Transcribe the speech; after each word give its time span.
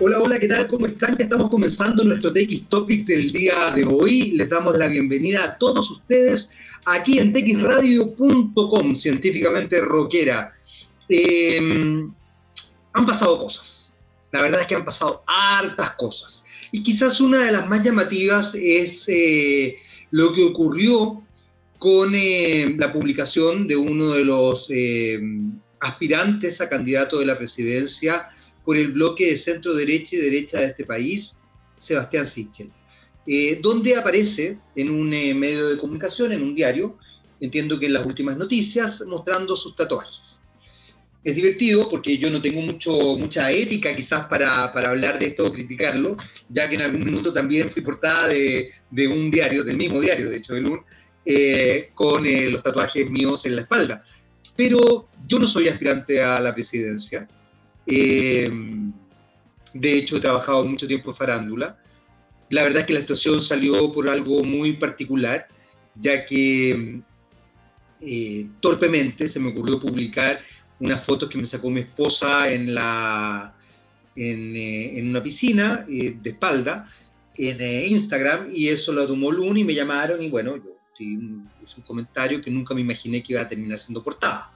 Hola, 0.00 0.18
hola, 0.20 0.40
¿qué 0.40 0.48
tal? 0.48 0.66
¿Cómo 0.66 0.86
están? 0.86 1.16
Ya 1.16 1.22
estamos 1.22 1.48
comenzando 1.48 2.02
nuestro 2.02 2.32
TX 2.32 2.68
Topics 2.68 3.06
del 3.06 3.30
día 3.30 3.70
de 3.70 3.84
hoy. 3.84 4.32
Les 4.32 4.48
damos 4.48 4.76
la 4.76 4.88
bienvenida 4.88 5.44
a 5.44 5.56
todos 5.56 5.88
ustedes 5.88 6.52
aquí 6.84 7.20
en 7.20 7.32
txradio.com, 7.32 8.96
científicamente 8.96 9.80
rockera. 9.80 10.52
Em, 11.08 12.12
han 12.92 13.06
pasado 13.06 13.38
cosas. 13.38 13.96
La 14.32 14.42
verdad 14.42 14.62
es 14.62 14.66
que 14.66 14.74
han 14.74 14.84
pasado 14.84 15.22
hartas 15.28 15.92
cosas. 15.92 16.44
Y 16.72 16.82
quizás 16.82 17.20
una 17.20 17.44
de 17.44 17.52
las 17.52 17.68
más 17.68 17.84
llamativas 17.84 18.56
es 18.56 19.04
eh, 19.06 19.76
lo 20.10 20.32
que 20.34 20.42
ocurrió 20.42 21.22
con 21.78 22.16
eh, 22.16 22.74
la 22.76 22.92
publicación 22.92 23.68
de 23.68 23.76
uno 23.76 24.10
de 24.10 24.24
los 24.24 24.66
em, 24.70 25.52
aspirantes 25.78 26.60
a 26.60 26.68
candidato 26.68 27.20
de 27.20 27.26
la 27.26 27.38
presidencia 27.38 28.33
por 28.64 28.76
el 28.76 28.92
bloque 28.92 29.26
de 29.26 29.36
centro 29.36 29.74
derecha 29.74 30.16
y 30.16 30.20
derecha 30.20 30.60
de 30.60 30.66
este 30.66 30.84
país, 30.84 31.42
Sebastián 31.76 32.26
Sichel, 32.26 32.70
eh, 33.26 33.58
donde 33.62 33.96
aparece 33.96 34.58
en 34.74 34.90
un 34.90 35.12
eh, 35.12 35.34
medio 35.34 35.68
de 35.68 35.78
comunicación, 35.78 36.32
en 36.32 36.42
un 36.42 36.54
diario, 36.54 36.98
entiendo 37.40 37.78
que 37.78 37.86
en 37.86 37.94
las 37.94 38.06
últimas 38.06 38.36
noticias, 38.36 39.02
mostrando 39.06 39.56
sus 39.56 39.76
tatuajes. 39.76 40.40
Es 41.22 41.34
divertido 41.34 41.88
porque 41.88 42.18
yo 42.18 42.30
no 42.30 42.40
tengo 42.40 42.60
mucho, 42.60 43.16
mucha 43.16 43.50
ética 43.50 43.96
quizás 43.96 44.26
para, 44.26 44.70
para 44.72 44.90
hablar 44.90 45.18
de 45.18 45.28
esto 45.28 45.46
o 45.46 45.52
criticarlo, 45.52 46.18
ya 46.50 46.68
que 46.68 46.74
en 46.74 46.82
algún 46.82 47.04
minuto 47.04 47.32
también 47.32 47.70
fui 47.70 47.82
portada 47.82 48.28
de, 48.28 48.70
de 48.90 49.08
un 49.08 49.30
diario, 49.30 49.64
del 49.64 49.78
mismo 49.78 50.00
diario, 50.00 50.28
de 50.28 50.36
hecho, 50.36 50.52
del 50.52 50.70
eh, 51.24 51.90
con 51.94 52.22
los 52.52 52.62
tatuajes 52.62 53.10
míos 53.10 53.46
en 53.46 53.56
la 53.56 53.62
espalda. 53.62 54.04
Pero 54.54 55.08
yo 55.26 55.38
no 55.38 55.46
soy 55.46 55.68
aspirante 55.68 56.22
a 56.22 56.38
la 56.38 56.52
presidencia, 56.52 57.26
eh, 57.86 58.50
de 59.72 59.98
hecho, 59.98 60.16
he 60.16 60.20
trabajado 60.20 60.64
mucho 60.64 60.86
tiempo 60.86 61.10
en 61.10 61.16
farándula. 61.16 61.78
La 62.50 62.62
verdad 62.62 62.80
es 62.80 62.86
que 62.86 62.94
la 62.94 63.00
situación 63.00 63.40
salió 63.40 63.92
por 63.92 64.08
algo 64.08 64.44
muy 64.44 64.74
particular, 64.74 65.48
ya 65.94 66.24
que 66.24 67.00
eh, 68.00 68.46
torpemente 68.60 69.28
se 69.28 69.40
me 69.40 69.50
ocurrió 69.50 69.80
publicar 69.80 70.40
unas 70.78 71.04
fotos 71.04 71.28
que 71.28 71.38
me 71.38 71.46
sacó 71.46 71.70
mi 71.70 71.80
esposa 71.80 72.52
en, 72.52 72.74
la, 72.74 73.54
en, 74.14 74.56
eh, 74.56 75.02
una 75.02 75.22
piscina 75.22 75.84
de 75.88 76.20
espalda 76.24 76.90
en 77.36 77.92
Instagram 77.92 78.50
y 78.52 78.68
eso 78.68 78.92
lo 78.92 79.06
tomó 79.06 79.32
Luna 79.32 79.58
y 79.58 79.64
me 79.64 79.74
llamaron 79.74 80.22
y 80.22 80.30
bueno, 80.30 80.56
hice 80.98 81.80
un 81.80 81.84
comentario 81.84 82.40
que 82.42 82.50
nunca 82.50 82.74
me 82.74 82.82
imaginé 82.82 83.22
que 83.22 83.32
iba 83.32 83.42
a 83.42 83.48
terminar 83.48 83.78
siendo 83.78 84.02
portada. 84.02 84.52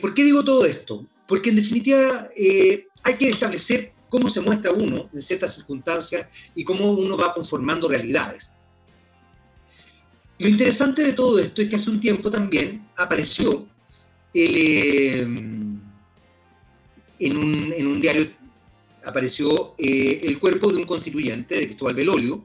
¿Por 0.00 0.14
qué 0.14 0.24
digo 0.24 0.44
todo 0.44 0.66
esto? 0.66 1.06
Porque 1.26 1.50
en 1.50 1.56
definitiva 1.56 2.28
eh, 2.36 2.86
hay 3.02 3.14
que 3.14 3.28
establecer 3.28 3.92
cómo 4.08 4.28
se 4.30 4.40
muestra 4.40 4.72
uno 4.72 5.10
en 5.12 5.20
ciertas 5.22 5.54
circunstancias 5.54 6.28
y 6.54 6.64
cómo 6.64 6.92
uno 6.92 7.16
va 7.16 7.34
conformando 7.34 7.88
realidades. 7.88 8.52
Lo 10.38 10.48
interesante 10.48 11.02
de 11.02 11.12
todo 11.12 11.38
esto 11.38 11.62
es 11.62 11.68
que 11.68 11.76
hace 11.76 11.90
un 11.90 12.00
tiempo 12.00 12.30
también 12.30 12.86
apareció 12.96 13.66
eh, 14.34 15.20
en, 17.18 17.36
un, 17.36 18.00
diario, 18.00 18.26
apareció 19.04 19.74
eh, 19.78 20.20
el 20.24 20.38
cuerpo 20.38 20.70
de 20.70 20.76
un 20.76 20.84
constituyente, 20.84 21.54
de 21.54 21.66
Cristóbal 21.66 21.94
Belolio, 21.94 22.44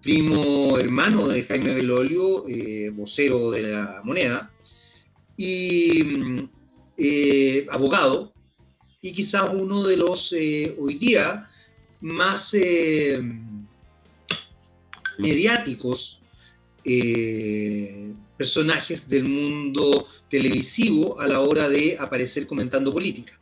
primo 0.00 0.78
hermano 0.78 1.28
de 1.28 1.42
Jaime 1.42 1.74
Belolio, 1.74 2.46
vocero 2.94 3.50
de 3.50 3.62
la 3.62 4.00
moneda, 4.04 4.50
y 5.36 6.48
eh, 7.00 7.64
abogado 7.70 8.32
y 9.00 9.14
quizás 9.14 9.54
uno 9.54 9.84
de 9.84 9.96
los 9.96 10.32
eh, 10.32 10.74
hoy 10.80 10.98
día 10.98 11.48
más 12.00 12.52
eh, 12.54 13.22
mediáticos 15.16 16.20
personajes 18.36 19.08
del 19.08 19.24
mundo 19.24 20.08
televisivo 20.28 21.20
a 21.20 21.28
la 21.28 21.40
hora 21.40 21.68
de 21.68 21.96
aparecer 21.98 22.46
comentando 22.46 22.92
política. 22.92 23.38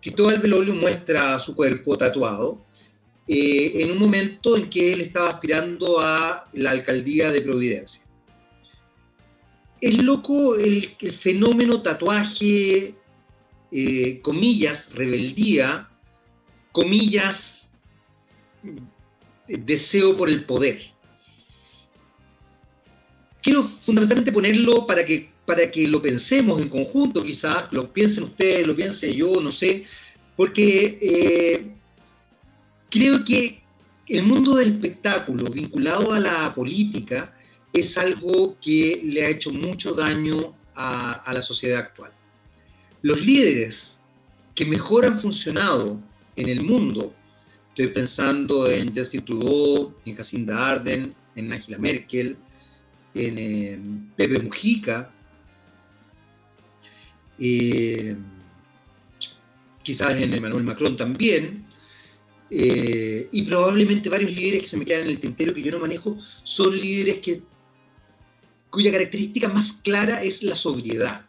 Cristóbal 0.00 0.40
Belolio 0.40 0.74
muestra 0.74 1.38
su 1.38 1.54
cuerpo 1.54 1.98
tatuado 1.98 2.64
en 3.26 3.90
un 3.92 3.98
momento 3.98 4.56
en 4.56 4.70
que 4.70 4.94
él 4.94 5.02
estaba 5.02 5.30
aspirando 5.30 6.00
a 6.00 6.48
la 6.54 6.70
alcaldía 6.70 7.30
de 7.30 7.42
Providencia 7.42 8.08
es 9.80 10.02
loco 10.02 10.56
el, 10.56 10.88
fenómeno 11.12 11.82
tatuaje, 11.82 12.94
eh, 13.70 14.20
comillas, 14.22 14.92
rebeldía, 14.94 15.88
comillas, 16.72 17.72
deseo 19.46 20.16
por 20.16 20.28
el 20.28 20.44
poder. 20.44 20.80
Quiero 23.42 23.62
fundamentalmente 23.62 24.32
ponerlo 24.32 24.86
para 24.86 25.04
que, 25.04 25.30
para 25.46 25.70
que 25.70 25.86
lo 25.88 26.02
pensemos 26.02 26.60
en 26.60 26.68
conjunto, 26.68 27.22
quizás, 27.22 27.72
lo 27.72 27.92
piensen 27.92 28.24
ustedes, 28.24 28.66
lo 28.66 28.76
piense 28.76 29.14
yo, 29.14 29.40
no 29.40 29.50
sé, 29.50 29.84
porque 30.36 30.98
eh, 31.00 31.66
creo 32.90 33.24
que 33.24 33.62
el 34.06 34.22
mundo 34.22 34.54
del 34.56 34.74
espectáculo 34.74 35.50
vinculado 35.50 36.12
a 36.12 36.20
la 36.20 36.54
política 36.54 37.34
es 37.72 37.98
algo 37.98 38.56
que 38.60 39.00
le 39.04 39.24
ha 39.24 39.28
hecho 39.28 39.52
mucho 39.52 39.94
daño 39.94 40.54
a, 40.74 41.30
la 41.32 41.42
sociedad 41.42 41.80
actual. 41.80 42.12
Los 43.02 43.24
líderes 43.24 44.00
que 44.54 44.64
mejor 44.64 45.04
han 45.04 45.20
funcionado 45.20 46.00
en 46.34 46.48
el 46.48 46.64
mundo, 46.64 47.14
estoy 47.70 47.88
pensando 47.88 48.68
en 48.68 48.94
Justin 48.94 49.24
Trudeau, 49.24 49.94
en 50.04 50.16
Jacinda 50.16 50.68
Arden, 50.70 51.14
en 51.36 51.52
Angela 51.52 51.78
Merkel, 51.78 52.36
en, 53.14 54.12
Pepe 54.16 54.40
Mujica, 54.40 55.12
eh, 57.38 58.16
quizás 59.82 60.20
en 60.20 60.34
Emmanuel 60.34 60.64
Macron 60.64 60.96
también, 60.96 61.64
eh, 62.50 63.28
y 63.30 63.42
probablemente 63.42 64.08
varios 64.08 64.32
líderes 64.32 64.62
que 64.62 64.68
se 64.68 64.76
me 64.76 64.84
quedan 64.84 65.02
en 65.02 65.10
el 65.10 65.20
tintero 65.20 65.54
que 65.54 65.62
yo 65.62 65.70
no 65.70 65.78
manejo, 65.78 66.18
son 66.42 66.76
líderes 66.76 67.18
que 67.18 67.42
cuya 68.70 68.90
característica 68.90 69.48
más 69.48 69.72
clara 69.84 70.22
es 70.22 70.42
la 70.42 70.56
sobriedad. 70.56 71.27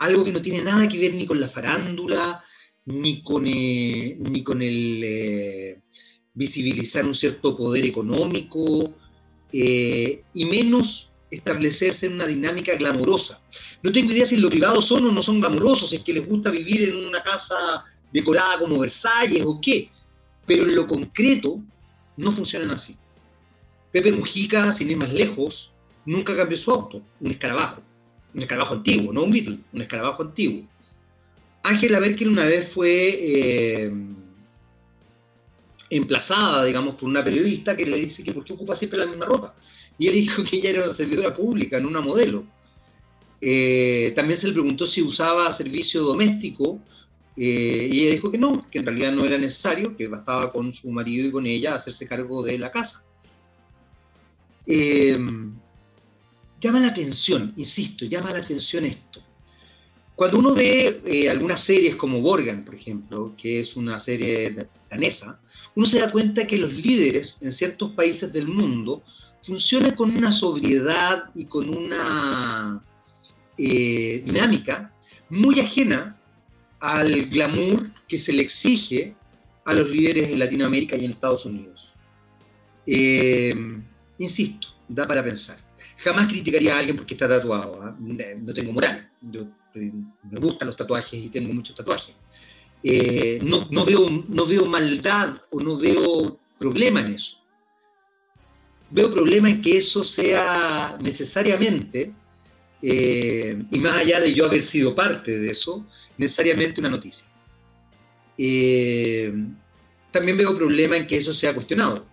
Algo 0.00 0.24
que 0.24 0.32
no 0.32 0.40
tiene 0.40 0.62
nada 0.62 0.88
que 0.88 0.98
ver 0.98 1.14
ni 1.14 1.26
con 1.26 1.38
la 1.38 1.48
farándula, 1.48 2.42
ni 2.86 3.22
con, 3.22 3.46
eh, 3.46 4.16
ni 4.18 4.42
con 4.42 4.62
el 4.62 5.02
eh, 5.04 5.82
visibilizar 6.32 7.04
un 7.04 7.14
cierto 7.14 7.54
poder 7.54 7.84
económico, 7.84 8.94
eh, 9.52 10.22
y 10.32 10.44
menos 10.46 11.12
establecerse 11.30 12.06
en 12.06 12.14
una 12.14 12.26
dinámica 12.26 12.74
glamorosa. 12.76 13.42
No 13.82 13.92
tengo 13.92 14.10
idea 14.10 14.24
si 14.24 14.36
en 14.36 14.42
lo 14.42 14.48
privado 14.48 14.80
son 14.80 15.06
o 15.06 15.12
no 15.12 15.22
son 15.22 15.38
glamorosos, 15.38 15.92
es 15.92 16.00
que 16.00 16.14
les 16.14 16.26
gusta 16.26 16.50
vivir 16.50 16.88
en 16.88 17.04
una 17.04 17.22
casa 17.22 17.84
decorada 18.10 18.60
como 18.60 18.78
Versalles 18.78 19.44
o 19.44 19.60
qué, 19.60 19.90
pero 20.46 20.64
en 20.64 20.76
lo 20.76 20.86
concreto 20.86 21.62
no 22.16 22.32
funcionan 22.32 22.70
así. 22.70 22.96
Pepe 23.92 24.12
Mujica, 24.12 24.72
sin 24.72 24.90
ir 24.90 24.96
más 24.96 25.12
lejos, 25.12 25.72
nunca 26.06 26.34
cambió 26.34 26.56
su 26.56 26.70
auto, 26.70 27.02
un 27.20 27.30
escarabajo, 27.30 27.82
un 28.34 28.42
escarabajo 28.42 28.74
antiguo, 28.74 29.12
no 29.12 29.24
un 29.24 29.30
Beetle, 29.30 29.58
un 29.72 29.82
escarabajo 29.82 30.22
antiguo. 30.22 30.62
Ángela 31.62 32.00
Merkel 32.00 32.28
una 32.28 32.44
vez 32.44 32.68
fue 32.72 33.18
eh, 33.20 33.92
emplazada, 35.90 36.64
digamos, 36.64 36.94
por 36.94 37.08
una 37.08 37.22
periodista 37.22 37.76
que 37.76 37.84
le 37.84 37.96
dice 37.96 38.22
que 38.22 38.32
por 38.32 38.44
qué 38.44 38.52
ocupa 38.52 38.74
siempre 38.74 38.98
la 38.98 39.06
misma 39.06 39.26
ropa. 39.26 39.54
Y 39.98 40.08
él 40.08 40.14
dijo 40.14 40.42
que 40.44 40.56
ella 40.56 40.70
era 40.70 40.84
una 40.84 40.92
servidora 40.92 41.34
pública, 41.34 41.78
no 41.78 41.88
una 41.88 42.00
modelo. 42.00 42.44
Eh, 43.40 44.12
también 44.14 44.38
se 44.38 44.46
le 44.46 44.52
preguntó 44.52 44.86
si 44.86 45.02
usaba 45.02 45.50
servicio 45.50 46.02
doméstico 46.02 46.78
eh, 47.36 47.88
y 47.90 48.02
ella 48.02 48.12
dijo 48.12 48.30
que 48.30 48.38
no, 48.38 48.68
que 48.70 48.78
en 48.78 48.86
realidad 48.86 49.12
no 49.12 49.24
era 49.24 49.38
necesario, 49.38 49.96
que 49.96 50.08
bastaba 50.08 50.52
con 50.52 50.72
su 50.72 50.90
marido 50.90 51.28
y 51.28 51.32
con 51.32 51.46
ella 51.46 51.74
hacerse 51.74 52.06
cargo 52.06 52.42
de 52.42 52.58
la 52.58 52.70
casa 52.70 53.04
llama 56.60 56.80
la 56.80 56.88
atención, 56.88 57.52
insisto, 57.56 58.04
llama 58.04 58.32
la 58.32 58.40
atención 58.40 58.84
esto. 58.84 59.22
Cuando 60.14 60.38
uno 60.38 60.54
ve 60.54 61.00
eh, 61.06 61.30
algunas 61.30 61.60
series 61.60 61.96
como 61.96 62.20
Borgen, 62.20 62.64
por 62.64 62.74
ejemplo, 62.74 63.34
que 63.36 63.60
es 63.60 63.74
una 63.76 63.98
serie 63.98 64.68
danesa, 64.90 65.40
uno 65.74 65.86
se 65.86 65.98
da 65.98 66.12
cuenta 66.12 66.46
que 66.46 66.58
los 66.58 66.72
líderes 66.72 67.38
en 67.40 67.52
ciertos 67.52 67.92
países 67.92 68.30
del 68.32 68.46
mundo 68.46 69.02
funcionan 69.42 69.94
con 69.94 70.10
una 70.10 70.30
sobriedad 70.30 71.30
y 71.34 71.46
con 71.46 71.70
una 71.70 72.84
eh, 73.56 74.22
dinámica 74.26 74.92
muy 75.30 75.60
ajena 75.60 76.20
al 76.80 77.26
glamour 77.26 77.90
que 78.06 78.18
se 78.18 78.34
le 78.34 78.42
exige 78.42 79.16
a 79.64 79.72
los 79.72 79.88
líderes 79.88 80.30
en 80.30 80.38
Latinoamérica 80.38 80.96
y 80.96 81.06
en 81.06 81.12
Estados 81.12 81.46
Unidos. 81.46 81.94
Eh, 82.86 83.54
insisto, 84.18 84.68
da 84.88 85.06
para 85.06 85.24
pensar 85.24 85.69
jamás 86.02 86.28
criticaría 86.28 86.74
a 86.74 86.78
alguien 86.78 86.96
porque 86.96 87.14
está 87.14 87.28
tatuado. 87.28 87.82
¿ah? 87.82 87.96
No 87.98 88.52
tengo 88.52 88.72
moral. 88.72 89.10
me 89.22 90.40
gustan 90.40 90.66
los 90.66 90.76
tatuajes 90.76 91.24
y 91.24 91.28
tengo 91.28 91.52
muchos 91.52 91.74
tatuajes. 91.76 92.14
eh, 92.82 93.38
no, 93.42 93.84
veo, 93.84 94.08
no 94.28 94.66
maldad 94.66 95.42
o 95.50 95.60
no 95.60 95.76
veo 95.76 96.38
problema 96.58 97.00
en 97.00 97.14
eso. 97.14 97.38
Veo 98.90 99.12
problema 99.12 99.48
en 99.50 99.62
que 99.62 99.76
eso 99.76 100.02
sea 100.02 100.96
necesariamente, 101.00 102.12
eh, 102.82 103.62
y 103.70 103.78
más 103.78 103.96
allá 103.98 104.20
de 104.20 104.34
yo 104.34 104.46
haber 104.46 104.64
sido 104.64 104.94
parte 104.94 105.38
de 105.38 105.50
eso, 105.50 105.86
necesariamente 106.16 106.80
una 106.80 106.88
noticia. 106.88 107.30
Eh, 108.36 109.32
también 110.10 110.38
veo 110.38 110.56
problema 110.56 110.96
en 110.96 111.06
que 111.06 111.18
eso 111.18 111.32
sea 111.32 111.54
cuestionado. 111.54 112.06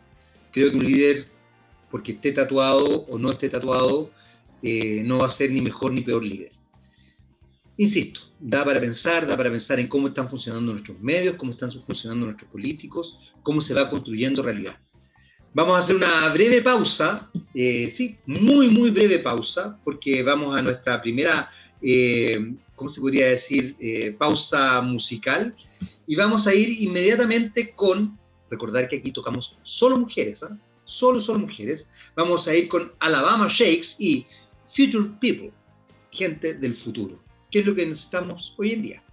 Creo 0.52 0.72
que 0.72 0.78
un 0.78 0.86
líder, 0.86 1.28
porque 1.90 2.14
esté 2.14 2.32
tatuado 2.32 3.06
o 3.06 3.18
no 3.18 3.32
esté 3.32 3.50
tatuado, 3.50 4.12
no 4.62 5.20
va 5.20 5.28
a 5.28 5.30
ser 5.30 5.52
ni 5.52 5.62
mejor 5.62 5.94
ni 5.94 6.02
peor 6.02 6.24
líder 6.24 6.52
insisto, 7.78 8.22
da 8.40 8.66
para 8.66 8.80
pensar, 8.80 9.26
da 9.28 9.38
para 9.38 9.50
pensar 9.50 9.80
en 9.80 9.88
cómo 9.88 10.08
están 10.08 10.28
funcionando 10.30 10.74
nuestros 10.74 11.00
medios, 11.00 11.36
cómo 11.36 11.52
están 11.52 11.72
funcionando 11.72 12.26
nuestros 12.26 12.50
políticos, 12.50 13.20
cómo 13.44 13.62
se 13.62 13.74
va 13.74 13.90
construyendo 13.90 14.42
realidad. 14.42 14.78
Vamos 15.54 15.76
a 15.76 15.80
hacer 15.80 15.96
una 15.96 16.28
breve 16.30 16.62
pausa, 16.62 17.30
eh, 17.54 17.90
sí, 17.90 18.18
muy, 18.26 18.70
muy 18.70 18.90
breve 18.90 19.20
pausa, 19.20 19.80
porque 19.84 20.24
vamos 20.24 20.58
a 20.58 20.62
nuestra 20.62 21.02
primera, 21.02 21.50
eh, 21.82 22.54
¿cómo 22.76 22.90
se 22.90 23.00
podría 23.00 23.28
decir?, 23.28 23.76
eh, 23.80 24.16
pausa 24.18 24.82
musical, 24.82 25.56
y 26.06 26.16
vamos 26.16 26.48
a 26.48 26.54
ir 26.54 26.82
inmediatamente 26.82 27.74
con, 27.76 28.18
recordar 28.50 28.88
que 28.88 28.98
aquí 28.98 29.12
tocamos 29.12 29.58
solo 29.64 29.98
mujeres, 29.98 30.44
¿ah? 30.44 30.58
Solo, 30.88 31.20
solo 31.20 31.40
mujeres, 31.40 31.92
vamos 32.16 32.48
a 32.48 32.56
ir 32.56 32.68
con 32.68 32.92
Alabama 32.98 33.48
Shakes 33.48 33.98
y 34.00 34.26
Future 34.76 35.12
People, 35.22 35.52
gente 36.12 36.56
del 36.56 36.76
futuro 36.76 37.28
qué 37.52 37.60
es 37.60 37.66
lo 37.66 37.76
que 37.76 37.86
necesitamos 37.86 38.54
hoy 38.58 38.74
en 38.74 38.82
día. 38.82 39.04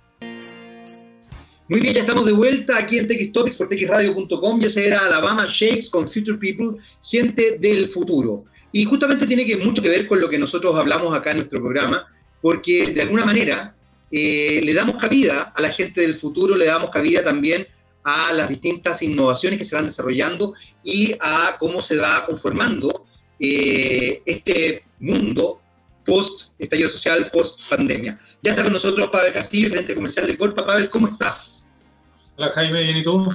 Muy 1.69 1.81
bien, 1.81 1.95
ya 1.95 2.01
estamos 2.01 2.27
de 2.27 2.33
vuelta 2.33 2.77
aquí 2.77 2.99
en 2.99 3.09
TX 3.09 3.57
por 3.57 3.69
txradio.com. 3.69 4.61
Ya 4.61 4.69
se 4.69 4.87
era 4.87 5.07
Alabama 5.07 5.47
Shakes 5.49 5.89
con 5.91 6.07
Future 6.07 6.37
People, 6.37 6.79
gente 7.03 7.59
del 7.59 7.89
futuro. 7.89 8.45
Y 8.71 8.85
justamente 8.85 9.27
tiene 9.27 9.47
que, 9.47 9.57
mucho 9.57 9.81
que 9.81 9.89
ver 9.89 10.07
con 10.07 10.21
lo 10.21 10.29
que 10.29 10.39
nosotros 10.39 10.75
hablamos 10.77 11.15
acá 11.15 11.31
en 11.31 11.39
nuestro 11.39 11.61
programa, 11.61 12.07
porque 12.43 12.93
de 12.93 13.03
alguna 13.03 13.25
manera 13.25 13.75
eh, 14.11 14.61
le 14.63 14.75
damos 14.75 14.97
cabida 14.97 15.55
a 15.55 15.63
la 15.63 15.71
gente 15.71 16.03
del 16.03 16.17
futuro, 16.17 16.57
le 16.57 16.67
damos 16.67 16.91
cabida 16.91 17.23
también 17.23 17.67
a 18.05 18.33
las 18.33 18.49
distintas 18.49 19.03
innovaciones 19.03 19.59
que 19.59 19.65
se 19.65 19.75
van 19.75 19.87
desarrollando 19.87 20.55
y 20.83 21.15
a 21.21 21.57
cómo 21.59 21.81
se 21.81 21.97
va 21.97 22.27
conformando 22.27 23.07
eh, 23.41 24.23
este 24.25 24.85
mundo 25.01 25.61
post 26.05 26.51
estallido 26.59 26.89
social, 26.89 27.31
post 27.33 27.61
pandemia. 27.69 28.21
Ya 28.43 28.51
está 28.51 28.63
con 28.63 28.75
nosotros 28.75 29.09
Pavel 29.09 29.33
Castillo, 29.33 29.71
gerente 29.71 29.95
comercial 29.95 30.27
de 30.27 30.37
Corpa. 30.37 30.67
Pavel, 30.67 30.91
¿cómo 30.91 31.09
estás? 31.09 31.67
Hola 32.37 32.51
Jaime, 32.53 32.83
¿bien 32.83 32.99
y 32.99 33.03
tú? 33.03 33.35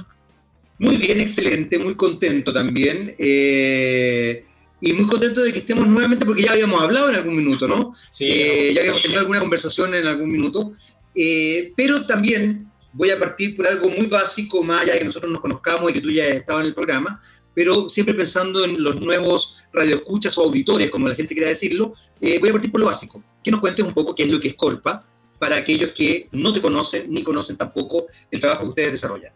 Muy 0.78 0.96
bien, 0.96 1.20
excelente, 1.20 1.78
muy 1.78 1.94
contento 1.94 2.52
también. 2.52 3.14
Eh, 3.18 4.44
y 4.80 4.92
muy 4.92 5.06
contento 5.06 5.42
de 5.42 5.52
que 5.52 5.58
estemos 5.58 5.86
nuevamente 5.86 6.24
porque 6.24 6.44
ya 6.44 6.52
habíamos 6.52 6.80
hablado 6.80 7.10
en 7.10 7.16
algún 7.16 7.36
minuto, 7.36 7.68
¿no? 7.68 7.94
Sí. 8.08 8.30
Eh, 8.30 8.72
ya 8.74 8.80
habíamos 8.80 9.02
tenido 9.02 9.20
alguna 9.20 9.40
conversación 9.40 9.94
en 9.94 10.06
algún 10.06 10.30
minuto. 10.30 10.72
Eh, 11.14 11.72
pero 11.76 12.06
también 12.06 12.69
voy 12.92 13.10
a 13.10 13.18
partir 13.18 13.56
por 13.56 13.66
algo 13.66 13.88
muy 13.88 14.06
básico, 14.06 14.62
más 14.62 14.82
allá 14.82 14.94
de 14.94 15.00
que 15.00 15.04
nosotros 15.04 15.32
nos 15.32 15.40
conozcamos 15.40 15.90
y 15.90 15.94
que 15.94 16.00
tú 16.00 16.10
ya 16.10 16.24
has 16.24 16.30
estado 16.30 16.60
en 16.60 16.66
el 16.66 16.74
programa, 16.74 17.22
pero 17.54 17.88
siempre 17.88 18.14
pensando 18.14 18.64
en 18.64 18.82
los 18.82 19.00
nuevos 19.00 19.58
radioescuchas 19.72 20.36
o 20.38 20.42
auditores, 20.42 20.90
como 20.90 21.08
la 21.08 21.14
gente 21.14 21.34
quiera 21.34 21.48
decirlo, 21.48 21.94
eh, 22.20 22.38
voy 22.38 22.50
a 22.50 22.52
partir 22.52 22.70
por 22.70 22.80
lo 22.80 22.86
básico. 22.86 23.22
Que 23.42 23.50
nos 23.50 23.60
cuentes 23.60 23.84
un 23.84 23.92
poco 23.92 24.14
qué 24.14 24.24
es 24.24 24.30
lo 24.30 24.40
que 24.40 24.48
es 24.48 24.54
Corpa 24.54 25.04
para 25.38 25.56
aquellos 25.56 25.92
que 25.92 26.28
no 26.32 26.52
te 26.52 26.60
conocen 26.60 27.12
ni 27.12 27.22
conocen 27.22 27.56
tampoco 27.56 28.06
el 28.30 28.40
trabajo 28.40 28.62
que 28.62 28.68
ustedes 28.68 28.92
desarrollan. 28.92 29.32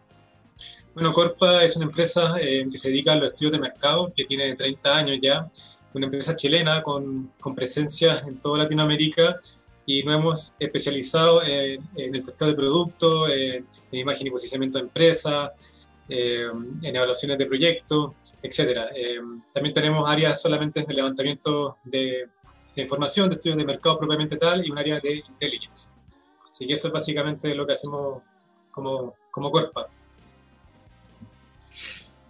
Bueno, 0.93 1.11
Corpa 1.11 1.63
es 1.63 1.75
una 1.75 1.85
empresa 1.85 2.35
eh, 2.39 2.65
que 2.71 2.77
se 2.77 2.89
dedica 2.89 3.13
a 3.13 3.15
los 3.15 3.31
estudios 3.31 3.53
de 3.53 3.59
mercado, 3.59 4.13
que 4.15 4.23
tiene 4.23 4.55
30 4.55 4.95
años 4.95 5.19
ya, 5.21 5.49
una 5.93 6.05
empresa 6.05 6.35
chilena 6.35 6.83
con 6.83 7.31
presencia 7.55 8.23
en 8.27 8.39
toda 8.39 8.59
Latinoamérica 8.59 9.39
y 9.85 10.03
nos 10.03 10.15
hemos 10.15 10.53
especializado 10.59 11.43
en, 11.43 11.81
el 11.95 12.11
testeo 12.11 12.47
de 12.47 12.55
productos, 12.55 13.29
en, 13.29 13.67
en, 13.91 13.99
imagen 13.99 14.27
y 14.27 14.31
posicionamiento 14.31 14.79
de 14.79 14.85
empresas, 14.85 15.51
eh, 16.07 16.47
en 16.83 16.95
evaluaciones 16.95 17.35
de 17.35 17.47
proyectos, 17.47 18.11
etc. 18.43 18.79
Eh, 18.95 19.17
también 19.51 19.73
tenemos 19.73 20.07
áreas 20.07 20.39
solamente 20.39 20.83
de 20.87 20.93
levantamiento 20.93 21.77
de, 21.83 22.27
información, 22.75 23.27
de 23.27 23.35
estudios 23.35 23.57
de 23.57 23.65
mercado 23.65 23.97
propiamente 23.97 24.37
tal 24.37 24.63
y 24.63 24.69
un 24.69 24.77
área 24.77 24.99
de 24.99 25.23
intelligence. 25.27 25.89
Así 26.47 26.67
que 26.67 26.73
eso 26.73 26.87
es 26.87 26.93
básicamente 26.93 27.55
lo 27.55 27.65
que 27.65 27.73
hacemos 27.73 28.21
como, 28.71 29.15
como 29.31 29.49
Corpa. 29.49 29.87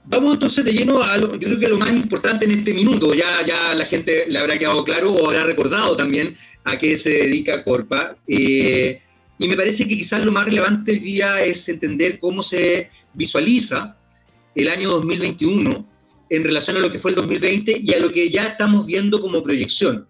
Vamos 0.06 0.36
entonces 0.36 0.64
de 0.64 0.72
lleno 0.72 1.04
a 1.04 1.18
lo, 1.18 1.34
yo 1.34 1.48
creo 1.48 1.60
que 1.60 1.68
lo 1.68 1.78
más 1.78 1.92
importante 1.92 2.46
en 2.46 2.52
este 2.52 2.74
minuto, 2.74 3.14
ya, 3.14 3.46
ya 3.46 3.74
la 3.74 3.86
gente 3.86 4.26
le 4.28 4.40
habrá 4.40 4.58
quedado 4.58 4.86
claro 4.86 5.12
o 5.12 5.28
habrá 5.28 5.44
recordado 5.44 5.98
también 5.98 6.38
a 6.66 6.78
qué 6.78 6.98
se 6.98 7.12
dedica 7.12 7.64
Corpa. 7.64 8.18
Eh, 8.28 9.02
y 9.38 9.48
me 9.48 9.56
parece 9.56 9.88
que 9.88 9.98
quizás 9.98 10.26
lo 10.26 10.32
más 10.32 10.46
relevante 10.46 10.92
hoy 10.92 11.00
día 11.00 11.42
es 11.42 11.68
entender 11.70 12.20
cómo 12.20 12.42
se 12.42 12.90
visualiza 13.14 13.98
el 14.54 14.70
año 14.70 14.90
2021 14.90 15.88
en 16.30 16.44
relación 16.44 16.78
a 16.78 16.80
lo 16.80 16.92
que 16.92 17.00
fue 17.00 17.12
el 17.12 17.16
2020 17.16 17.80
y 17.82 17.94
a 17.94 18.00
lo 18.00 18.12
que 18.12 18.30
ya 18.30 18.44
estamos 18.44 18.86
viendo 18.86 19.22
como 19.22 19.44
proyección. 19.44 20.08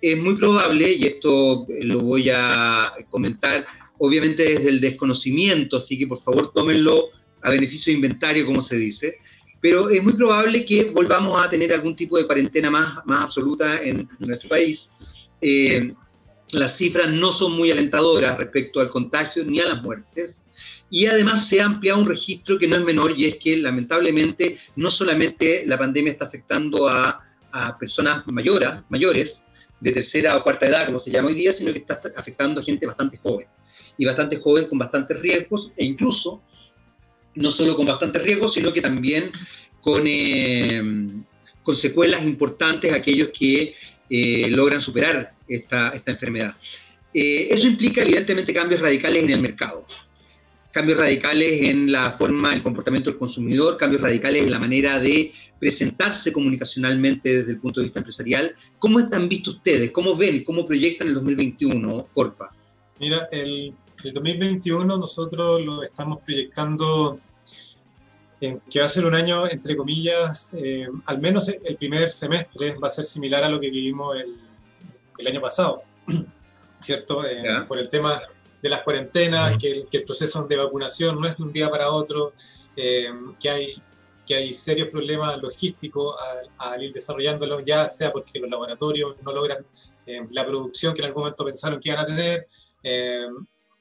Es 0.00 0.16
muy 0.16 0.36
probable, 0.36 0.92
y 0.92 1.06
esto 1.06 1.66
lo 1.80 2.00
voy 2.00 2.30
a 2.32 2.92
comentar 3.10 3.64
obviamente 3.98 4.44
desde 4.44 4.68
el 4.68 4.80
desconocimiento, 4.80 5.78
así 5.78 5.98
que 5.98 6.06
por 6.06 6.22
favor 6.22 6.52
tómenlo 6.52 7.08
a 7.42 7.50
beneficio 7.50 7.90
de 7.90 7.96
inventario, 7.96 8.44
como 8.44 8.60
se 8.60 8.76
dice, 8.76 9.14
pero 9.60 9.88
es 9.88 10.02
muy 10.02 10.12
probable 10.12 10.64
que 10.64 10.90
volvamos 10.90 11.42
a 11.42 11.48
tener 11.48 11.72
algún 11.72 11.96
tipo 11.96 12.18
de 12.18 12.26
cuarentena 12.26 12.70
más, 12.70 12.98
más 13.06 13.24
absoluta 13.24 13.82
en 13.82 14.08
nuestro 14.18 14.48
país. 14.50 14.92
Eh, 15.40 15.94
las 16.50 16.76
cifras 16.76 17.10
no 17.10 17.32
son 17.32 17.52
muy 17.52 17.70
alentadoras 17.70 18.38
respecto 18.38 18.80
al 18.80 18.90
contagio 18.90 19.44
ni 19.44 19.60
a 19.60 19.66
las 19.66 19.82
muertes. 19.82 20.44
Y 20.88 21.06
además 21.06 21.48
se 21.48 21.60
ha 21.60 21.66
ampliado 21.66 21.98
un 21.98 22.06
registro 22.06 22.58
que 22.58 22.68
no 22.68 22.76
es 22.76 22.84
menor 22.84 23.12
y 23.16 23.26
es 23.26 23.36
que 23.36 23.56
lamentablemente 23.56 24.58
no 24.76 24.90
solamente 24.90 25.64
la 25.66 25.76
pandemia 25.76 26.12
está 26.12 26.26
afectando 26.26 26.88
a, 26.88 27.22
personas 27.80 28.22
mayores, 28.26 28.68
mayores, 28.90 29.46
de 29.80 29.90
tercera 29.90 30.36
o 30.36 30.42
cuarta 30.42 30.66
edad, 30.66 30.84
como 30.84 31.00
se 31.00 31.10
llama 31.10 31.28
hoy 31.28 31.34
día, 31.34 31.52
sino 31.54 31.72
que 31.72 31.78
está 31.78 31.98
afectando 32.14 32.60
a 32.60 32.64
gente 32.64 32.86
bastante 32.86 33.16
joven. 33.16 33.46
Y 33.96 34.04
bastante 34.04 34.36
joven 34.36 34.66
con 34.66 34.78
bastantes 34.78 35.18
riesgos 35.20 35.72
e 35.74 35.86
incluso 35.86 36.42
no 37.34 37.50
solo 37.50 37.74
con 37.74 37.86
bastantes 37.86 38.22
riesgos, 38.22 38.52
sino 38.52 38.74
que 38.74 38.82
también 38.82 39.30
con, 39.80 40.02
eh, 40.06 40.82
con 41.62 41.74
secuelas 41.74 42.22
importantes 42.24 42.92
aquellos 42.92 43.30
que 43.30 43.74
eh, 44.08 44.48
logran 44.50 44.82
superar 44.82 45.32
esta, 45.48 45.90
esta 45.90 46.10
enfermedad. 46.10 46.54
Eh, 47.12 47.48
eso 47.50 47.66
implica 47.66 48.02
evidentemente 48.02 48.52
cambios 48.52 48.80
radicales 48.80 49.24
en 49.24 49.30
el 49.30 49.40
mercado 49.40 49.86
cambios 50.76 50.98
radicales 50.98 51.70
en 51.70 51.90
la 51.90 52.12
forma, 52.12 52.52
el 52.52 52.62
comportamiento 52.62 53.08
del 53.08 53.18
consumidor, 53.18 53.78
cambios 53.78 54.02
radicales 54.02 54.44
en 54.44 54.50
la 54.50 54.58
manera 54.58 55.00
de 55.00 55.32
presentarse 55.58 56.30
comunicacionalmente 56.30 57.38
desde 57.38 57.52
el 57.52 57.60
punto 57.60 57.80
de 57.80 57.84
vista 57.84 58.00
empresarial. 58.00 58.54
¿Cómo 58.78 59.00
están 59.00 59.26
visto 59.26 59.52
ustedes? 59.52 59.90
¿Cómo 59.90 60.14
ven, 60.16 60.44
cómo 60.44 60.66
proyectan 60.66 61.08
el 61.08 61.14
2021, 61.14 62.08
Corpa? 62.12 62.54
Mira, 63.00 63.26
el, 63.32 63.72
2021 64.04 64.98
nosotros 64.98 65.64
lo 65.64 65.82
estamos 65.82 66.18
proyectando 66.22 67.20
en 68.40 68.60
que 68.60 68.80
va 68.80 68.86
a 68.86 68.88
ser 68.88 69.06
un 69.06 69.14
año, 69.14 69.48
entre 69.48 69.76
comillas, 69.76 70.52
eh, 70.54 70.86
al 71.06 71.20
menos 71.20 71.48
el 71.48 71.76
primer 71.76 72.10
semestre 72.10 72.74
va 72.74 72.88
a 72.88 72.90
ser 72.90 73.04
similar 73.04 73.44
a 73.44 73.48
lo 73.48 73.58
que 73.58 73.70
vivimos 73.70 74.16
el, 74.16 75.26
año 75.26 75.40
pasado, 75.40 75.82
¿cierto? 76.80 77.24
Eh, 77.24 77.42
por 77.66 77.78
el 77.78 77.88
tema 77.88 78.22
de 78.62 78.68
las 78.68 78.80
cuarentenas, 78.82 79.58
que 79.58 79.86
el, 79.90 80.04
proceso 80.04 80.42
de 80.42 80.56
vacunación 80.56 81.20
no 81.20 81.28
es 81.28 81.36
de 81.36 81.42
un 81.42 81.52
día 81.52 81.70
para 81.70 81.90
otro, 81.90 82.32
eh, 82.76 83.08
que, 83.38 83.50
hay, 83.50 83.82
que 84.26 84.34
hay 84.34 84.52
serios 84.52 84.88
problemas 84.88 85.40
logísticos 85.40 86.16
al, 86.58 86.82
ir 86.82 86.92
desarrollándolo, 86.92 87.60
ya 87.60 87.86
sea 87.86 88.12
porque 88.12 88.38
los 88.38 88.50
laboratorios 88.50 89.16
no 89.22 89.32
logran 89.32 89.64
eh, 90.06 90.26
la 90.30 90.44
producción 90.44 90.94
que 90.94 91.00
en 91.00 91.06
algún 91.06 91.22
momento 91.22 91.44
pensaron 91.44 91.80
que 91.80 91.90
iban 91.90 92.00
a 92.00 92.06
tener, 92.06 92.46
eh, 92.82 93.26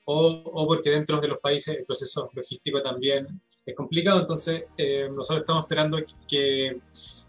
o, 0.05 0.27
o, 0.45 0.67
porque 0.67 0.91
dentro 0.91 1.19
de 1.19 1.29
los 1.29 1.39
países 1.39 1.77
el 1.77 1.85
proceso 1.85 2.29
logístico 2.33 2.81
también 2.81 3.41
es 3.65 3.75
complicado. 3.75 4.19
Entonces, 4.19 4.65
nosotros 5.11 5.41
estamos 5.41 5.63
esperando 5.63 5.97
que 6.27 6.79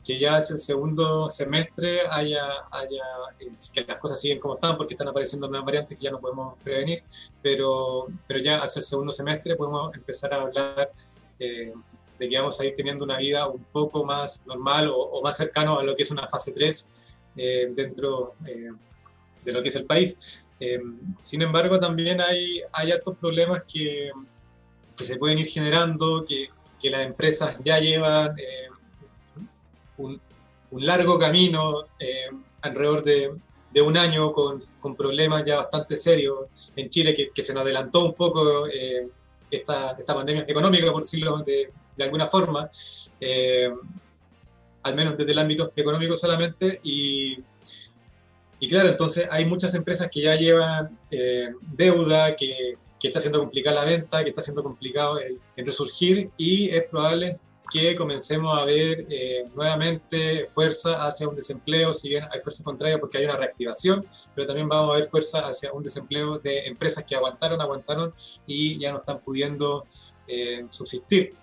que 0.07 0.21
ya 0.21 0.37
hacia 0.37 0.55
el 0.55 0.61
segundo 0.61 1.29
semestre 1.29 2.03
haya, 2.09 2.47
haya 2.71 3.03
eh, 3.41 3.51
que 3.73 3.85
las 3.85 3.97
cosas 3.97 4.21
siguen 4.21 4.39
como 4.39 4.55
están 4.55 4.77
porque 4.77 4.95
están 4.95 5.09
apareciendo 5.09 5.49
nuevas 5.49 5.67
variantes 5.67 5.99
que 5.99 6.05
ya 6.05 6.13
no 6.13 6.21
podemos 6.21 6.57
prevenir, 6.63 7.03
pero, 7.43 8.07
pero 8.29 8.39
ya 8.39 8.63
hacia 8.63 8.79
el 8.79 8.85
segundo 8.85 9.11
semestre 9.11 9.57
podemos 9.57 9.93
empezar 9.97 10.33
a 10.33 10.43
hablar 10.43 10.93
eh, 11.41 11.73
de 12.21 12.29
que 12.29 12.39
vamos 12.39 12.61
a 12.61 12.65
ir 12.65 12.77
teniendo 12.77 13.05
una 13.05 13.19
vida 13.19 13.49
un 13.49 13.65
poco 13.65 14.05
más 14.05 14.47
normal 14.47 14.89
o, 14.95 15.21
más 15.23 15.37
cercano 15.37 15.81
a 15.81 15.83
lo 15.83 15.97
que 15.97 16.05
es 16.05 16.11
una 16.13 16.29
fase 16.29 16.53
3 16.53 16.91
eh, 17.37 17.73
dentro 17.75 18.35
de 18.41 19.53
lo 19.53 19.61
que 19.61 19.69
es 19.69 19.77
el 19.77 19.87
país. 19.87 20.17
sin 21.23 21.43
embargo, 21.43 21.81
también 21.81 22.21
hay, 22.21 22.63
hay 22.73 22.93
altos 22.93 23.17
problemas 23.19 23.65
que, 23.65 24.13
se 25.05 25.17
pueden 25.17 25.39
ir 25.39 25.47
generando, 25.47 26.25
que, 26.27 26.49
que 26.81 26.91
las 26.91 27.07
empresas 27.07 27.57
ya 27.65 27.79
llevan 27.79 28.35
un, 29.99 30.21
un, 30.71 30.87
largo 30.87 31.19
camino 31.19 31.85
alrededor 32.61 33.03
de, 33.03 33.33
de, 33.73 33.83
un 33.83 33.97
año 33.97 34.33
con, 34.33 34.65
con, 34.81 34.95
problemas 34.97 35.45
ya 35.45 35.57
bastante 35.57 35.97
serios 35.97 36.47
en 36.75 36.89
Chile, 36.89 37.15
que, 37.15 37.31
que 37.31 37.43
se 37.43 37.53
nos 37.53 37.63
adelantó 37.63 38.05
un 38.05 38.15
poco 38.15 38.67
esta, 39.51 39.93
esta, 39.99 40.15
pandemia 40.15 40.45
económica, 40.47 40.93
por 40.93 41.03
decirlo 41.03 41.39
de, 41.39 41.71
de 41.97 42.05
alguna 42.05 42.29
forma 42.29 42.71
al 44.87 44.95
menos 44.95 45.17
desde 45.17 45.33
el 45.33 45.39
ámbito 45.41 45.73
económico 45.75 46.15
solamente, 46.15 46.79
y, 46.85 47.39
y 48.61 48.69
claro, 48.69 48.89
entonces 48.89 49.27
hay 49.33 49.45
muchas 49.45 49.75
empresas 49.75 50.09
que 50.11 50.21
ya 50.21 50.37
llevan 50.37 50.97
eh, 51.11 51.49
deuda, 51.61 52.37
que, 52.37 52.77
que, 53.01 53.09
está 53.09 53.21
siendo 53.21 53.41
complicada 53.41 53.77
la 53.77 53.85
venta, 53.85 54.23
que 54.23 54.31
está 54.31 54.43
siendo 54.43 54.63
complicado 54.63 55.19
el, 55.19 55.41
resurgir, 55.57 56.31
y 56.37 56.71
es 56.71 56.85
probable 56.85 57.39
que 57.71 57.97
comencemos 57.97 58.57
a 58.57 58.65
ver 58.65 59.07
eh, 59.11 59.45
nuevamente 59.55 60.47
fuerza 60.49 61.05
hacia 61.05 61.29
un 61.29 61.35
desempleo, 61.35 61.93
si 61.93 62.11
bien 62.11 62.25
hay 62.31 62.41
fuerza 62.41 62.63
contraria 62.63 62.99
porque 62.99 63.19
hay 63.19 63.25
una 63.25 63.37
reactivación, 63.37 64.07
pero 64.35 64.47
también 64.47 64.69
vamos 64.69 64.93
a 64.93 64.99
ver 64.99 65.09
fuerza 65.11 65.41
hacia 65.41 65.73
un 65.73 65.83
desempleo 65.83 66.39
de 66.39 66.67
empresas 66.67 67.03
que 67.03 67.17
aguantaron, 67.17 67.61
aguantaron 67.61 68.15
y 68.47 68.79
ya 68.79 68.93
no 68.93 68.99
están 68.99 69.19
pudiendo 69.21 69.85
eh, 70.29 70.65
subsistir. 70.71 71.35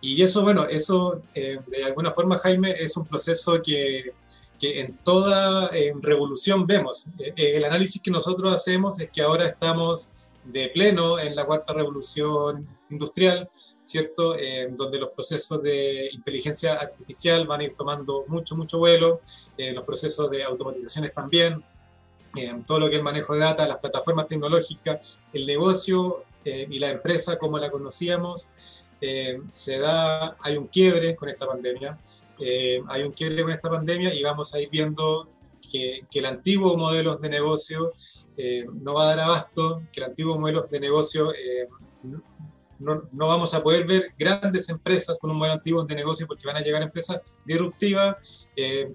Y 0.00 0.22
eso, 0.22 0.42
bueno, 0.42 0.66
eso 0.66 1.20
eh, 1.34 1.58
de 1.66 1.84
alguna 1.84 2.10
forma, 2.10 2.38
Jaime, 2.38 2.70
es 2.78 2.96
un 2.96 3.06
proceso 3.06 3.60
que, 3.62 4.12
que 4.58 4.80
en 4.80 4.96
toda 4.98 5.70
revolución 6.00 6.66
vemos. 6.66 7.06
Eh, 7.18 7.32
el 7.56 7.64
análisis 7.64 8.00
que 8.02 8.10
nosotros 8.10 8.52
hacemos 8.52 8.98
es 9.00 9.10
que 9.10 9.22
ahora 9.22 9.46
estamos 9.46 10.10
de 10.46 10.68
pleno 10.68 11.18
en 11.18 11.34
la 11.34 11.44
cuarta 11.44 11.72
revolución 11.72 12.66
industrial, 12.90 13.50
¿cierto? 13.84 14.34
donde 14.70 14.98
los 14.98 15.10
procesos 15.10 15.62
de 15.62 16.08
inteligencia 16.12 16.74
artificial 16.74 17.46
van 17.46 17.60
a 17.60 17.64
ir 17.64 17.74
tomando 17.76 18.24
mucho, 18.28 18.56
mucho 18.56 18.78
vuelo, 18.78 19.20
eh, 19.56 19.72
los 19.72 19.84
procesos 19.84 20.30
de 20.30 20.42
automatizaciones 20.42 21.12
también, 21.12 21.62
todo 22.66 22.80
lo 22.80 22.86
que 22.88 22.92
es 22.92 22.98
el 22.98 23.04
manejo 23.04 23.32
de 23.32 23.40
data, 23.40 23.66
las 23.66 23.78
plataformas 23.78 24.26
tecnológicas, 24.26 25.18
el 25.32 25.46
negocio 25.46 26.24
y 26.44 26.78
la 26.78 26.90
empresa 26.90 27.38
como 27.38 27.58
la 27.58 27.70
conocíamos, 27.70 28.50
eh, 29.00 29.40
se 29.52 29.78
da, 29.78 30.36
hay 30.42 30.56
un 30.56 30.68
quiebre 30.68 31.14
con 31.16 31.28
esta 31.28 31.46
pandemia, 31.46 31.98
eh, 32.38 32.82
hay 32.88 33.02
un 33.02 33.12
quiebre 33.12 33.42
con 33.42 33.52
esta 33.52 33.70
pandemia 33.70 34.14
y 34.14 34.22
vamos 34.22 34.54
a 34.54 34.60
ir 34.60 34.70
viendo 34.70 35.28
que, 35.66 36.00
que 36.10 36.18
el 36.18 36.26
antiguo 36.26 36.76
modelo 36.76 37.16
de 37.16 37.28
negocio 37.28 37.92
eh, 38.36 38.64
no 38.72 38.94
va 38.94 39.04
a 39.04 39.06
dar 39.08 39.20
abasto, 39.20 39.82
que 39.92 40.00
el 40.00 40.06
antiguo 40.06 40.38
modelo 40.38 40.66
de 40.70 40.80
negocio 40.80 41.32
no, 42.78 43.02
no, 43.10 43.28
vamos 43.28 43.54
a 43.54 43.62
poder 43.62 43.86
ver 43.86 44.12
grandes 44.18 44.68
empresas 44.68 45.16
con 45.18 45.30
un 45.30 45.38
modelo 45.38 45.54
antiguo 45.54 45.84
de 45.84 45.94
negocio 45.94 46.26
porque 46.26 46.46
van 46.46 46.56
a 46.56 46.60
llegar 46.60 46.82
empresas 46.82 47.20
disruptivas 47.44 48.16
que, 48.54 48.94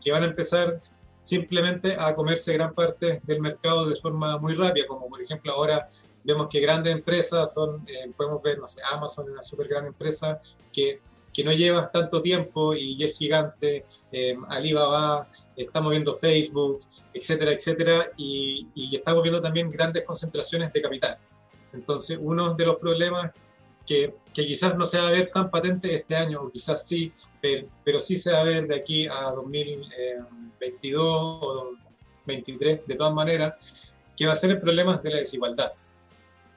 que 0.00 0.12
van 0.12 0.22
a 0.22 0.26
empezar 0.26 0.78
simplemente 1.28 1.94
a 1.98 2.14
comerse 2.14 2.54
gran 2.54 2.72
parte 2.74 3.20
del 3.24 3.40
mercado 3.40 3.84
de 3.84 3.96
forma 3.96 4.38
muy 4.38 4.54
rápida, 4.54 4.86
como 4.86 5.08
por 5.08 5.20
ejemplo 5.20 5.52
ahora 5.52 5.90
vemos 6.24 6.48
que 6.48 6.60
grandes 6.60 6.94
empresas 6.94 7.52
son, 7.52 7.84
eh, 7.86 8.10
podemos 8.16 8.42
ver, 8.42 8.58
no 8.58 8.66
sé, 8.66 8.80
Amazon 8.94 9.26
es 9.26 9.32
una 9.32 9.42
súper 9.42 9.68
gran 9.68 9.86
empresa 9.86 10.40
que, 10.72 11.00
que, 11.38 11.44
no 11.44 11.52
lleva 11.52 11.90
tanto 11.90 12.20
tiempo 12.20 12.74
y 12.74 13.02
es 13.02 13.16
gigante, 13.16 13.84
eh, 14.10 14.36
Alibaba, 14.48 15.28
estamos 15.56 15.90
viendo 15.90 16.14
Facebook, 16.14 16.80
etcétera, 17.14 17.52
etcétera, 17.52 18.10
y, 18.16 18.66
y, 18.74 18.96
estamos 18.96 19.22
viendo 19.22 19.40
también 19.40 19.70
grandes 19.70 20.04
concentraciones 20.04 20.72
de 20.72 20.82
capital. 20.82 21.18
Entonces, 21.72 22.18
uno 22.20 22.54
de 22.54 22.66
los 22.66 22.76
problemas 22.76 23.30
que, 23.88 24.14
quizás 24.32 24.76
no 24.76 24.84
se 24.84 24.98
va 24.98 25.08
a 25.08 25.12
ver 25.12 25.30
tan 25.32 25.50
patente 25.50 25.94
este 25.94 26.14
año, 26.14 26.42
o 26.42 26.50
quizás 26.50 26.86
sí, 26.86 27.12
pero, 27.40 27.98
sí 27.98 28.16
se 28.18 28.30
va 28.30 28.40
a 28.40 28.44
ver 28.44 28.66
de 28.68 28.76
aquí 28.76 29.06
a 29.06 29.32
2022 29.32 31.02
o 31.04 31.54
2023, 32.26 32.86
de 32.86 32.94
todas 32.94 33.14
maneras, 33.14 33.94
que 34.16 34.26
va 34.26 34.32
a 34.32 34.36
ser 34.36 34.50
el 34.50 34.60
problema 34.60 34.98
de 34.98 35.10
la 35.10 35.16
desigualdad. 35.18 35.72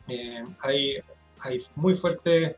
Eh, 0.08 0.44
hay, 0.60 0.98
hay 1.40 1.60
muy 1.76 1.96
fuertes 1.96 2.56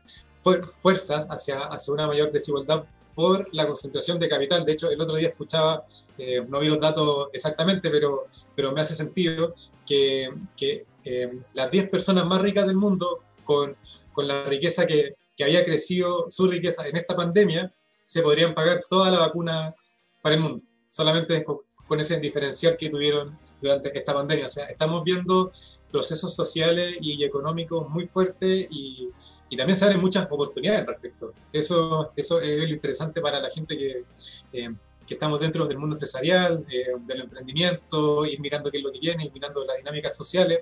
fuerzas 0.80 1.26
hacia, 1.30 1.58
hacia 1.58 1.94
una 1.94 2.06
mayor 2.06 2.30
desigualdad 2.30 2.84
por 3.14 3.48
la 3.52 3.66
concentración 3.66 4.18
de 4.18 4.28
capital. 4.28 4.64
De 4.64 4.72
hecho, 4.72 4.90
el 4.90 5.00
otro 5.00 5.16
día 5.16 5.28
escuchaba, 5.28 5.84
eh, 6.18 6.44
no 6.48 6.60
vi 6.60 6.68
los 6.68 6.80
datos 6.80 7.28
exactamente, 7.32 7.90
pero, 7.90 8.26
pero 8.54 8.72
me 8.72 8.80
hace 8.80 8.94
sentido 8.94 9.54
que, 9.86 10.30
que 10.56 10.86
eh, 11.04 11.40
las 11.52 11.70
10 11.70 11.88
personas 11.90 12.26
más 12.26 12.42
ricas 12.42 12.66
del 12.66 12.76
mundo, 12.76 13.20
con, 13.44 13.76
con 14.12 14.26
la 14.26 14.44
riqueza 14.44 14.86
que, 14.86 15.14
que, 15.36 15.44
había 15.44 15.64
crecido, 15.64 16.26
su 16.30 16.46
riqueza 16.46 16.86
en 16.88 16.96
esta 16.96 17.16
pandemia, 17.16 17.72
se 18.04 18.22
podrían 18.22 18.54
pagar 18.54 18.84
toda 18.90 19.10
la 19.10 19.20
vacuna 19.20 19.74
para 20.22 20.34
el 20.34 20.40
mundo, 20.40 20.62
solamente 20.88 21.44
con, 21.44 21.58
con 21.86 22.00
ese 22.00 22.18
diferencial 22.18 22.76
que 22.76 22.90
tuvieron 22.90 23.38
durante 23.60 23.96
esta 23.96 24.12
pandemia. 24.12 24.46
O 24.46 24.48
sea, 24.48 24.66
estamos 24.66 25.04
viendo 25.04 25.52
procesos 25.90 26.34
sociales 26.34 26.96
y 27.00 27.22
económicos 27.24 27.88
muy 27.88 28.06
fuertes 28.06 28.66
y, 28.70 29.10
y 29.48 29.56
también 29.56 29.76
se 29.76 29.84
abren 29.84 30.00
muchas 30.00 30.24
oportunidades 30.24 30.86
respecto. 30.86 31.32
Eso, 31.52 32.12
eso 32.16 32.40
es 32.40 32.58
lo 32.58 32.74
interesante 32.74 33.20
para 33.20 33.40
la 33.40 33.50
gente 33.50 33.76
que, 33.76 34.04
eh, 34.52 34.74
que 35.06 35.14
estamos 35.14 35.40
dentro 35.40 35.66
del 35.66 35.78
mundo 35.78 35.96
empresarial, 35.96 36.64
eh, 36.70 36.92
del 37.06 37.22
emprendimiento, 37.22 38.24
ir 38.24 38.40
mirando 38.40 38.70
qué 38.70 38.78
es 38.78 38.84
lo 38.84 38.92
que 38.92 38.98
viene, 38.98 39.26
ir 39.26 39.32
mirando 39.32 39.64
las 39.64 39.76
dinámicas 39.76 40.16
sociales. 40.16 40.60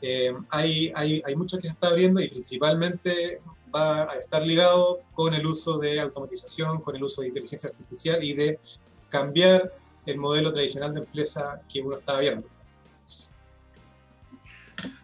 Eh, 0.00 0.34
hay, 0.50 0.92
hay, 0.94 1.22
hay 1.24 1.34
mucho 1.34 1.58
que 1.58 1.66
se 1.66 1.72
está 1.72 1.88
abriendo 1.88 2.20
y 2.20 2.28
principalmente 2.28 3.40
va 3.74 4.04
a 4.04 4.18
estar 4.18 4.42
ligado 4.42 5.00
con 5.14 5.34
el 5.34 5.46
uso 5.46 5.78
de 5.78 6.00
automatización, 6.00 6.80
con 6.80 6.94
el 6.94 7.02
uso 7.02 7.22
de 7.22 7.28
inteligencia 7.28 7.70
artificial 7.70 8.22
y 8.22 8.34
de 8.34 8.60
cambiar 9.08 9.72
el 10.06 10.18
modelo 10.18 10.52
tradicional 10.52 10.94
de 10.94 11.00
empresa 11.00 11.60
que 11.68 11.80
uno 11.80 11.96
estaba 11.96 12.20
viendo. 12.20 12.46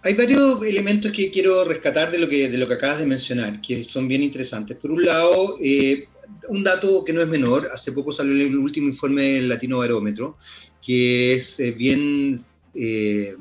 Hay 0.02 0.14
varios 0.14 0.62
elementos 0.62 1.12
que 1.12 1.30
quiero 1.30 1.64
rescatar 1.64 2.10
de 2.10 2.18
lo 2.18 2.28
que, 2.28 2.48
de 2.48 2.58
lo 2.58 2.66
que 2.66 2.74
acabas 2.74 3.00
de 3.00 3.06
mencionar, 3.06 3.60
que 3.60 3.82
son 3.84 4.08
bien 4.08 4.22
interesantes. 4.22 4.76
Por 4.76 4.90
un 4.90 5.04
lado, 5.04 5.58
eh, 5.62 6.08
un 6.48 6.64
dato 6.64 7.04
que 7.04 7.12
no 7.12 7.20
es 7.20 7.28
menor, 7.28 7.70
hace 7.72 7.92
poco 7.92 8.12
salió 8.12 8.32
el 8.32 8.56
último 8.56 8.88
informe 8.88 9.34
del 9.34 9.48
Latino 9.48 9.78
Barómetro, 9.78 10.38
que 10.84 11.34
es 11.34 11.60
eh, 11.60 11.72
bien, 11.72 12.36
eh, 12.74 13.36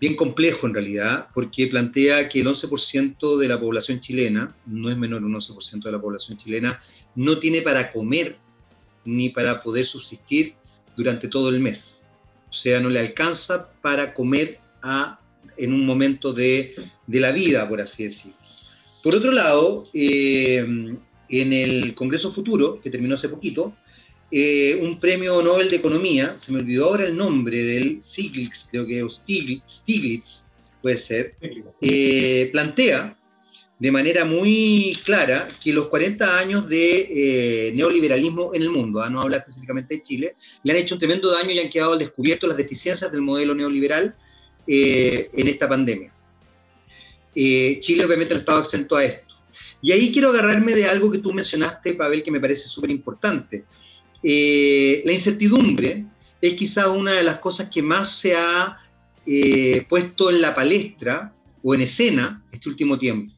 bien 0.00 0.16
complejo 0.16 0.66
en 0.66 0.74
realidad, 0.74 1.28
porque 1.34 1.66
plantea 1.66 2.28
que 2.28 2.40
el 2.40 2.46
11% 2.46 3.38
de 3.38 3.48
la 3.48 3.58
población 3.58 4.00
chilena, 4.00 4.54
no 4.66 4.90
es 4.90 4.96
menor 4.96 5.24
un 5.24 5.34
11% 5.34 5.82
de 5.82 5.92
la 5.92 6.00
población 6.00 6.36
chilena, 6.36 6.80
no 7.14 7.38
tiene 7.38 7.62
para 7.62 7.92
comer 7.92 8.36
ni 9.04 9.30
para 9.30 9.62
poder 9.62 9.84
subsistir 9.84 10.54
durante 10.96 11.28
todo 11.28 11.48
el 11.48 11.60
mes. 11.60 12.08
O 12.50 12.52
sea, 12.52 12.80
no 12.80 12.90
le 12.90 13.00
alcanza 13.00 13.72
para 13.80 14.12
comer 14.12 14.60
a, 14.82 15.18
en 15.56 15.72
un 15.72 15.86
momento 15.86 16.32
de, 16.32 16.74
de 17.06 17.20
la 17.20 17.32
vida, 17.32 17.68
por 17.68 17.80
así 17.80 18.04
decir. 18.04 18.32
Por 19.02 19.16
otro 19.16 19.32
lado, 19.32 19.88
eh, 19.92 20.64
en 21.28 21.52
el 21.52 21.94
Congreso 21.94 22.32
Futuro, 22.32 22.80
que 22.80 22.90
terminó 22.90 23.14
hace 23.14 23.28
poquito, 23.28 23.74
eh, 24.30 24.78
un 24.80 24.98
premio 24.98 25.42
Nobel 25.42 25.70
de 25.70 25.76
Economía, 25.76 26.36
se 26.38 26.52
me 26.52 26.60
olvidó 26.60 26.86
ahora 26.86 27.06
el 27.06 27.16
nombre 27.16 27.62
del 27.62 28.02
Stiglitz, 28.02 28.68
creo 28.70 28.86
que 28.86 29.04
Stiglitz, 29.10 29.62
Stiglitz 29.68 30.52
puede 30.80 30.96
ser, 30.96 31.34
eh, 31.80 32.48
plantea 32.50 33.18
de 33.78 33.90
manera 33.90 34.24
muy 34.24 34.96
clara 35.04 35.48
que 35.62 35.72
los 35.72 35.88
40 35.88 36.38
años 36.38 36.68
de 36.68 37.68
eh, 37.68 37.72
neoliberalismo 37.74 38.54
en 38.54 38.62
el 38.62 38.70
mundo, 38.70 39.02
¿ah? 39.02 39.10
no 39.10 39.20
habla 39.20 39.38
específicamente 39.38 39.96
de 39.96 40.02
Chile, 40.02 40.36
le 40.62 40.72
han 40.72 40.78
hecho 40.78 40.94
un 40.94 41.00
tremendo 41.00 41.30
daño 41.30 41.50
y 41.50 41.58
han 41.58 41.68
quedado 41.68 41.92
al 41.92 41.98
descubierto 41.98 42.46
las 42.46 42.56
deficiencias 42.56 43.12
del 43.12 43.22
modelo 43.22 43.54
neoliberal 43.54 44.14
eh, 44.66 45.30
en 45.32 45.48
esta 45.48 45.68
pandemia. 45.68 46.12
Eh, 47.34 47.78
Chile 47.80 48.04
obviamente 48.04 48.34
no 48.34 48.40
estaba 48.40 48.60
exento 48.60 48.96
a 48.96 49.04
esto. 49.04 49.34
Y 49.80 49.92
ahí 49.92 50.12
quiero 50.12 50.30
agarrarme 50.30 50.74
de 50.74 50.86
algo 50.86 51.10
que 51.10 51.18
tú 51.18 51.32
mencionaste, 51.32 51.94
Pavel, 51.94 52.22
que 52.22 52.30
me 52.30 52.40
parece 52.40 52.68
súper 52.68 52.90
importante. 52.90 53.64
la 54.22 55.12
incertidumbre 55.12 56.04
es 56.40 56.54
quizá 56.54 56.88
una 56.90 57.12
de 57.12 57.22
las 57.22 57.38
cosas 57.38 57.68
que 57.68 57.82
más 57.82 58.20
se 58.20 58.36
ha 58.36 58.78
puesto 59.88 60.30
en 60.30 60.40
la 60.40 60.54
palestra 60.54 61.32
o 61.62 61.74
en 61.74 61.82
escena 61.82 62.44
este 62.52 62.68
último 62.68 62.98
tiempo 62.98 63.32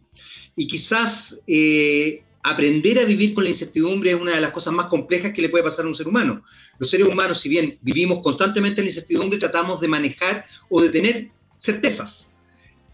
y 0.57 0.69
quizás 0.69 1.41
eh, 1.47 2.23
aprender 2.43 2.99
a 2.99 3.05
vivir 3.05 3.35
con 3.35 3.45
la 3.45 3.51
incertidumbre 3.51 4.11
es 4.11 4.21
una 4.21 4.35
de 4.35 4.41
las 4.41 4.53
cosas 4.53 4.73
más 4.73 4.87
complejas 4.87 5.33
que 5.33 5.43
le 5.43 5.49
puede 5.49 5.65
pasar 5.65 5.85
a 5.85 5.89
un 5.89 5.95
ser 5.95 6.09
humano. 6.09 6.45
Los 6.79 6.91
seres 6.91 7.07
humanos, 7.07 7.41
si 7.41 7.49
bien 7.49 7.79
vivimos 7.83 8.23
constantemente 8.23 8.81
en 8.81 8.87
la 8.87 8.91
incertidumbre, 8.91 9.39
tratamos 9.39 9.81
de 9.81 9.89
manejar 9.89 10.47
o 10.69 10.81
de 10.81 10.91
tener 10.91 11.31
certezas. 11.59 12.37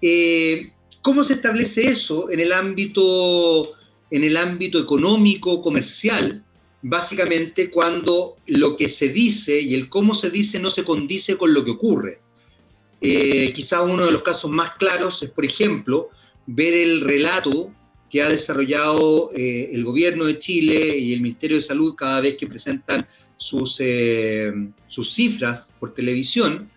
Eh, 0.03 0.73
¿Cómo 1.03 1.25
se 1.25 1.35
establece 1.35 1.89
eso 1.89 2.31
en 2.31 2.41
el 2.41 2.53
ámbito, 2.53 3.73
en 4.11 4.25
el 4.25 4.37
ámbito 4.37 4.79
económico, 4.79 5.63
comercial? 5.63 6.45
Básicamente 6.83 7.71
cuando 7.71 8.37
lo 8.47 8.77
que 8.77 8.89
se 8.89 9.09
dice 9.09 9.61
y 9.61 9.75
el 9.75 9.89
cómo 9.89 10.15
se 10.15 10.31
dice 10.31 10.59
no 10.59 10.71
se 10.71 10.85
condice 10.85 11.37
con 11.37 11.53
lo 11.53 11.65
que 11.65 11.71
ocurre. 11.71 12.21
Eh, 13.01 13.53
quizás 13.55 13.83
uno 13.85 14.05
de 14.05 14.13
los 14.13 14.23
casos 14.23 14.51
más 14.51 14.73
claros 14.77 15.23
es, 15.23 15.31
por 15.31 15.45
ejemplo, 15.45 16.11
ver 16.47 16.75
el 16.75 17.01
relato 17.01 17.73
que 18.11 18.23
ha 18.23 18.29
desarrollado 18.29 19.31
eh, 19.35 19.71
el 19.73 19.85
gobierno 19.85 20.25
de 20.25 20.39
Chile 20.39 20.99
y 20.99 21.15
el 21.15 21.21
Ministerio 21.21 21.57
de 21.57 21.63
Salud 21.63 21.95
cada 21.95 22.21
vez 22.21 22.37
que 22.37 22.47
presentan 22.47 23.07
sus, 23.41 23.79
eh, 23.81 24.53
sus 24.87 25.15
cifras 25.15 25.75
por 25.81 25.95
televisión, 25.95 26.71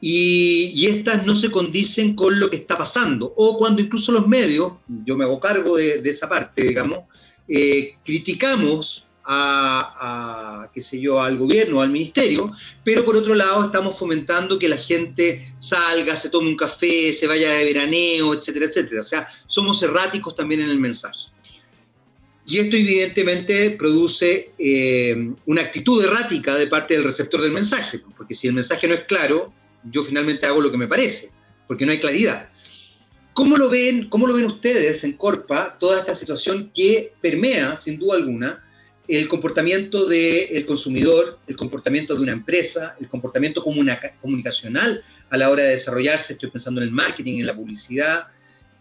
y, 0.00 0.86
estas 0.86 1.26
no 1.26 1.34
se 1.34 1.50
condicen 1.50 2.14
con 2.14 2.38
lo 2.38 2.48
que 2.48 2.58
está 2.58 2.78
pasando, 2.78 3.32
o 3.36 3.58
cuando 3.58 3.82
incluso 3.82 4.12
los 4.12 4.28
medios, 4.28 4.74
yo 4.86 5.16
me 5.16 5.24
hago 5.24 5.40
cargo 5.40 5.76
de, 5.76 6.00
esa 6.04 6.28
parte, 6.28 6.62
digamos, 6.62 7.00
eh, 7.48 7.96
criticamos 8.04 9.08
a, 9.24 10.68
qué 10.72 10.80
sé 10.80 11.00
yo, 11.00 11.20
al 11.20 11.38
gobierno, 11.38 11.80
al 11.80 11.90
ministerio, 11.90 12.52
pero 12.84 13.04
por 13.04 13.16
otro 13.16 13.34
lado 13.34 13.64
estamos 13.64 13.98
fomentando 13.98 14.58
que 14.58 14.68
la 14.68 14.76
gente 14.76 15.54
salga, 15.58 16.16
se 16.16 16.28
tome 16.28 16.50
un 16.50 16.56
café, 16.56 17.12
se 17.12 17.26
vaya 17.26 17.52
de 17.52 17.64
veraneo, 17.64 18.34
etcétera, 18.34 18.66
etcétera. 18.66 19.00
O 19.00 19.04
sea, 19.04 19.28
somos 19.46 19.82
erráticos 19.82 20.36
también 20.36 20.60
en 20.60 20.68
el 20.68 20.78
mensaje. 20.78 21.33
Y 22.46 22.58
esto 22.58 22.76
evidentemente 22.76 23.70
produce 23.70 24.52
eh, 24.58 25.32
una 25.46 25.62
actitud 25.62 26.04
errática 26.04 26.54
de 26.56 26.66
parte 26.66 26.94
del 26.94 27.04
receptor 27.04 27.40
del 27.40 27.52
mensaje, 27.52 28.00
porque 28.16 28.34
si 28.34 28.48
el 28.48 28.54
mensaje 28.54 28.86
no 28.86 28.94
es 28.94 29.04
claro, 29.04 29.52
yo 29.90 30.04
finalmente 30.04 30.46
hago 30.46 30.60
lo 30.60 30.70
que 30.70 30.76
me 30.76 30.86
parece, 30.86 31.30
porque 31.66 31.86
no 31.86 31.92
hay 31.92 32.00
claridad. 32.00 32.50
¿Cómo 33.32 33.56
lo 33.56 33.68
ven, 33.68 34.08
cómo 34.08 34.26
lo 34.26 34.34
ven 34.34 34.44
ustedes 34.44 35.02
en 35.04 35.14
Corpa 35.14 35.76
toda 35.78 36.00
esta 36.00 36.14
situación 36.14 36.70
que 36.74 37.14
permea, 37.20 37.76
sin 37.76 37.98
duda 37.98 38.16
alguna, 38.16 38.62
el 39.08 39.28
comportamiento 39.28 40.06
del 40.06 40.64
consumidor, 40.66 41.38
el 41.46 41.56
comportamiento 41.56 42.14
de 42.14 42.22
una 42.22 42.32
empresa, 42.32 42.96
el 43.00 43.08
comportamiento 43.08 43.62
comunicacional 43.62 45.02
a 45.30 45.36
la 45.36 45.50
hora 45.50 45.64
de 45.64 45.70
desarrollarse, 45.70 46.34
estoy 46.34 46.50
pensando 46.50 46.80
en 46.80 46.88
el 46.88 46.92
marketing, 46.94 47.40
en 47.40 47.46
la 47.46 47.56
publicidad, 47.56 48.28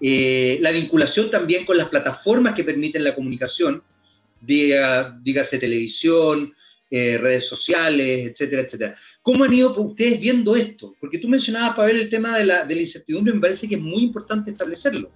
eh, 0.06 0.58
la 0.60 0.72
vinculación 0.72 1.32
también 1.32 1.64
con 1.64 1.78
las 1.78 1.88
plataformas 1.88 2.54
que 2.54 2.66
permiten 2.66 3.06
la 3.06 3.16
comunicación, 3.16 3.82
dígase 4.42 5.58
televisión, 5.58 6.54
eh, 6.92 7.18
redes 7.18 7.48
sociales, 7.48 8.30
etcétera, 8.30 8.64
etcétera. 8.64 8.98
¿Cómo 9.22 9.46
han 9.46 9.54
ido 9.54 9.74
ustedes 9.80 10.20
viendo 10.20 10.58
esto? 10.58 10.94
Porque 11.00 11.20
tú 11.20 11.30
mencionabas, 11.30 11.78
Pavel, 11.78 12.02
el 12.02 12.10
tema 12.10 12.38
de 12.38 12.44
la, 12.44 12.68
incertidumbre, 12.70 13.34
me 13.34 13.40
parece 13.40 13.66
que 13.66 13.76
es 13.76 13.82
muy 13.82 14.04
importante 14.04 14.52
establecerlo. 14.52 15.10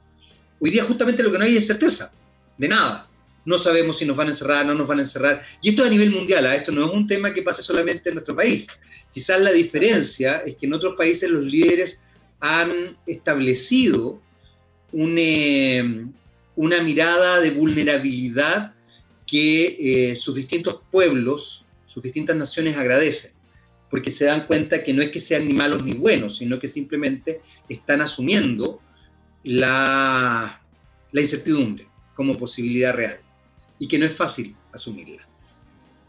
Hoy 0.58 0.72
día 0.72 0.86
justamente 0.86 1.22
lo 1.22 1.34
que 1.34 1.38
no 1.38 1.44
hay 1.44 1.58
es 1.58 1.67
certeza, 1.67 2.13
de 2.58 2.70
nada 2.70 3.10
no 3.44 3.58
sabemos 3.58 3.98
si 3.98 4.06
nos 4.06 4.17
van 4.17 4.27
a 4.27 4.32
encerrar, 4.32 4.65
no 4.65 4.74
nos 4.74 4.88
van 4.88 5.00
a 5.00 5.01
encerrar. 5.03 5.41
Y 5.62 5.70
esto 5.70 5.82
es 5.84 5.88
a 5.88 5.91
nivel 5.91 6.12
mundial, 6.12 6.46
¿ah? 6.46 6.56
esto 6.56 6.72
no 6.72 6.86
es 6.86 6.91
un 6.91 7.08
tema 7.08 7.34
que 7.34 7.41
pase 7.41 7.62
solamente 7.62 8.10
en 8.10 8.15
nuestro 8.15 8.36
país. 8.36 8.67
Quizás 9.13 9.39
la 9.39 9.51
diferencia 9.51 10.44
es 10.46 10.58
que 10.58 10.65
en 10.65 10.74
otros 10.74 10.96
países 10.96 11.29
los 11.29 11.46
líderes 11.46 12.03
han 12.41 12.98
establecido 13.06 14.22
eh, 14.94 16.06
una 16.56 16.82
mirada 16.82 17.39
de 17.39 17.51
vulnerabilidad 17.51 18.74
que 19.25 20.12
eh, 20.12 20.15
sus 20.15 20.36
distintos 20.36 20.79
pueblos, 20.91 21.65
sus 21.86 22.01
distintas 22.03 22.36
naciones 22.36 22.77
agradecen, 22.77 23.32
porque 23.89 24.12
se 24.12 24.25
dan 24.25 24.48
cuenta 24.48 24.84
que 24.84 24.94
no 24.94 25.01
es 25.01 25.12
que 25.12 25.20
sean 25.20 25.48
ni 25.48 25.53
malos 25.53 25.84
ni 25.84 25.94
buenos, 25.94 26.38
sino 26.38 26.60
que 26.60 26.70
simplemente 26.70 27.41
están 27.70 28.01
asumiendo 28.01 28.82
la 29.44 30.60
incertidumbre 31.13 31.88
como 32.13 32.38
posibilidad 32.38 32.94
real 32.94 33.20
y 33.79 33.88
que 33.88 34.00
no 34.00 34.06
es 34.06 34.13
fácil 34.13 34.56
asumirla. 34.74 35.27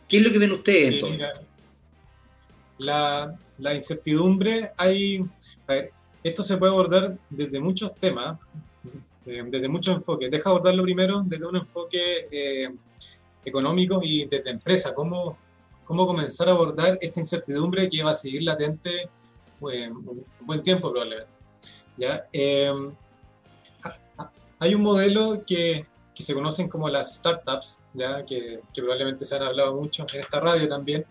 ¿Qué 0.09 0.17
es 0.17 0.23
lo 0.23 0.33
que 0.33 0.39
ven 0.39 0.53
ustedes 0.53 1.05
la, 2.79 3.37
la, 3.59 3.75
incertidumbre, 3.75 4.71
hay, 4.79 5.21
esto 6.23 6.43
se 6.43 6.57
puede 6.57 6.71
abordar 6.73 7.19
desde 7.29 7.59
muchos 7.59 7.93
temas, 7.97 8.39
eh, 9.29 9.45
desde 9.47 9.69
muchos 9.69 9.97
enfoques. 9.97 10.31
Deja 10.31 10.51
abordarlo 10.51 10.83
primero 10.83 11.23
desde 11.25 11.47
un 11.47 11.57
enfoque 11.57 12.29
eh, 12.31 12.75
económico 13.45 14.01
y 14.03 14.25
desde 14.25 14.51
empresa, 14.51 14.95
cómo, 14.95 15.37
cómo 15.85 16.07
comenzar 16.07 16.49
a 16.49 16.53
abordar 16.53 16.99
esta 17.01 17.21
incertidumbre 17.21 17.89
que 17.89 18.03
va 18.03 18.11
a 18.11 18.15
seguir 18.15 18.43
latente 18.43 19.09
pues, 19.61 19.91
un 19.91 20.25
buen 20.41 20.63
tiempo 20.63 20.91
probablemente. 20.91 21.31
¿ya? 21.97 22.27
Eh, 22.33 22.73
hay 24.59 24.75
un 24.75 24.83
modelo 24.83 25.45
que 25.47 25.87
que 26.19 26.25
se 26.25 26.35
conocen 26.35 26.69
como 26.69 26.89
las 26.89 27.15
startups, 27.15 27.79
¿ya? 27.95 28.27
Que, 28.27 28.59
que, 28.75 28.83
probablemente 28.83 29.25
se 29.25 29.37
han 29.37 29.43
hablado 29.45 29.73
mucho 29.81 30.05
en 30.13 30.21
esta 30.21 30.41
radio 30.41 30.67
también, 30.67 31.07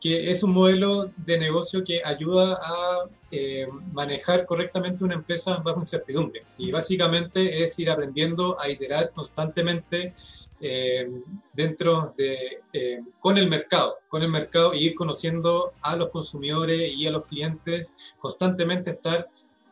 que 0.00 0.30
es 0.30 0.42
un 0.42 0.52
modelo 0.52 1.10
de 1.16 1.38
negocio 1.38 1.82
que 1.82 2.02
ayuda 2.04 2.58
a 2.60 3.08
eh, 3.30 3.66
manejar 3.92 4.46
correctamente 4.46 5.04
una 5.04 5.14
empresa 5.14 5.58
bajo 5.58 5.80
incertidumbre. 5.80 6.42
Y 6.58 6.70
básicamente 6.70 7.62
es 7.62 7.78
ir 7.78 7.90
aprendiendo 7.90 8.56
a 8.60 8.68
iterar 8.68 9.10
constantemente 9.10 10.14
eh, 10.60 11.10
dentro 11.52 12.14
de, 12.16 12.62
eh, 12.72 13.00
con 13.20 13.38
el 13.38 13.48
mercado, 13.48 13.98
con 14.08 14.22
el 14.22 14.28
mercado 14.28 14.74
y 14.74 14.84
ir 14.86 14.94
conociendo 14.94 15.72
a 15.82 15.96
los 15.96 16.10
consumidores 16.10 16.90
y 16.94 17.06
a 17.06 17.10
los 17.10 17.26
clientes, 17.26 17.94
constantemente 18.18 18.90
estar 18.90 19.28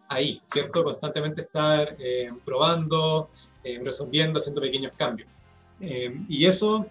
ahí, 0.09 0.41
¿cierto? 0.45 0.83
Constantemente 0.83 1.43
estar 1.43 1.97
probando, 2.45 3.31
resolviendo, 3.83 4.39
haciendo 4.39 4.61
pequeños 4.61 4.93
cambios. 4.97 5.29
Y 5.81 6.45
eso, 6.45 6.87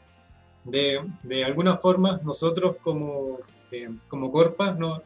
de, 0.65 1.01
de, 1.23 1.43
alguna 1.43 1.77
forma, 1.77 2.19
nosotros 2.23 2.77
como, 2.81 3.39
eh, 3.71 3.89
como 4.07 4.31
Corpas 4.31 4.77
no, 4.77 5.03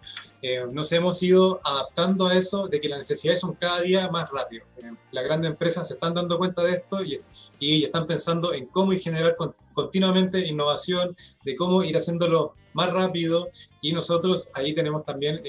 nos 0.72 0.92
hemos 0.92 1.22
ido 1.24 1.60
adaptando 1.64 2.28
a 2.28 2.36
eso 2.36 2.68
de 2.68 2.80
que 2.80 2.88
las 2.88 3.00
necesidades 3.00 3.40
son 3.42 3.56
cada 3.56 3.82
día 3.82 4.08
más 4.10 4.30
rápidas. 4.30 4.68
las 5.12 5.24
grandes 5.24 5.52
empresas 5.52 5.88
se 5.88 5.96
están 5.96 6.14
dando 6.14 6.38
cuenta 6.38 6.64
de 6.64 6.72
esto 6.74 7.04
y, 7.04 7.20
y 7.60 7.84
están 7.84 8.06
pensando 8.06 8.54
en 8.54 8.68
cómo 8.68 8.92
generar 8.94 9.36
continuamente 9.74 10.48
innovación, 10.48 11.18
de 11.44 11.56
cómo 11.56 11.84
ir 11.84 11.98
haciéndolo 11.98 12.54
más 12.74 12.94
rápido 12.94 13.50
y 13.82 13.92
nosotros 13.92 14.50
ahí 14.54 14.74
tenemos 14.74 15.04
también 15.04 15.42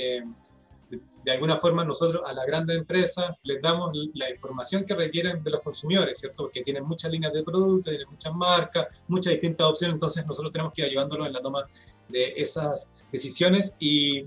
de 1.28 1.34
alguna 1.34 1.58
forma 1.58 1.84
nosotros 1.84 2.22
a 2.24 2.32
las 2.32 2.46
grandes 2.46 2.74
empresas 2.74 3.32
les 3.42 3.60
damos 3.60 3.90
la 4.14 4.30
información 4.30 4.86
que 4.86 4.94
requieren 4.94 5.44
de 5.44 5.50
los 5.50 5.60
consumidores, 5.60 6.18
¿cierto? 6.18 6.44
Porque 6.44 6.62
tienen 6.62 6.84
muchas 6.84 7.12
líneas 7.12 7.34
de 7.34 7.42
productos, 7.42 7.90
tienen 7.90 8.08
muchas 8.08 8.32
marcas, 8.32 9.02
muchas 9.08 9.32
distintas 9.32 9.66
opciones, 9.66 9.92
entonces 9.92 10.24
nosotros 10.24 10.50
tenemos 10.50 10.72
que 10.72 10.80
ir 10.80 10.88
ayudándolos 10.88 11.26
en 11.26 11.34
la 11.34 11.42
toma 11.42 11.66
de 12.08 12.32
esas 12.34 12.90
decisiones 13.12 13.74
y, 13.78 14.24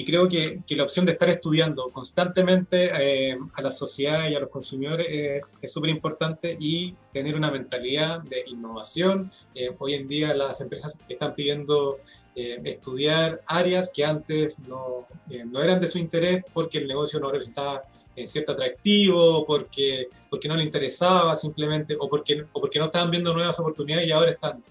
y 0.00 0.04
creo 0.06 0.26
que, 0.30 0.62
que, 0.66 0.76
la 0.76 0.84
opción 0.84 1.04
de 1.04 1.12
estar 1.12 1.28
estudiando 1.28 1.90
constantemente 1.90 2.90
eh, 2.94 3.38
a 3.52 3.60
la 3.60 3.70
sociedad 3.70 4.30
y 4.30 4.34
a 4.34 4.40
los 4.40 4.48
consumidores 4.48 5.54
es 5.60 5.70
súper 5.70 5.90
importante 5.90 6.56
y 6.58 6.94
tener 7.12 7.34
una 7.36 7.50
mentalidad 7.50 8.22
de 8.22 8.44
innovación. 8.46 9.30
Eh, 9.54 9.68
hoy 9.78 9.92
en 9.92 10.08
día 10.08 10.32
las 10.32 10.58
empresas 10.62 10.96
están 11.06 11.34
pidiendo 11.34 11.98
eh, 12.34 12.62
estudiar 12.64 13.42
áreas 13.46 13.90
que 13.92 14.02
antes 14.02 14.58
no, 14.60 15.06
no, 15.44 15.60
eran 15.60 15.82
de 15.82 15.86
su 15.86 15.98
interés 15.98 16.44
porque 16.54 16.78
el 16.78 16.88
negocio 16.88 17.20
no 17.20 17.30
representaba 17.30 17.82
cierto 18.24 18.52
atractivo, 18.52 19.44
porque, 19.44 20.08
porque 20.30 20.48
no 20.48 20.56
le 20.56 20.64
interesaba 20.64 21.36
simplemente, 21.36 21.94
o 21.98 22.08
porque, 22.08 22.46
o 22.52 22.60
porque 22.60 22.78
no 22.78 22.86
estaban 22.86 23.10
viendo 23.10 23.34
nuevas 23.34 23.60
oportunidades 23.60 24.08
y 24.08 24.12
ahora 24.12 24.30
están 24.30 24.64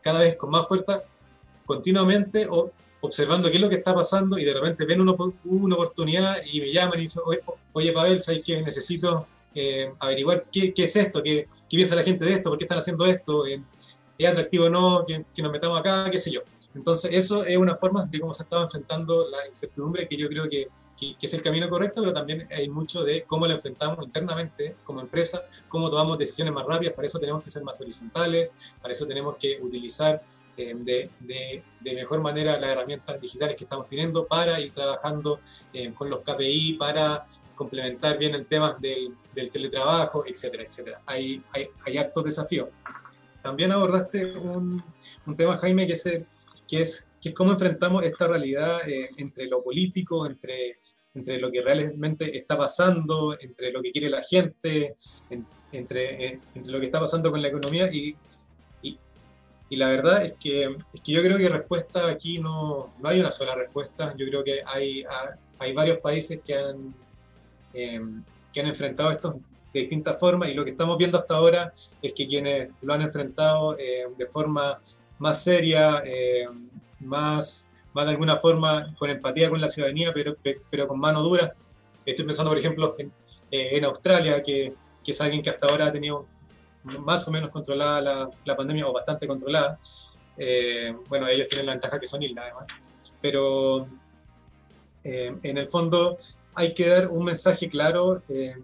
cada 0.00 0.20
vez 0.20 0.36
con 0.36 0.50
más 0.50 0.66
fuerza 0.66 1.02
continuamente 1.66 2.46
o 2.48 2.72
observando 3.00 3.48
qué 3.50 3.56
es 3.56 3.62
lo 3.62 3.68
que 3.68 3.76
está 3.76 3.94
pasando 3.94 4.38
y 4.38 4.44
de 4.44 4.54
repente 4.54 4.84
ven 4.84 5.00
una, 5.00 5.14
una 5.44 5.74
oportunidad 5.74 6.38
y 6.44 6.60
me 6.60 6.72
llaman 6.72 6.98
y 6.98 7.02
dicen, 7.02 7.22
oye, 7.24 7.40
oye 7.72 7.92
Pavel, 7.92 8.20
¿sabes 8.20 8.42
qué? 8.44 8.60
Necesito 8.60 9.26
eh, 9.54 9.92
averiguar 9.98 10.46
qué, 10.50 10.72
qué, 10.74 10.84
es 10.84 10.96
esto, 10.96 11.22
qué, 11.22 11.48
qué, 11.68 11.76
piensa 11.76 11.94
la 11.94 12.02
gente 12.02 12.24
de 12.24 12.34
esto, 12.34 12.50
por 12.50 12.58
qué 12.58 12.64
están 12.64 12.78
haciendo 12.78 13.06
esto, 13.06 13.46
eh, 13.46 13.62
es 14.18 14.28
atractivo 14.28 14.66
o 14.66 14.70
no, 14.70 15.04
que, 15.06 15.24
que, 15.34 15.42
nos 15.42 15.52
metamos 15.52 15.78
acá, 15.78 16.10
qué 16.10 16.18
sé 16.18 16.30
yo. 16.30 16.40
Entonces, 16.74 17.10
eso 17.14 17.44
es 17.44 17.56
una 17.56 17.76
forma 17.76 18.04
de 18.04 18.20
cómo 18.20 18.34
se 18.34 18.42
estaba 18.42 18.64
enfrentando 18.64 19.28
la 19.28 19.46
incertidumbre 19.46 20.08
que 20.08 20.16
yo 20.16 20.28
creo 20.28 20.48
que, 20.48 20.68
que, 20.98 21.14
es 21.20 21.34
el 21.34 21.42
camino 21.42 21.68
correcto, 21.68 22.00
pero 22.00 22.12
también 22.12 22.48
hay 22.50 22.68
mucho 22.68 23.04
de 23.04 23.22
cómo 23.22 23.46
la 23.46 23.54
enfrentamos 23.54 24.04
internamente 24.04 24.76
como 24.84 25.00
empresa, 25.00 25.44
cómo 25.68 25.88
tomamos 25.88 26.18
decisiones 26.18 26.52
más 26.52 26.66
rápidas, 26.66 26.94
para 26.94 27.06
eso 27.06 27.18
tenemos 27.18 27.42
que 27.42 27.50
ser 27.50 27.62
más 27.62 27.80
horizontales, 27.80 28.50
para 28.82 28.92
eso 28.92 29.06
tenemos 29.06 29.36
que 29.36 29.58
utilizar 29.62 30.22
eh, 30.58 30.74
de, 30.76 31.62
de, 31.80 31.94
mejor 31.94 32.20
manera 32.20 32.58
las 32.58 32.70
herramientas 32.70 33.20
digitales 33.20 33.54
que 33.54 33.62
estamos 33.62 33.86
teniendo 33.86 34.26
para 34.26 34.60
ir 34.60 34.72
trabajando 34.72 35.38
eh, 35.72 35.92
con 35.94 36.10
los 36.10 36.20
KPI, 36.22 36.74
para 36.74 37.26
complementar 37.54 38.18
bien 38.18 38.34
el 38.34 38.46
tema 38.46 38.76
del, 38.80 39.14
del 39.34 39.50
teletrabajo, 39.50 40.24
etcétera, 40.26 40.64
etcétera. 40.64 41.00
Hay, 41.06 41.40
hay, 41.52 41.68
hay 41.86 41.98
actos 41.98 42.24
desafíos. 42.24 42.70
También 43.40 43.70
abordaste 43.70 44.36
un, 44.36 44.82
un 45.26 45.36
tema, 45.36 45.56
Jaime, 45.58 45.86
que 45.86 45.92
es, 45.92 46.02
que, 46.66 46.82
es, 46.82 47.08
que 47.20 47.28
es 47.28 47.34
cómo 47.36 47.52
enfrentamos 47.52 48.02
esta 48.02 48.26
realidad 48.26 48.80
eh, 48.88 49.10
entre 49.16 49.46
lo 49.46 49.62
político, 49.62 50.26
entre, 50.26 50.78
entre 51.14 51.38
lo 51.38 51.52
que 51.52 51.62
realmente 51.62 52.36
está 52.36 52.58
pasando, 52.58 53.36
entre 53.40 53.70
lo 53.70 53.80
que 53.80 53.92
quiere 53.92 54.10
la 54.10 54.24
gente, 54.24 54.96
entre, 55.30 56.40
entre 56.54 56.72
lo 56.72 56.80
que 56.80 56.86
está 56.86 56.98
pasando 56.98 57.30
con 57.30 57.40
la 57.40 57.48
economía 57.48 57.88
y 57.92 58.16
y 59.70 59.76
la 59.76 59.88
verdad 59.88 60.24
es 60.24 60.32
que, 60.32 60.76
es 60.92 61.00
que 61.00 61.12
yo 61.12 61.22
creo 61.22 61.36
que 61.36 61.48
respuesta 61.48 62.08
aquí 62.08 62.38
no, 62.38 62.94
no 62.98 63.08
hay 63.08 63.20
una 63.20 63.30
sola 63.30 63.54
respuesta. 63.54 64.14
Yo 64.16 64.26
creo 64.26 64.42
que 64.42 64.62
hay, 64.64 65.04
hay 65.58 65.72
varios 65.74 65.98
países 65.98 66.40
que 66.44 66.56
han, 66.56 66.94
em, 67.74 68.22
que 68.52 68.60
han 68.60 68.66
enfrentado 68.66 69.10
esto 69.10 69.40
de 69.74 69.80
distintas 69.80 70.18
formas 70.18 70.48
y 70.48 70.54
lo 70.54 70.64
que 70.64 70.70
estamos 70.70 70.96
viendo 70.96 71.18
hasta 71.18 71.34
ahora 71.36 71.74
es 72.00 72.14
que 72.14 72.26
quienes 72.26 72.70
lo 72.80 72.94
han 72.94 73.02
enfrentado 73.02 73.76
eh, 73.78 74.06
de 74.16 74.26
forma 74.26 74.80
más 75.18 75.44
seria, 75.44 76.02
eh, 76.06 76.46
más, 77.00 77.68
más 77.92 78.06
de 78.06 78.12
alguna 78.12 78.38
forma 78.38 78.94
con 78.98 79.10
empatía 79.10 79.50
con 79.50 79.60
la 79.60 79.68
ciudadanía, 79.68 80.12
pero, 80.14 80.36
pero 80.70 80.88
con 80.88 80.98
mano 80.98 81.22
dura. 81.22 81.54
Estoy 82.06 82.24
pensando, 82.24 82.50
por 82.50 82.58
ejemplo, 82.58 82.94
en, 82.98 83.12
eh, 83.50 83.70
en 83.72 83.84
Australia, 83.84 84.42
que, 84.42 84.72
que, 85.04 85.10
es 85.10 85.20
alguien 85.20 85.42
que 85.42 85.50
hasta 85.50 85.66
ahora 85.66 85.86
ha 85.86 85.92
tenido 85.92 86.26
más 86.84 87.26
o 87.28 87.30
menos 87.30 87.50
controlada 87.50 88.00
la, 88.00 88.30
la 88.44 88.56
pandemia 88.56 88.86
o 88.86 88.92
bastante 88.92 89.26
controlada. 89.26 89.78
bueno, 91.08 91.28
ellos 91.28 91.46
tienen 91.48 91.66
la 91.66 91.72
ventaja 91.72 91.98
que 91.98 92.06
son 92.06 92.22
islas, 92.22 92.44
además. 92.46 93.12
Pero 93.20 93.88
en 95.04 95.58
el 95.58 95.68
fondo 95.68 96.18
hay 96.58 96.74
que 96.74 96.88
dar 96.88 97.08
un 97.08 97.24
mensaje 97.24 97.68
claro. 97.68 98.20
Eh, 98.28 98.56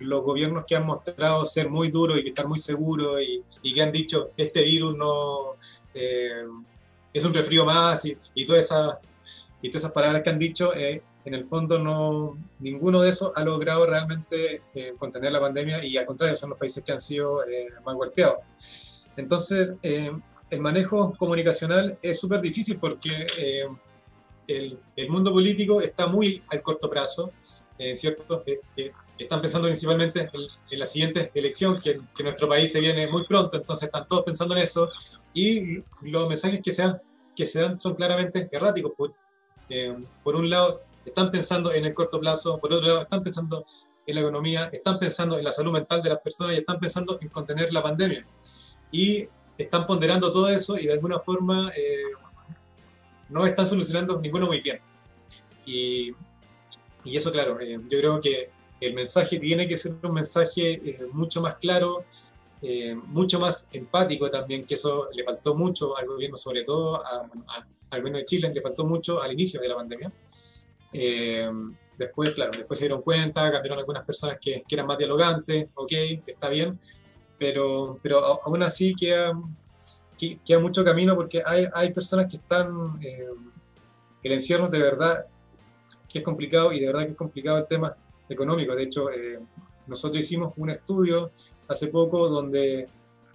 los 0.00 0.22
gobiernos 0.22 0.64
que 0.66 0.76
han 0.76 0.84
mostrado 0.84 1.42
ser 1.46 1.70
muy 1.70 1.88
duros 1.88 2.18
y 2.18 2.22
que 2.22 2.28
están 2.28 2.48
muy 2.48 2.58
seguros 2.58 3.18
y, 3.22 3.74
que 3.74 3.82
han 3.82 3.90
dicho 3.90 4.30
este 4.36 4.62
virus 4.62 4.94
no 4.94 5.54
eh, 5.94 6.44
es 7.14 7.24
un 7.24 7.32
resfrío 7.32 7.64
más 7.64 8.04
y, 8.04 8.14
y, 8.34 8.44
todas 8.44 8.66
esas, 8.66 8.96
y 9.62 9.70
todas 9.70 9.84
esas 9.84 9.92
palabras 9.92 10.22
que 10.22 10.28
han 10.28 10.38
dicho, 10.38 10.74
eh, 10.74 11.02
en 11.24 11.34
el 11.34 11.46
fondo 11.46 11.78
no 11.78 12.38
ninguno 12.58 13.00
de 13.00 13.10
esos 13.10 13.32
ha 13.34 13.42
logrado 13.42 13.86
realmente 13.86 14.62
contener 14.98 15.32
la 15.32 15.40
pandemia 15.40 15.84
y 15.84 15.96
al 15.96 16.04
contrario 16.04 16.36
son 16.36 16.50
los 16.50 16.58
países 16.58 16.84
que 16.84 16.92
han 16.92 17.00
sido 17.00 17.40
más 17.84 17.94
golpeados. 17.94 18.38
Entonces, 19.16 19.72
el 19.82 20.60
manejo 20.60 21.14
comunicacional 21.16 21.96
es 22.02 22.20
súper 22.20 22.40
difícil 22.40 22.78
porque 22.78 23.26
el, 24.46 25.08
mundo 25.08 25.32
político 25.32 25.80
está 25.80 26.06
muy 26.06 26.42
al 26.48 26.62
corto 26.62 26.88
plazo, 26.90 27.32
eh, 27.78 27.96
¿cierto? 27.96 28.42
Eh, 28.46 28.60
eh, 28.76 28.92
están 29.18 29.40
pensando 29.40 29.68
principalmente 29.68 30.28
en, 30.70 30.78
la 30.78 30.86
siguiente 30.86 31.30
elección, 31.34 31.80
que, 31.80 32.00
que, 32.16 32.22
nuestro 32.22 32.48
país 32.48 32.72
se 32.72 32.80
viene 32.80 33.06
muy 33.08 33.24
pronto, 33.26 33.56
entonces 33.56 33.84
están 33.84 34.06
todos 34.08 34.24
pensando 34.24 34.56
en 34.56 34.62
eso, 34.62 34.88
y 35.32 35.82
los 36.02 36.28
mensajes 36.28 36.60
que 36.62 36.70
se 36.70 36.82
dan, 36.82 37.00
que 37.34 37.46
se 37.46 37.60
dan 37.60 37.80
son 37.80 37.94
claramente 37.94 38.48
erráticos. 38.50 38.92
Por, 38.96 39.14
por 40.22 40.36
un 40.36 40.50
lado, 40.50 40.82
están 41.04 41.30
pensando 41.30 41.72
en 41.72 41.84
el 41.84 41.94
corto 41.94 42.20
plazo, 42.20 42.58
por 42.58 42.72
otro 42.72 42.86
lado, 42.86 43.02
están 43.02 43.22
pensando 43.22 43.66
en 44.06 44.14
la 44.14 44.20
economía, 44.20 44.70
están 44.72 44.98
pensando 44.98 45.38
en 45.38 45.44
la 45.44 45.52
salud 45.52 45.72
mental 45.72 46.02
de 46.02 46.10
las 46.10 46.20
personas 46.20 46.56
y 46.56 46.58
están 46.58 46.78
pensando 46.78 47.18
en 47.20 47.28
contener 47.28 47.72
la 47.72 47.82
pandemia. 47.82 48.26
Y 48.90 49.28
están 49.56 49.86
ponderando 49.86 50.30
todo 50.30 50.48
eso 50.48 50.78
y 50.78 50.86
de 50.86 50.92
alguna 50.92 51.20
forma 51.20 51.72
no 53.28 53.46
están 53.46 53.66
solucionando 53.66 54.20
ninguno 54.20 54.46
muy 54.46 54.60
bien. 54.60 54.80
Y, 55.66 56.12
y 57.04 57.16
eso, 57.16 57.32
claro, 57.32 57.60
eh, 57.60 57.78
yo 57.90 57.98
creo 57.98 58.20
que 58.20 58.50
el 58.80 58.94
mensaje 58.94 59.38
tiene 59.38 59.66
que 59.68 59.76
ser 59.76 59.94
un 60.02 60.12
mensaje 60.12 60.72
eh, 60.72 61.06
mucho 61.12 61.40
más 61.40 61.56
claro, 61.56 62.04
eh, 62.62 62.94
mucho 62.94 63.38
más 63.38 63.66
empático 63.72 64.30
también, 64.30 64.64
que 64.64 64.74
eso 64.74 65.08
le 65.12 65.24
faltó 65.24 65.54
mucho 65.54 65.96
al 65.96 66.06
gobierno, 66.06 66.36
sobre 66.36 66.64
todo 66.64 67.04
a, 67.04 67.28
al 67.90 68.00
gobierno 68.00 68.18
de 68.18 68.24
Chile, 68.24 68.52
le 68.52 68.60
faltó 68.60 68.84
mucho 68.84 69.20
al 69.20 69.32
inicio 69.32 69.60
de 69.60 69.68
la 69.68 69.76
pandemia. 69.76 70.12
Después, 71.98 72.30
claro, 72.30 72.52
después 72.56 72.78
se 72.78 72.84
dieron 72.84 73.02
cuenta, 73.02 73.50
cambiaron 73.50 73.78
algunas 73.78 74.04
personas 74.04 74.38
que, 74.40 74.62
que 74.66 74.74
eran 74.74 74.86
más 74.86 74.98
dialogantes, 74.98 75.68
ok, 75.74 75.92
está 76.26 76.48
bien, 76.48 76.78
pero, 77.38 77.98
pero 78.02 78.24
aún 78.44 78.62
así 78.62 78.94
queda, 78.94 79.32
queda 80.18 80.58
mucho 80.60 80.84
camino 80.84 81.14
porque 81.14 81.42
hay, 81.44 81.66
hay 81.74 81.92
personas 81.92 82.26
que 82.30 82.36
están, 82.36 82.98
eh, 83.02 83.28
el 84.22 84.32
encierro 84.32 84.68
de 84.68 84.80
verdad 84.80 85.26
que 86.08 86.18
es 86.18 86.24
complicado 86.24 86.72
y 86.72 86.80
de 86.80 86.86
verdad 86.86 87.04
que 87.04 87.10
es 87.10 87.16
complicado 87.16 87.58
el 87.58 87.66
tema 87.66 87.96
económico. 88.28 88.74
De 88.74 88.84
hecho, 88.84 89.10
eh, 89.10 89.40
nosotros 89.86 90.22
hicimos 90.22 90.54
un 90.56 90.70
estudio 90.70 91.32
hace 91.68 91.88
poco 91.88 92.28
donde, 92.28 92.88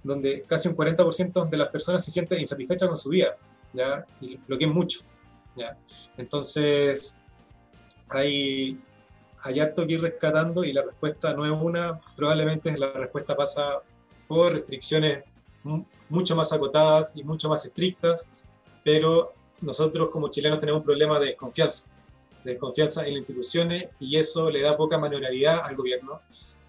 donde 0.04 0.44
casi 0.44 0.70
un 0.70 0.76
40% 0.76 1.50
de 1.50 1.58
las 1.58 1.68
personas 1.70 2.04
se 2.04 2.12
sienten 2.12 2.40
insatisfechas 2.40 2.88
con 2.88 2.98
su 2.98 3.10
vida, 3.10 3.36
¿ya? 3.74 4.06
Y 4.22 4.40
lo 4.48 4.58
que 4.58 4.66
es 4.66 4.72
mucho. 4.72 5.02
¿ya? 5.56 5.78
Entonces, 6.18 7.18
hay, 8.10 8.80
hay 9.44 9.60
harto 9.60 9.86
que 9.86 9.94
ir 9.94 10.02
rescatando 10.02 10.64
y 10.64 10.74
la 10.74 10.82
respuesta 10.82 11.34
no 11.34 11.46
es 11.46 11.52
una, 11.52 12.00
probablemente 12.16 12.78
la 12.78 12.92
respuesta 12.92 13.36
pasa 13.36 13.82
por 14.28 14.54
restricciones 14.54 15.24
mucho 16.10 16.36
más 16.36 16.52
acotadas 16.54 17.14
y 17.16 17.24
mucho 17.24 17.50
más 17.50 17.66
estrictas, 17.66 18.28
pero 18.84 19.34
nosotros 19.62 20.10
como 20.10 20.30
chilenos 20.30 20.60
tenemos 20.60 20.80
un 20.80 20.86
problema 20.86 21.20
de 21.20 21.28
desconfianza, 21.28 21.90
de 22.44 22.52
desconfianza 22.52 23.02
en 23.06 23.14
las 23.14 23.20
instituciones 23.20 23.88
y 24.00 24.18
eso 24.18 24.50
le 24.50 24.62
da 24.62 24.78
poca 24.78 24.98
manualidad 24.98 25.66
al 25.66 25.76
gobierno. 25.76 26.22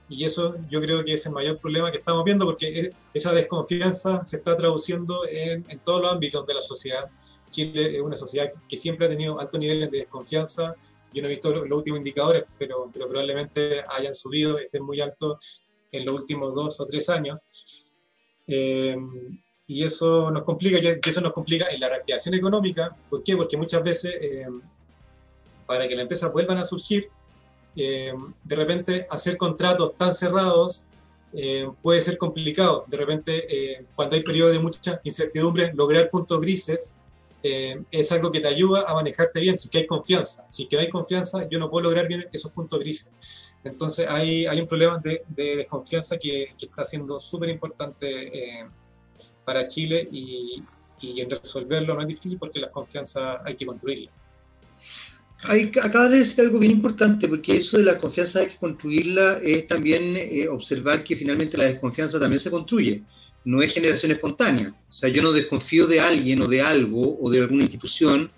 Y 0.09 0.25
eso 0.25 0.57
yo 0.69 0.81
creo 0.81 1.05
que 1.05 1.13
es 1.13 1.25
el 1.27 1.33
mayor 1.33 1.59
problema 1.59 1.93
que 1.93 1.99
estamos 1.99 2.25
viendo 2.25 2.45
porque 2.45 2.91
esa 3.15 3.33
desconfianza 3.33 4.27
se 4.27 4.39
está 4.39 4.57
traduciendo 4.57 5.25
en, 5.29 5.65
en 5.69 5.79
todos 5.79 6.03
los 6.03 6.13
ámbitos 6.13 6.45
de 6.47 6.55
la 6.55 6.61
sociedad. 6.61 7.09
Chile 7.49 7.97
es 7.97 8.03
una 8.03 8.17
sociedad 8.17 8.53
que 8.69 8.77
siempre 8.77 9.07
ha 9.07 9.09
tenido 9.09 9.39
altos 9.39 9.61
niveles 9.61 9.89
de 9.91 9.99
desconfianza. 9.99 10.75
Yo 11.13 11.23
no 11.23 11.29
he 11.29 11.33
visto 11.33 11.51
los, 11.51 11.69
los 11.69 11.79
últimos 11.79 11.99
indicadores, 11.99 12.45
pero, 12.59 12.91
pero 12.93 13.09
probablemente 13.09 13.83
hayan 13.89 14.15
subido, 14.15 14.59
estén 14.59 14.83
muy 14.83 15.01
altos 15.01 15.61
en 15.93 16.05
los 16.05 16.21
últimos 16.21 16.55
dos 16.55 16.81
o 16.81 16.87
tres 16.87 17.09
años. 17.09 17.47
Eh, 18.47 18.97
y 19.67 19.85
eso 19.85 20.31
nos 20.31 20.43
complica, 20.43 20.79
y 20.79 21.09
eso 21.09 21.21
nos 21.21 21.33
complica 21.33 21.67
en 21.67 21.81
la 21.81 21.89
reactivación 21.89 22.35
económica. 22.35 22.97
¿Por 23.09 23.23
qué? 23.23 23.37
Porque 23.37 23.57
muchas 23.57 23.83
veces, 23.83 24.17
eh, 24.21 24.47
para 25.67 25.87
que 25.87 25.95
las 25.95 26.03
empresas 26.03 26.33
vuelvan 26.33 26.59
a 26.59 26.65
surgir, 26.65 27.09
eh, 27.77 28.13
de 28.43 28.57
repente 28.57 29.07
hacer 29.11 29.37
contratos 29.37 29.95
tan 29.97 30.13
cerrados 30.13 30.87
puede 31.81 32.01
ser 32.01 32.19
complicado. 32.19 32.85
De 32.89 32.97
repente, 32.97 33.87
cuando 33.95 34.17
hay 34.17 34.23
periodos 34.25 34.53
de 34.53 34.59
mucha 34.59 35.01
incertidumbre, 35.05 35.73
lograr 35.75 36.11
puntos 36.11 36.41
grises 36.41 36.97
es 37.43 38.13
algo 38.13 38.31
que 38.31 38.41
te 38.41 38.49
ayuda 38.49 38.85
a 38.87 38.95
manejarte 38.95 39.41
bien, 39.41 39.57
si 39.57 39.69
que 39.69 39.79
hay 39.79 39.87
confianza. 39.87 40.45
Si 40.49 40.67
que 40.67 40.79
hay 40.79 40.91
confianza, 40.91 41.49
yo 41.49 41.59
no 41.59 41.71
puedo 41.71 41.85
lograr 41.85 42.07
bien 42.09 42.27
esos 42.33 42.51
puntos 42.51 42.81
grises. 42.81 43.11
Entonces 43.65 44.07
hay, 44.09 44.47
hay 44.47 44.61
un 44.61 44.67
problema 44.67 44.99
de, 44.99 45.23
de 45.29 45.57
desconfianza 45.57 46.17
que, 46.17 46.55
que, 46.59 46.67
está 46.67 46.85
siendo 46.85 47.21
súper 47.21 47.51
importante 47.51 48.07
eh, 48.61 48.67
para 49.45 49.69
Chile 49.69 50.09
y, 50.11 50.63
y, 51.01 51.21
en 51.21 51.29
resolverlo 51.29 51.95
no 51.95 52.01
es 52.01 52.09
difícil 52.09 52.39
porque 52.39 52.59
la 52.59 52.71
confianza 52.71 53.43
hay 53.45 53.57
que 53.57 53.67
construirla. 53.67 54.11
Acabas 55.83 56.11
de 56.11 56.19
decir 56.19 56.45
algo 56.45 56.59
bien 56.59 56.73
importante, 56.73 57.27
porque 57.27 57.57
eso 57.57 57.79
de 57.79 57.85
la 57.85 57.99
confianza 57.99 58.41
hay 58.41 58.49
que 58.49 58.59
construirla 58.59 59.39
es 59.43 59.67
también 59.67 60.17
eh, 60.17 60.49
observar 60.49 61.03
que 61.03 61.17
finalmente 61.17 61.57
la 61.57 61.65
desconfianza 61.65 62.19
también 62.19 62.39
se 62.41 62.51
construye, 62.51 63.03
no 63.45 63.63
es 63.63 63.73
generación 63.73 64.13
espontánea. 64.13 64.75
O 64.89 64.93
sea, 64.93 65.09
yo 65.09 65.23
no 65.23 65.33
desconfío 65.33 65.87
de 65.87 66.01
alguien 66.01 66.43
o 66.43 66.49
de 66.49 66.61
algo 66.63 67.19
o 67.21 67.31
de 67.31 67.41
alguna 67.41 67.63
institución 67.63 68.31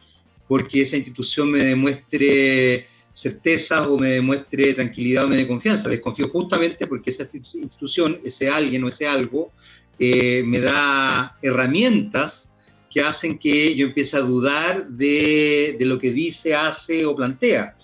porque 0.49 0.83
esa 0.83 0.97
institución 0.97 1.51
me 1.51 1.65
demuestre 1.65 2.87
certeza 3.13 3.89
o 3.89 3.99
me 3.99 4.11
demuestre 4.11 4.75
tranquilidad 4.75 5.25
o 5.25 5.29
me 5.29 5.37
dé 5.37 5.47
confianza. 5.47 5.89
Desconfío 5.89 6.29
justamente 6.29 6.87
porque 6.87 7.11
esa 7.11 7.29
institución, 7.33 8.21
ese 8.25 8.49
alguien 8.49 8.85
o 8.85 8.89
ese 8.89 9.07
algo, 9.07 9.53
eh, 9.99 10.43
me 10.45 10.61
da 10.61 11.37
herramientas 11.43 12.51
que 12.91 13.01
hacen 13.01 13.39
que 13.39 13.75
yo 13.75 13.87
empiece 13.87 14.17
a 14.17 14.21
dudar 14.21 14.89
de, 14.89 15.77
de, 15.79 15.87
lo 15.87 15.99
que 15.99 16.11
dice, 16.11 16.55
hace 16.55 17.07
o 17.07 17.17
plantea. 17.17 17.77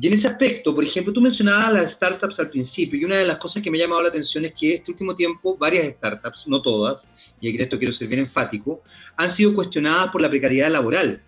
Y 0.00 0.06
en 0.06 0.14
ese 0.14 0.28
aspecto, 0.28 0.74
por 0.74 0.84
ejemplo, 0.84 1.12
tú 1.12 1.20
mencionabas 1.20 1.72
las 1.74 1.92
startups 1.92 2.40
al 2.40 2.48
principio, 2.48 2.98
y 2.98 3.04
una 3.04 3.18
de 3.18 3.26
las 3.26 3.36
cosas 3.36 3.62
que 3.62 3.70
me 3.70 3.78
ha 3.78 3.82
llamado 3.82 4.02
la 4.02 4.08
atención 4.08 4.44
es 4.44 4.54
que 4.58 4.74
este 4.74 4.90
último 4.90 5.14
tiempo 5.14 5.56
varias 5.58 5.92
startups, 5.94 6.48
no 6.48 6.62
todas, 6.62 7.12
y 7.40 7.50
en 7.50 7.60
esto 7.60 7.78
quiero 7.78 7.92
ser 7.92 8.08
bien 8.08 8.20
enfático, 8.20 8.82
han 9.16 9.30
sido 9.30 9.54
cuestionadas 9.54 10.10
por 10.10 10.22
la 10.22 10.30
precariedad 10.30 10.70
laboral. 10.70 11.20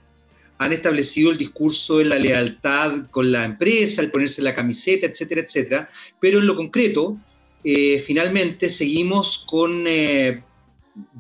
Han 0.57 0.73
establecido 0.73 1.31
el 1.31 1.37
discurso 1.37 1.99
de 1.99 2.07
la 2.07 2.19
lealtad 2.19 3.11
con 3.11 3.31
la 3.31 3.45
empresa, 3.45 4.01
el 4.01 4.11
ponerse 4.11 4.41
la 4.41 4.55
camiseta, 4.55 5.07
etcétera, 5.07 5.43
etcétera, 5.43 5.91
pero 6.19 6.39
en 6.39 6.47
lo 6.47 6.57
concreto, 6.57 7.19
eh, 7.63 8.03
finalmente 8.07 8.71
seguimos 8.71 9.45
con 9.47 9.85
eh, 9.87 10.43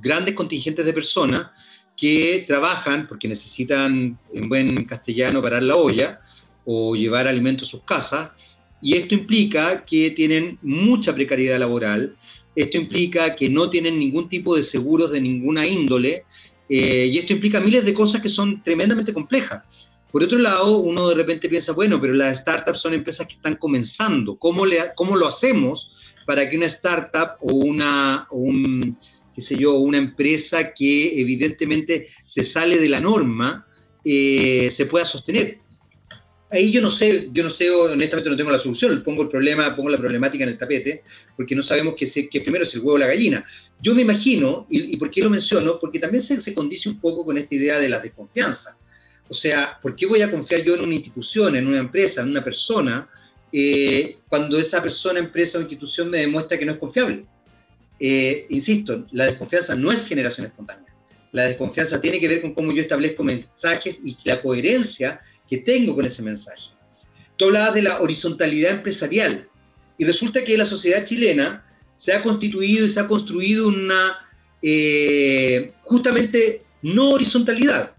grandes 0.01 0.35
contingentes 0.35 0.87
de 0.87 0.93
personas 0.95 1.51
que 1.95 2.45
trabajan 2.47 3.07
porque 3.07 3.29
necesitan, 3.29 4.19
en 4.33 4.49
buen 4.49 4.85
castellano, 4.85 5.43
parar 5.43 5.63
la 5.63 5.77
olla 5.77 6.21
o 6.64 6.94
llevar 6.94 7.27
alimentos 7.27 7.68
a 7.68 7.70
sus 7.70 7.83
casas, 7.83 8.31
y 8.81 8.94
esto 8.94 9.14
implica 9.14 9.85
que 9.85 10.11
tienen 10.11 10.59
mucha 10.62 11.14
precariedad 11.14 11.59
laboral, 11.59 12.16
esto 12.55 12.77
implica 12.77 13.35
que 13.35 13.48
no 13.48 13.70
tienen 13.70 13.98
ningún 13.98 14.29
tipo 14.29 14.55
de 14.55 14.62
seguros 14.62 15.11
de 15.11 15.20
ninguna 15.20 15.66
índole, 15.66 16.24
eh, 16.68 17.11
y 17.12 17.18
esto 17.18 17.33
implica 17.33 17.61
miles 17.61 17.85
de 17.85 17.94
cosas 17.94 18.20
que 18.20 18.29
son 18.29 18.62
tremendamente 18.62 19.12
complejas. 19.12 19.62
Por 20.11 20.22
otro 20.22 20.38
lado, 20.38 20.79
uno 20.79 21.09
de 21.09 21.16
repente 21.16 21.48
piensa, 21.48 21.72
bueno, 21.72 22.00
pero 22.00 22.14
las 22.14 22.38
startups 22.38 22.79
son 22.79 22.94
empresas 22.94 23.27
que 23.27 23.35
están 23.35 23.57
comenzando. 23.57 24.37
¿Cómo, 24.37 24.64
le, 24.64 24.79
cómo 24.94 25.16
lo 25.16 25.27
hacemos 25.27 25.92
para 26.24 26.48
que 26.48 26.57
una 26.57 26.66
startup 26.66 27.37
o 27.40 27.53
una, 27.53 28.29
un, 28.31 28.96
qué 29.35 29.40
sé 29.40 29.59
yo, 29.59 29.74
una 29.74 29.98
empresa 29.98 30.72
que 30.72 31.20
evidentemente 31.20 32.11
se 32.24 32.44
sale 32.44 32.79
de 32.79 32.88
la 32.88 33.00
norma 33.00 33.66
eh, 34.05 34.68
se 34.70 34.87
pueda 34.87 35.05
sostener? 35.05 35.59
Ahí 36.51 36.71
yo 36.71 36.81
no 36.81 36.91
sé, 36.91 37.29
yo 37.33 37.43
no 37.43 37.51
sé, 37.51 37.71
honestamente 37.71 38.31
no 38.31 38.37
tengo 38.37 38.51
la 38.51 38.59
solución, 38.59 39.03
pongo 39.03 39.23
el 39.23 39.29
problema, 39.29 39.75
pongo 39.75 39.91
la 39.91 39.99
problemática 39.99 40.45
en 40.45 40.51
el 40.51 40.59
tapete, 40.59 41.03
porque 41.37 41.55
no 41.55 41.63
sabemos 41.63 41.95
qué, 41.99 42.05
es 42.05 42.29
primero 42.43 42.65
es 42.65 42.75
el 42.75 42.81
huevo 42.81 42.95
o 42.95 42.99
la 42.99 43.07
gallina. 43.07 43.45
Yo 43.81 43.95
me 43.95 44.03
imagino, 44.03 44.67
y, 44.71 44.97
por 44.97 45.11
qué 45.11 45.23
lo 45.23 45.31
menciono, 45.31 45.79
porque 45.81 45.99
también 45.99 46.21
se, 46.21 46.41
se 46.41 46.55
condice 46.55 46.89
un 46.89 47.01
poco 47.01 47.25
con 47.25 47.37
esta 47.37 47.55
idea 47.55 47.79
de 47.79 47.89
la 47.89 47.99
desconfianza. 47.99 48.77
O 49.29 49.35
sea, 49.35 49.79
¿por 49.83 49.97
qué 49.97 50.07
voy 50.07 50.23
a 50.23 50.31
confiar 50.31 50.63
yo 50.63 50.75
en 50.75 50.83
una 50.83 50.95
institución, 50.95 51.57
en 51.57 51.67
una 51.67 51.79
empresa, 51.79 52.23
en 52.23 52.31
una 52.31 52.45
persona, 52.45 53.09
eh, 53.53 54.19
cuando 54.29 54.59
esa 54.59 54.83
persona, 54.83 55.19
empresa 55.19 55.59
o 55.59 55.61
institución 55.61 56.11
me 56.11 56.19
demuestra 56.19 56.59
que 56.59 56.67
no 56.67 56.73
es 56.73 56.79
confiable? 56.79 57.25
Eh, 57.99 58.47
insisto, 58.51 59.07
la 59.13 59.27
desconfianza 59.27 59.75
no 59.75 59.91
es 59.91 60.07
generación 60.07 60.47
espontánea. 60.47 60.85
La 61.33 61.45
desconfianza 61.45 62.01
tiene 62.01 62.21
que 62.21 62.29
ver 62.29 62.41
con 62.43 62.55
cómo 62.55 62.73
yo 62.73 62.83
establezco 62.83 63.25
mensajes 63.25 64.01
y 64.05 64.17
la 64.25 64.41
coherencia 64.41 65.21
que 65.49 65.59
tengo 65.59 65.95
con 65.95 66.07
ese 66.07 66.23
mensaje. 66.23 66.71
Tú 67.37 67.47
hablabas 67.47 67.75
de 67.75 67.83
la 67.83 68.01
horizontalidad 68.01 68.73
empresarial 68.73 69.49
y 69.99 70.05
resulta 70.05 70.45
que 70.45 70.57
la 70.57 70.67
sociedad 70.67 71.05
chilena 71.05 71.65
se 71.97 72.13
ha 72.13 72.23
constituido 72.23 72.87
y 72.87 72.89
se 72.89 73.01
ha 73.01 73.09
construido 73.09 73.69
una 73.69 74.19
eh, 74.63 75.73
justamente 75.83 76.63
no 76.83 77.11
horizontalidad. 77.11 77.95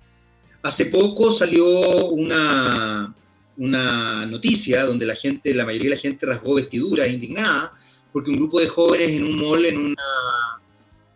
Hace 0.63 0.87
poco 0.87 1.31
salió 1.31 2.07
una, 2.07 3.13
una 3.57 4.25
noticia 4.25 4.83
donde 4.83 5.05
la 5.05 5.15
gente, 5.15 5.53
la 5.53 5.65
mayoría 5.65 5.89
de 5.89 5.95
la 5.95 6.01
gente 6.01 6.25
rasgó 6.25 6.55
vestiduras 6.55 7.09
indignada 7.09 7.73
porque 8.11 8.31
un 8.31 8.37
grupo 8.37 8.59
de 8.59 8.67
jóvenes 8.67 9.09
en 9.09 9.25
un 9.25 9.41
mall 9.41 9.65
en 9.65 9.77
una, 9.77 10.03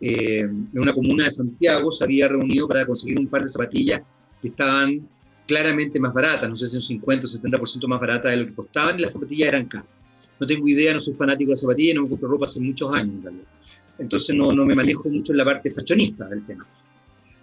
eh, 0.02 0.40
en 0.42 0.80
una 0.80 0.94
comuna 0.94 1.24
de 1.24 1.32
Santiago 1.32 1.92
se 1.92 2.04
había 2.04 2.28
reunido 2.28 2.68
para 2.68 2.86
conseguir 2.86 3.20
un 3.20 3.28
par 3.28 3.44
de 3.44 3.50
zapatillas 3.50 4.02
que 4.42 4.50
estaban 4.50 5.08
claramente 5.50 6.00
más 6.00 6.14
baratas, 6.14 6.48
no 6.48 6.56
sé 6.56 6.68
si 6.68 6.76
un 6.76 6.84
50 6.84 7.26
o 7.26 7.28
70% 7.28 7.88
más 7.88 8.00
barata 8.00 8.30
de 8.30 8.38
lo 8.38 8.46
que 8.46 8.54
costaban, 8.54 9.00
y 9.00 9.02
las 9.02 9.14
zapatillas 9.14 9.48
eran 9.48 9.66
caras. 9.66 9.88
No 10.40 10.46
tengo 10.46 10.68
idea, 10.68 10.94
no 10.94 11.00
soy 11.00 11.16
fanático 11.16 11.50
de 11.50 11.58
zapatillas, 11.58 11.96
no 11.96 12.04
me 12.04 12.10
compro 12.10 12.30
ropa 12.30 12.46
hace 12.46 12.62
muchos 12.62 12.94
años, 12.94 13.26
entonces 13.98 14.36
no, 14.36 14.54
no, 14.54 14.64
me 14.64 14.76
manejo 14.76 15.10
mucho 15.10 15.34
en 15.34 15.40
la 15.40 15.46
parte 15.46 15.72
fashionista 15.72 16.28
del 16.28 16.46
tema. 16.46 16.68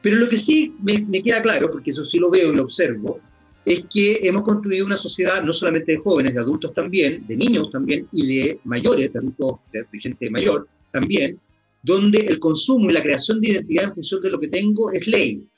Pero 0.01 0.17
lo 0.19 0.29
que 0.29 0.37
sí 0.37 0.73
me, 0.81 1.01
me, 1.01 1.21
queda 1.21 1.43
claro, 1.43 1.69
porque 1.73 1.91
eso 1.91 2.05
sí 2.05 2.21
lo 2.21 2.31
veo 2.31 2.53
y 2.53 2.57
lo 2.57 2.63
observo, 2.63 3.19
es 3.65 3.85
que 3.93 4.21
hemos 4.23 4.45
construido 4.45 4.87
una 4.87 4.95
sociedad 4.95 5.43
no 5.43 5.53
solamente 5.53 5.93
de 5.93 5.99
jóvenes, 5.99 6.33
de 6.33 6.41
adultos 6.41 6.73
también, 6.73 7.27
de 7.27 7.37
niños 7.37 7.73
también, 7.73 8.07
y 8.13 8.27
de 8.37 8.61
mayores, 8.63 9.13
de 9.13 9.19
adultos, 9.19 9.57
de 9.73 9.85
gente 10.01 10.31
mayor 10.31 10.69
también, 10.93 11.41
donde 11.83 12.21
el 12.21 12.39
consumo 12.39 12.89
y 12.89 12.93
la 12.93 13.03
creación 13.03 13.41
de 13.41 13.49
identidad 13.49 13.87
en 13.87 13.95
función 13.95 14.23
de 14.23 14.31
lo 14.31 14.39
que 14.39 14.49
tengo 14.49 14.93
es 14.93 15.09
ley. 15.09 15.49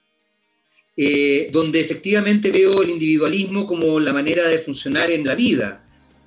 Eh, 1.00 1.48
donde 1.52 1.78
efectivamente 1.78 2.50
veo 2.50 2.82
el 2.82 2.90
individualismo 2.90 3.68
como 3.68 4.00
la 4.00 4.12
manera 4.12 4.48
de 4.48 4.58
funcionar 4.58 5.12
en 5.12 5.24
la 5.24 5.36
vida, 5.36 5.84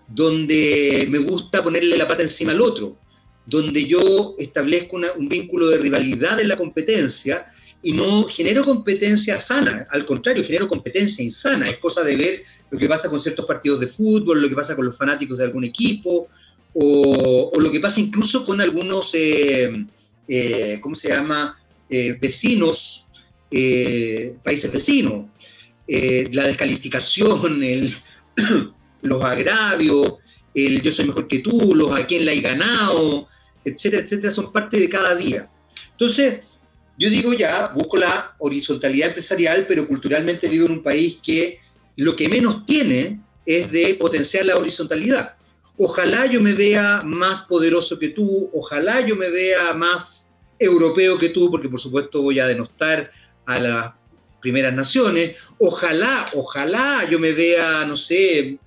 donde 0.07 1.07
me 1.09 1.17
gusta 1.17 1.61
ponerle 1.61 1.97
la 1.97 2.07
pata 2.07 2.21
encima 2.21 2.53
al 2.53 2.61
otro, 2.61 2.97
donde 3.45 3.85
yo 3.85 4.33
establezco 4.39 4.97
un 5.17 5.27
vínculo 5.27 5.67
de 5.67 5.77
rivalidad 5.77 6.39
en 6.39 6.47
la 6.47 6.55
competencia 6.55 7.51
y 7.81 7.91
no 7.91 8.29
genero 8.29 8.63
competencia 8.63 9.41
sana, 9.41 9.87
al 9.89 10.05
contrario, 10.05 10.45
genero 10.45 10.69
competencia 10.69 11.21
insana. 11.21 11.69
Es 11.69 11.75
cosa 11.75 12.01
de 12.01 12.15
ver 12.15 12.43
lo 12.69 12.79
que 12.79 12.87
pasa 12.87 13.09
con 13.09 13.19
ciertos 13.19 13.45
partidos 13.45 13.81
de 13.81 13.87
fútbol, 13.87 14.41
lo 14.41 14.47
que 14.47 14.55
pasa 14.55 14.73
con 14.77 14.85
los 14.85 14.95
fanáticos 14.95 15.37
de 15.37 15.43
algún 15.43 15.65
equipo, 15.65 16.29
o, 16.73 17.51
lo 17.59 17.69
que 17.69 17.81
pasa 17.81 17.99
incluso 17.99 18.45
con 18.45 18.61
algunos, 18.61 19.13
eh, 19.15 19.85
eh, 20.29 20.79
¿cómo 20.81 20.95
se 20.95 21.09
llama?, 21.09 21.57
vecinos 22.21 23.10
eh, 23.51 24.35
países 24.43 24.71
vecinos. 24.71 25.25
Eh, 25.87 26.29
la 26.31 26.47
descalificación, 26.47 27.59
los 29.01 29.23
agravios, 29.23 30.13
el 30.53 30.81
yo 30.81 30.91
soy 30.91 31.05
mejor 31.05 31.27
que 31.27 31.39
tú, 31.39 31.75
los 31.75 31.91
a 31.91 32.05
quién 32.05 32.25
la 32.25 32.31
he 32.31 32.41
ganado, 32.41 33.27
etcétera, 33.63 34.03
etcétera, 34.03 34.31
son 34.31 34.51
parte 34.51 34.79
de 34.79 34.89
cada 34.89 35.15
día. 35.15 35.49
Entonces, 35.91 36.41
yo 36.97 37.09
digo 37.09 37.33
ya, 37.33 37.71
busco 37.73 37.97
la 37.97 38.35
horizontalidad 38.39 39.09
empresarial, 39.09 39.65
pero 39.67 39.87
culturalmente 39.87 40.47
vivo 40.47 40.67
en 40.67 40.73
un 40.73 40.83
país 40.83 41.17
que 41.23 41.59
lo 41.97 42.15
que 42.15 42.29
menos 42.29 42.65
tiene 42.65 43.19
es 43.45 43.71
de 43.71 43.95
potenciar 43.95 44.45
la 44.45 44.57
horizontalidad. 44.57 45.35
Ojalá 45.77 46.27
yo 46.27 46.39
me 46.41 46.53
vea 46.53 47.01
más 47.03 47.41
poderoso 47.41 47.97
que 47.97 48.09
tú, 48.09 48.49
ojalá 48.53 49.05
yo 49.05 49.15
me 49.15 49.29
vea 49.29 49.73
más 49.73 50.35
europeo 50.59 51.17
que 51.17 51.29
tú, 51.29 51.49
porque 51.49 51.69
por 51.69 51.79
supuesto 51.79 52.21
voy 52.21 52.39
a 52.39 52.47
denostar 52.47 53.11
a 53.55 53.59
las 53.59 53.91
primeras 54.41 54.73
naciones. 54.73 55.35
Ojalá, 55.59 56.29
ojalá 56.33 57.07
yo 57.09 57.19
me 57.19 57.31
vea, 57.31 57.85
no 57.85 57.95
sé, 57.95 58.57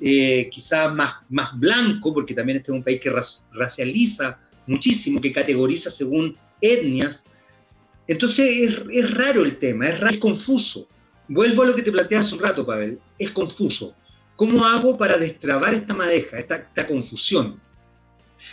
eh, 0.00 0.48
quizás 0.50 0.92
más, 0.94 1.14
más 1.28 1.58
blanco, 1.58 2.12
porque 2.12 2.34
también 2.34 2.58
este 2.58 2.72
es 2.72 2.76
un 2.76 2.84
país 2.84 3.00
que 3.00 3.12
racializa 3.52 4.38
muchísimo, 4.66 5.20
que 5.20 5.32
categoriza 5.32 5.90
según 5.90 6.36
etnias. 6.60 7.26
Entonces 8.06 8.84
es, 8.90 9.14
raro 9.14 9.44
el 9.44 9.56
tema, 9.58 9.88
es, 9.88 10.00
raro, 10.00 10.14
es 10.14 10.20
confuso. 10.20 10.88
Vuelvo 11.28 11.62
a 11.62 11.66
lo 11.66 11.76
que 11.76 11.82
te 11.82 11.92
planteé 11.92 12.18
hace 12.18 12.34
un 12.34 12.40
rato, 12.40 12.66
Pavel, 12.66 12.98
es 13.18 13.30
confuso. 13.30 13.94
¿Cómo 14.34 14.64
hago 14.64 14.96
para 14.96 15.16
destrabar 15.16 15.74
esta 15.74 15.94
madeja, 15.94 16.38
esta 16.38 16.86
confusión? 16.88 17.60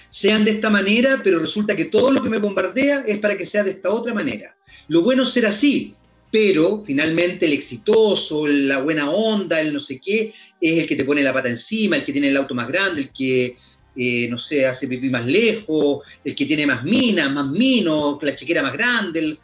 Sean 0.09 0.45
de 0.45 0.51
esta 0.51 0.69
manera, 0.69 1.19
pero 1.23 1.39
resulta 1.39 1.75
que 1.75 1.85
todo 1.85 2.11
lo 2.11 2.21
que 2.23 2.29
me 2.29 2.37
bombardea 2.37 3.03
es 3.05 3.19
para 3.19 3.37
que 3.37 3.45
sea 3.45 3.63
de 3.63 3.71
esta 3.71 3.89
otra 3.89 4.13
manera. 4.13 4.55
Lo 4.87 5.01
bueno 5.01 5.23
es 5.23 5.29
ser 5.29 5.45
así, 5.45 5.93
pero 6.31 6.83
finalmente 6.85 7.45
el 7.45 7.53
exitoso, 7.53 8.47
la 8.47 8.81
buena 8.81 9.09
onda, 9.11 9.59
el 9.61 9.73
no 9.73 9.79
sé 9.79 9.99
qué, 10.03 10.33
es 10.59 10.79
el 10.81 10.87
que 10.87 10.95
te 10.95 11.05
pone 11.05 11.21
la 11.21 11.33
pata 11.33 11.49
encima, 11.49 11.97
el 11.97 12.05
que 12.05 12.11
tiene 12.11 12.29
el 12.29 12.37
auto 12.37 12.55
más 12.55 12.67
grande, 12.67 13.01
el 13.01 13.11
que, 13.11 13.57
eh, 13.95 14.27
no 14.29 14.37
sé, 14.37 14.65
hace 14.65 14.87
pipí 14.87 15.09
más 15.09 15.25
lejos, 15.25 16.05
el 16.23 16.35
que 16.35 16.45
tiene 16.45 16.65
más 16.65 16.83
minas, 16.83 17.31
más 17.31 17.49
minos, 17.49 18.17
la 18.21 18.35
chiquera 18.35 18.61
más 18.61 18.73
grande. 18.73 19.37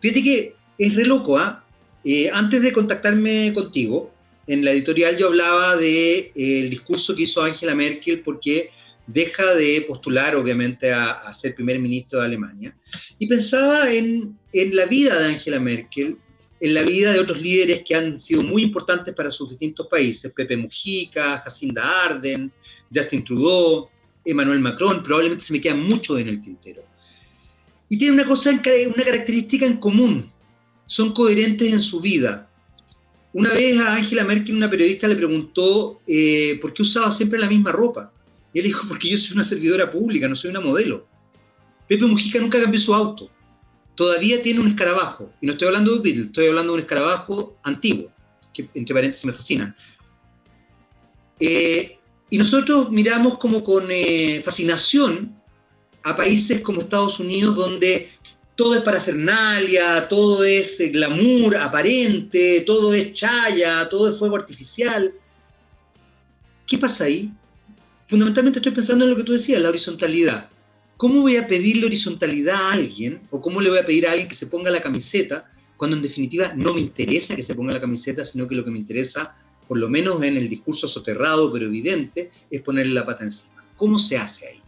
Fíjate 0.00 0.22
que 0.22 0.54
es 0.78 0.94
re 0.94 1.04
loco, 1.04 1.38
¿ah? 1.38 1.64
¿eh? 2.04 2.30
antes 2.32 2.62
de 2.62 2.72
contactarme 2.72 3.52
contigo, 3.52 4.12
en 4.46 4.64
la 4.64 4.70
editorial 4.70 5.16
yo 5.18 5.26
hablaba 5.26 5.76
del 5.76 5.80
de, 5.80 6.18
eh, 6.34 6.60
el 6.60 6.70
discurso 6.70 7.14
que 7.14 7.24
hizo 7.24 7.42
Angela 7.42 7.74
Merkel 7.74 8.20
porque 8.20 8.70
deja 9.08 9.54
de 9.54 9.84
postular, 9.88 10.36
obviamente, 10.36 10.92
a, 10.92 11.32
ser 11.32 11.54
primer 11.54 11.78
ministro 11.80 12.20
de 12.20 12.26
Alemania. 12.26 12.76
Y 13.18 13.26
pensaba 13.26 13.90
en, 13.90 14.38
en, 14.52 14.76
la 14.76 14.84
vida 14.84 15.18
de 15.18 15.34
Angela 15.34 15.58
Merkel, 15.58 16.18
en 16.60 16.74
la 16.74 16.82
vida 16.82 17.12
de 17.12 17.20
otros 17.20 17.40
líderes 17.40 17.82
que 17.84 17.94
han 17.94 18.20
sido 18.20 18.42
muy 18.42 18.62
importantes 18.62 19.14
para 19.14 19.30
sus 19.30 19.48
distintos 19.48 19.86
países, 19.86 20.32
Pepe 20.32 20.56
Mujica, 20.56 21.38
Jacinda 21.38 22.04
Arden, 22.04 22.52
Justin 22.94 23.24
Trudeau, 23.24 23.88
Emmanuel 24.24 24.60
Macron, 24.60 25.02
probablemente 25.02 25.46
se 25.46 25.54
me 25.54 25.60
quedan 25.60 25.82
muchos 25.82 26.20
en 26.20 26.28
el 26.28 26.42
tintero. 26.42 26.84
Y 27.88 27.96
tienen 27.96 28.20
una 28.20 28.28
cosa, 28.28 28.50
una 28.50 29.04
característica 29.04 29.64
en 29.64 29.78
común, 29.78 30.30
son 30.84 31.12
coherentes 31.14 31.72
en 31.72 31.80
su 31.80 32.00
vida. 32.00 32.50
Una 33.32 33.50
vez 33.50 33.78
a 33.78 33.94
Angela 33.94 34.24
Merkel 34.24 34.56
una 34.56 34.68
periodista 34.68 35.08
le 35.08 35.16
preguntó 35.16 36.00
eh, 36.06 36.58
por 36.60 36.74
qué 36.74 36.82
usaba 36.82 37.10
siempre 37.10 37.38
la 37.38 37.48
misma 37.48 37.72
ropa. 37.72 38.12
Y 38.52 38.60
él 38.60 38.66
dijo, 38.66 38.86
porque 38.88 39.08
yo 39.08 39.18
soy 39.18 39.34
una 39.34 39.44
servidora 39.44 39.90
pública, 39.90 40.28
no 40.28 40.34
soy 40.34 40.50
una 40.50 40.60
modelo. 40.60 41.06
Pepe 41.86 42.04
Mujica 42.04 42.40
nunca 42.40 42.60
cambió 42.60 42.80
su 42.80 42.94
auto. 42.94 43.30
Todavía 43.94 44.42
tiene 44.42 44.60
un 44.60 44.68
escarabajo. 44.68 45.32
Y 45.40 45.46
no 45.46 45.52
estoy 45.52 45.68
hablando 45.68 45.94
de 45.94 46.00
Beatles, 46.00 46.26
estoy 46.26 46.46
hablando 46.46 46.72
de 46.72 46.74
un 46.74 46.80
escarabajo 46.80 47.58
antiguo, 47.62 48.10
que 48.54 48.68
entre 48.74 48.94
paréntesis 48.94 49.24
me 49.24 49.32
fascina. 49.32 49.76
Eh, 51.40 51.98
y 52.30 52.38
nosotros 52.38 52.90
miramos 52.90 53.38
como 53.38 53.64
con 53.64 53.86
eh, 53.90 54.42
fascinación 54.44 55.34
a 56.02 56.16
países 56.16 56.60
como 56.60 56.82
Estados 56.82 57.20
Unidos, 57.20 57.56
donde 57.56 58.10
todo 58.54 58.74
es 58.74 58.82
parafernalia, 58.82 60.08
todo 60.08 60.44
es 60.44 60.80
eh, 60.80 60.88
glamour 60.88 61.56
aparente, 61.56 62.62
todo 62.66 62.92
es 62.92 63.12
chaya, 63.12 63.88
todo 63.88 64.10
es 64.10 64.18
fuego 64.18 64.36
artificial. 64.36 65.12
¿Qué 66.66 66.76
pasa 66.76 67.04
ahí? 67.04 67.32
Fundamentalmente 68.08 68.58
estoy 68.58 68.72
pensando 68.72 69.04
en 69.04 69.10
lo 69.10 69.16
que 69.16 69.22
tú 69.22 69.32
decías, 69.32 69.60
la 69.60 69.68
horizontalidad. 69.68 70.48
¿Cómo 70.96 71.20
voy 71.20 71.36
a 71.36 71.46
pedirle 71.46 71.86
horizontalidad 71.86 72.56
a 72.56 72.72
alguien 72.72 73.20
o 73.30 73.40
cómo 73.40 73.60
le 73.60 73.70
voy 73.70 73.78
a 73.78 73.86
pedir 73.86 74.06
a 74.06 74.12
alguien 74.12 74.28
que 74.28 74.34
se 74.34 74.48
ponga 74.48 74.70
la 74.70 74.82
camiseta 74.82 75.50
cuando 75.76 75.96
en 75.96 76.02
definitiva 76.02 76.52
no 76.56 76.74
me 76.74 76.80
interesa 76.80 77.36
que 77.36 77.44
se 77.44 77.54
ponga 77.54 77.72
la 77.72 77.80
camiseta, 77.80 78.24
sino 78.24 78.48
que 78.48 78.56
lo 78.56 78.64
que 78.64 78.70
me 78.70 78.78
interesa, 78.78 79.36
por 79.68 79.78
lo 79.78 79.88
menos 79.88 80.20
en 80.22 80.36
el 80.36 80.48
discurso 80.48 80.88
soterrado 80.88 81.52
pero 81.52 81.66
evidente, 81.66 82.32
es 82.50 82.62
ponerle 82.62 82.94
la 82.94 83.06
pata 83.06 83.24
encima? 83.24 83.62
¿Cómo 83.76 83.98
se 83.98 84.16
hace 84.16 84.48
ahí? 84.48 84.60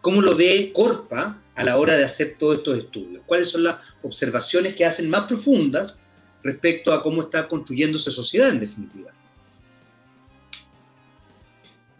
¿Cómo 0.00 0.22
lo 0.22 0.36
ve 0.36 0.72
Corpa 0.72 1.42
a 1.54 1.64
la 1.64 1.76
hora 1.76 1.96
de 1.96 2.04
hacer 2.04 2.36
todos 2.38 2.58
estos 2.58 2.78
estudios? 2.78 3.22
¿Cuáles 3.26 3.48
son 3.48 3.64
las 3.64 3.76
observaciones 4.02 4.76
que 4.76 4.86
hacen 4.86 5.10
más 5.10 5.24
profundas 5.24 6.00
respecto 6.42 6.92
a 6.92 7.02
cómo 7.02 7.22
está 7.22 7.48
construyéndose 7.48 8.12
sociedad 8.12 8.50
en 8.50 8.60
definitiva? 8.60 9.12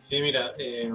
Sí, 0.09 0.23
mira, 0.23 0.55
eh, 0.57 0.91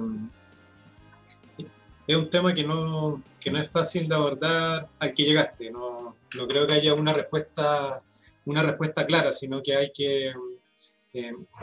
es 2.06 2.16
un 2.16 2.28
tema 2.28 2.52
que 2.52 2.64
no, 2.64 3.22
que 3.40 3.50
no 3.50 3.60
es 3.60 3.70
fácil 3.70 4.08
de 4.08 4.14
abordar 4.14 4.88
al 4.98 5.14
que 5.14 5.24
llegaste. 5.24 5.70
No, 5.70 6.16
no 6.36 6.48
creo 6.48 6.66
que 6.66 6.74
haya 6.74 6.94
una 6.94 7.12
respuesta, 7.12 8.02
una 8.44 8.62
respuesta 8.62 9.06
clara, 9.06 9.30
sino 9.30 9.62
que 9.62 9.76
hay 9.76 9.92
que, 9.92 10.32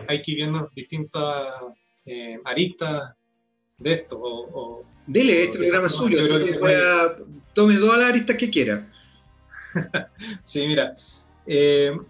hay 0.07 0.21
que 0.21 0.31
ir 0.31 0.37
viendo 0.37 0.71
distintas 0.73 1.47
aristas 2.45 3.17
de 3.77 3.91
esto. 3.91 4.17
O, 4.21 4.85
Dile, 5.05 5.43
este 5.43 5.57
programa 5.57 5.87
es 5.87 5.93
suyo, 5.93 6.19
tome 7.53 7.75
todas 7.75 7.99
las 7.99 8.09
aristas 8.09 8.37
que 8.37 8.49
quiera. 8.49 8.89
sí, 10.43 10.65
mira, 10.67 10.95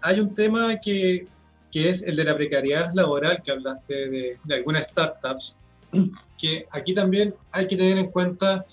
hay 0.02 0.20
un 0.20 0.34
tema 0.34 0.78
que, 0.80 1.26
que, 1.72 1.88
es 1.88 2.02
el 2.02 2.14
de 2.14 2.24
la 2.24 2.36
precariedad 2.36 2.92
laboral, 2.94 3.42
que 3.42 3.50
hablaste 3.50 4.08
de, 4.08 4.38
de 4.44 4.54
algunas 4.54 4.86
startups, 4.86 5.58
que 6.38 6.66
aquí 6.70 6.94
también 6.94 7.34
hay 7.50 7.66
que 7.66 7.76
tener 7.76 7.98
en 7.98 8.10
cuenta 8.10 8.64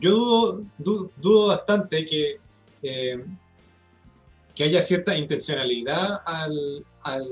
yo 0.00 0.60
dudo, 0.78 1.10
dudo, 1.16 1.46
bastante 1.48 2.06
que, 2.06 2.38
eh, 2.82 3.24
que 4.54 4.64
haya 4.64 4.80
cierta 4.80 5.16
intencionalidad 5.16 6.20
al, 6.24 6.84
al, 7.02 7.28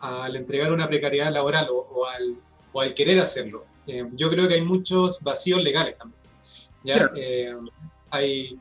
al, 0.00 0.36
entregar 0.36 0.72
una 0.72 0.88
precariedad 0.88 1.32
laboral 1.32 1.68
o, 1.70 2.06
al, 2.06 2.36
o 2.72 2.80
al, 2.80 2.92
querer 2.94 3.20
hacerlo. 3.20 3.64
Eh, 3.86 4.04
yo 4.14 4.30
creo 4.30 4.48
que 4.48 4.54
hay 4.54 4.62
muchos 4.62 5.20
vacíos 5.20 5.62
legales 5.62 5.96
también. 5.96 6.20
¿ya? 6.82 7.10
Eh, 7.14 7.54
hay, 8.10 8.58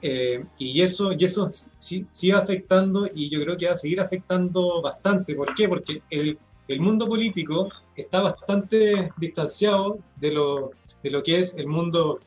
y 0.00 0.80
eso, 0.80 1.12
y 1.12 1.24
eso 1.24 1.48
sí, 1.78 2.06
sigue 2.10 2.32
afectando 2.32 3.08
y 3.12 3.28
yo 3.28 3.40
creo 3.42 3.56
que 3.56 3.66
va 3.66 3.72
a 3.72 3.76
seguir 3.76 4.00
afectando 4.00 4.80
bastante. 4.80 5.34
¿Por 5.34 5.54
qué? 5.54 5.68
Porque 5.68 6.02
el, 6.10 6.38
el 6.68 6.80
mundo 6.80 7.08
político 7.08 7.68
está 7.96 8.20
bastante 8.20 9.10
distanciado 9.16 9.98
de 10.16 10.32
lo, 10.32 10.70
de 11.02 11.10
lo 11.10 11.22
que 11.22 11.40
es 11.40 11.54
el 11.56 11.66
mundo, 11.66 12.20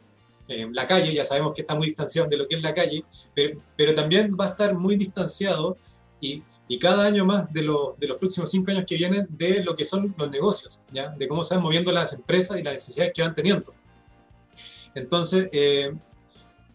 eh, 0.47 0.67
la 0.71 0.87
calle, 0.87 1.13
ya 1.13 1.23
sabemos 1.23 1.53
que 1.53 1.61
está 1.61 1.75
muy 1.75 1.87
distanciado 1.87 2.27
de 2.27 2.37
lo 2.37 2.47
que 2.47 2.55
es 2.55 2.61
la 2.61 2.73
calle, 2.73 3.05
pero, 3.35 3.61
pero 3.77 3.95
también 3.95 4.35
va 4.39 4.45
a 4.45 4.49
estar 4.49 4.75
muy 4.75 4.97
distanciado 4.97 5.77
y, 6.19 6.43
y 6.67 6.79
cada 6.79 7.05
año 7.05 7.23
más 7.25 7.51
de, 7.53 7.63
lo, 7.63 7.95
de, 7.99 8.07
los 8.07 8.17
próximos 8.17 8.49
cinco 8.51 8.71
años 8.71 8.85
que 8.87 8.95
vienen 8.95 9.27
de 9.29 9.63
lo 9.63 9.75
que 9.75 9.85
son 9.85 10.13
los 10.17 10.29
negocios, 10.29 10.79
¿ya? 10.91 11.09
de 11.09 11.27
cómo 11.27 11.43
se 11.43 11.55
van 11.55 11.63
moviendo 11.63 11.91
las 11.91 12.13
empresas 12.13 12.59
y 12.59 12.63
las 12.63 12.73
necesidades 12.73 13.13
que 13.13 13.21
van 13.21 13.35
teniendo. 13.35 13.73
Entonces, 14.93 15.47
eh, 15.51 15.93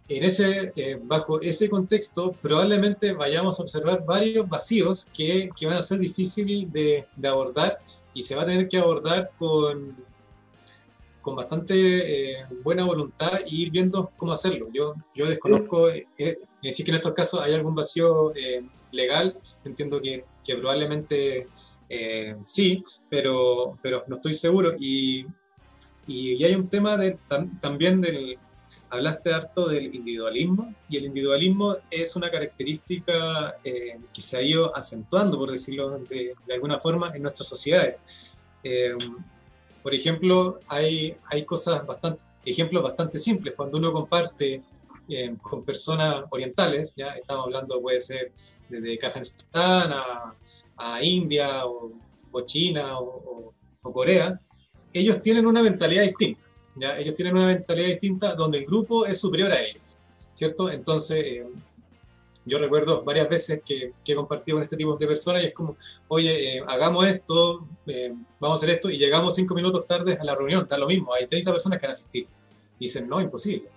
en 0.09 0.25
ese, 0.25 0.73
eh, 0.77 0.99
bajo 1.03 1.41
ese 1.41 1.69
contexto, 1.69 2.33
probablemente 2.41 3.13
vayamos 3.13 3.59
a 3.59 3.63
observar 3.63 4.05
varios 4.05 4.49
vacíos 4.49 5.07
que, 5.13 5.51
que 5.57 5.67
van 5.67 5.79
a 5.79 5.83
ser 5.83 5.99
difíciles 5.99 6.73
de, 6.73 7.07
de, 7.17 7.29
abordar 7.29 7.79
y 8.15 8.23
se 8.23 8.37
va 8.37 8.43
a 8.43 8.47
tener 8.47 8.69
que 8.69 8.79
abordar 8.79 9.31
con, 9.39 9.97
con 11.27 11.35
bastante 11.35 11.75
eh, 12.39 12.47
buena 12.63 12.85
voluntad 12.85 13.41
y 13.49 13.63
ir 13.63 13.73
viendo 13.73 14.13
cómo 14.17 14.31
hacerlo. 14.31 14.69
Yo, 14.73 14.95
yo 15.13 15.27
desconozco, 15.27 15.91
eh, 15.91 16.07
eh 16.19 16.39
decir 16.63 16.85
que 16.85 16.93
en 16.93 16.99
estos 16.99 17.15
casos 17.15 17.41
hay 17.41 17.53
algún 17.53 17.75
vacío 17.75 18.33
eh, 18.37 18.65
legal, 18.93 19.37
entiendo 19.65 20.01
que, 20.01 20.25
que 20.45 20.55
probablemente 20.55 21.47
sí, 22.45 22.85
pero, 23.11 23.77
pero 23.83 24.05
no 24.07 24.17
estoy 24.17 24.35
seguro. 24.35 24.75
Y, 24.79 25.27
y, 26.07 26.45
hay 26.45 26.55
un 26.55 26.69
tema 26.69 26.97
de, 26.97 27.19
también 27.61 28.01
del, 28.01 28.39
hablaste 28.91 29.33
harto 29.33 29.69
del 29.69 29.95
individualismo, 29.95 30.75
y 30.89 30.97
el 30.97 31.05
individualismo 31.07 31.77
es 31.91 32.17
una 32.17 32.31
característica 32.31 33.57
que 33.63 34.21
se 34.21 34.37
ha 34.37 34.43
ido 34.43 34.75
acentuando, 34.77 35.39
por 35.39 35.51
decirlo 35.51 35.99
de, 35.99 36.35
de 36.47 36.55
alguna 36.55 36.79
forma, 36.81 37.11
en 37.15 37.23
nuestras 37.23 37.49
sociedades. 37.49 37.97
Por 39.83 39.95
ejemplo, 39.95 40.59
hay, 40.67 41.17
hay 41.27 41.45
cosas 41.45 41.87
bastante, 41.87 42.25
ejemplos 42.45 42.83
bastante 42.83 43.21
simples. 43.21 43.55
Cuando 43.55 43.79
uno 43.79 43.93
comparte 43.93 44.63
eh, 45.09 45.37
con 45.41 45.65
personas 45.65 46.25
orientales, 46.31 46.95
ya 46.97 47.11
estamos 47.11 47.47
hablando, 47.47 47.81
puede 47.81 48.01
ser 48.01 48.33
desde 48.69 48.99
Kazajstán 48.99 49.93
a, 49.93 50.35
a 50.77 51.03
India 51.05 51.65
o, 51.67 51.93
China 52.45 52.99
o, 52.99 53.55
Corea, 53.81 54.41
ellos 54.93 55.23
tienen 55.23 55.47
una 55.47 55.63
mentalidad 55.63 56.03
distinta. 56.03 56.43
¿Ya? 56.77 56.99
Ellos 56.99 57.15
tienen 57.15 57.37
una 57.37 57.47
mentalidad 57.47 57.89
distinta 57.89 58.35
donde 58.35 58.59
el 58.59 58.67
grupo 58.67 59.07
es 59.07 59.19
superior 59.19 59.51
a 59.53 59.61
ellos, 59.61 59.97
¿cierto? 60.35 60.71
Entonces, 60.71 61.19
eh, 61.25 61.47
yo 62.47 62.59
recuerdo 62.59 63.03
varias 63.03 63.29
veces 63.29 63.61
que, 63.67 63.93
he 64.05 64.15
compartido 64.15 64.57
con 64.57 64.63
este 64.63 64.77
tipo 64.77 64.97
de 64.97 65.07
personas 65.07 65.43
y 65.43 65.47
es 65.47 65.55
como, 65.55 65.77
oye, 66.07 66.59
eh, 66.59 66.65
hagamos 66.69 67.05
esto, 67.07 67.67
eh, 67.87 68.15
vamos 68.39 68.61
a 68.61 68.63
hacer 68.63 68.77
esto, 68.77 68.89
y 68.89 68.97
llegamos 68.97 69.35
cinco 69.35 69.53
minutos 69.55 69.85
tarde 69.85 70.17
a 70.19 70.25
la 70.25 70.37
reunión, 70.37 70.63
está 70.63 70.79
lo 70.79 70.87
mismo, 70.87 71.13
hay 71.13 71.27
30 71.27 71.51
personas 71.51 71.81
que 71.81 71.87
van 71.87 71.91
a 71.91 71.97
asistir. 71.99 72.29
Y 72.79 72.85
dicen, 72.85 73.09
no, 73.09 73.21
imposible. 73.21 73.69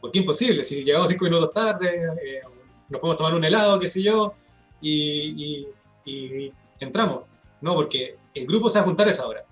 ¿Por 0.00 0.12
qué 0.12 0.20
imposible? 0.20 0.62
Si 0.62 0.84
llegamos 0.84 1.08
cinco 1.08 1.24
minutos 1.24 1.52
tarde, 1.52 2.04
eh, 2.24 2.40
nos 2.88 3.00
podemos 3.00 3.16
tomar 3.16 3.34
un 3.34 3.44
helado, 3.44 3.80
qué 3.80 3.86
sé 3.86 4.00
yo, 4.00 4.34
y, 4.80 5.66
y 6.04 6.52
entramos. 6.78 7.22
No, 7.60 7.74
porque 7.74 8.16
el 8.32 8.46
grupo 8.46 8.68
se 8.68 8.78
va 8.78 8.82
a 8.82 8.86
juntar 8.86 9.08
a 9.08 9.10
esa 9.10 9.26
hora 9.26 9.44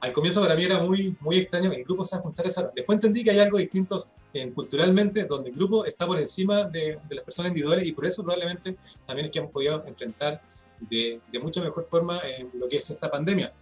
al 0.00 0.12
comienzo 0.12 0.40
para 0.40 0.54
mí 0.54 0.64
era 0.64 0.78
muy, 0.80 1.16
muy 1.20 1.38
extraño 1.38 1.72
el 1.72 1.84
grupo 1.84 2.04
se 2.04 2.16
va 2.16 2.20
a 2.20 2.22
juntar 2.22 2.46
esa 2.46 2.70
Después 2.74 2.96
entendí 2.96 3.24
que 3.24 3.30
hay 3.30 3.38
algo 3.38 3.58
distinto 3.58 3.96
en, 4.32 4.52
culturalmente, 4.52 5.24
donde 5.24 5.50
el 5.50 5.56
grupo 5.56 5.84
está 5.84 6.06
por 6.06 6.18
encima 6.18 6.64
de, 6.64 6.98
las 7.10 7.24
personas 7.24 7.50
individuales 7.50 7.86
y 7.86 7.92
por 7.92 8.06
eso 8.06 8.22
probablemente 8.22 8.76
también 9.06 9.26
es 9.26 9.32
que 9.32 9.38
hemos 9.38 9.50
podido 9.50 9.84
enfrentar 9.86 10.42
de, 10.80 11.20
de 11.32 11.38
mucha 11.38 11.62
mejor 11.62 11.84
forma 11.84 12.20
en 12.20 12.50
lo 12.54 12.68
que 12.68 12.76
es 12.76 12.90
esta 12.90 13.10
pandemia. 13.10 13.52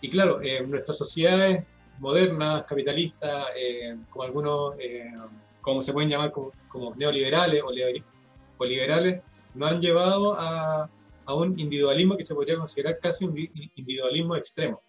Y 0.00 0.08
claro, 0.08 0.40
en 0.42 0.70
nuestras 0.70 0.96
sociedades 0.96 1.64
modernas, 1.98 2.64
capitalistas, 2.64 3.46
eh, 3.56 3.96
como 4.10 4.24
algunos, 4.24 4.74
eh, 4.78 5.12
como 5.60 5.82
se 5.82 5.92
pueden 5.92 6.08
llamar 6.08 6.32
como, 6.32 6.94
neoliberales 6.96 7.62
o, 7.62 8.64
liberales, 8.64 9.22
nos 9.54 9.70
han 9.70 9.80
llevado 9.80 10.34
a, 10.38 10.88
a 11.26 11.34
un 11.34 11.58
individualismo 11.58 12.16
que 12.16 12.24
se 12.24 12.34
podría 12.34 12.56
considerar 12.56 12.98
casi 12.98 13.24
un 13.26 13.36
individualismo 13.76 14.34
extremo 14.36 14.80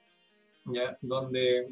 donde, 1.01 1.67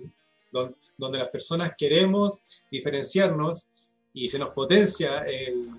donde, 0.51 1.17
las 1.17 1.29
personas 1.29 1.73
queremos 1.77 2.43
diferenciarnos 2.69 3.67
y 4.13 4.27
se 4.27 4.37
nos 4.37 4.49
potencia 4.49 5.19
el, 5.19 5.69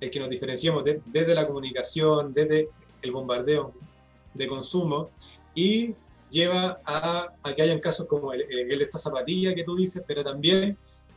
el 0.00 0.10
que 0.10 0.20
nos 0.20 0.28
diferenciemos 0.28 0.84
desde 0.84 1.34
la 1.34 1.46
comunicación, 1.46 2.32
desde 2.34 2.68
el 3.00 3.12
bombardeo 3.12 3.72
de 4.34 4.46
consumo 4.46 5.10
y 5.54 5.94
lleva 6.30 6.78
a, 6.86 7.34
a 7.42 7.52
que 7.54 7.62
hayan 7.62 7.80
casos 7.80 8.06
como 8.06 8.32
el, 8.32 8.42
el, 8.42 8.68
de 8.78 8.84
esta 8.84 8.98
zapatilla 8.98 9.54
que 9.54 9.64
tú 9.64 9.76
dices, 9.76 10.02
pero 10.06 10.24
también 10.24 10.76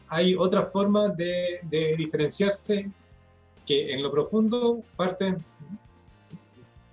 hay 0.09 0.35
otra 0.35 0.63
forma 0.63 1.07
de, 1.07 1.59
de 1.63 1.95
diferenciarse 1.97 2.89
que 3.65 3.93
en 3.93 4.03
lo 4.03 4.11
profundo 4.11 4.81
parten 4.95 5.43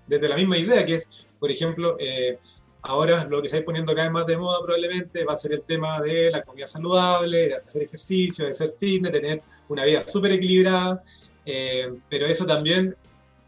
desde 0.06 0.28
la 0.28 0.36
misma 0.36 0.58
idea, 0.58 0.84
que 0.84 0.94
es, 0.94 1.08
por 1.38 1.50
ejemplo, 1.50 1.96
eh, 1.98 2.38
Ahora 2.82 3.24
lo 3.24 3.40
que 3.40 3.48
se 3.48 3.56
está 3.56 3.64
poniendo 3.64 3.94
cada 3.94 4.08
vez 4.08 4.12
más 4.12 4.26
de 4.26 4.36
moda 4.36 4.58
probablemente 4.60 5.24
va 5.24 5.34
a 5.34 5.36
ser 5.36 5.52
el 5.52 5.62
tema 5.62 6.00
de 6.00 6.30
la 6.32 6.42
comida 6.42 6.66
saludable, 6.66 7.48
de 7.48 7.54
hacer 7.54 7.82
ejercicio, 7.84 8.44
de 8.44 8.50
hacer 8.50 8.74
fitness, 8.76 9.12
de 9.12 9.20
tener 9.20 9.42
una 9.68 9.84
vida 9.84 10.00
súper 10.00 10.32
equilibrada, 10.32 11.02
eh, 11.46 11.92
pero 12.08 12.26
eso 12.26 12.44
también 12.44 12.96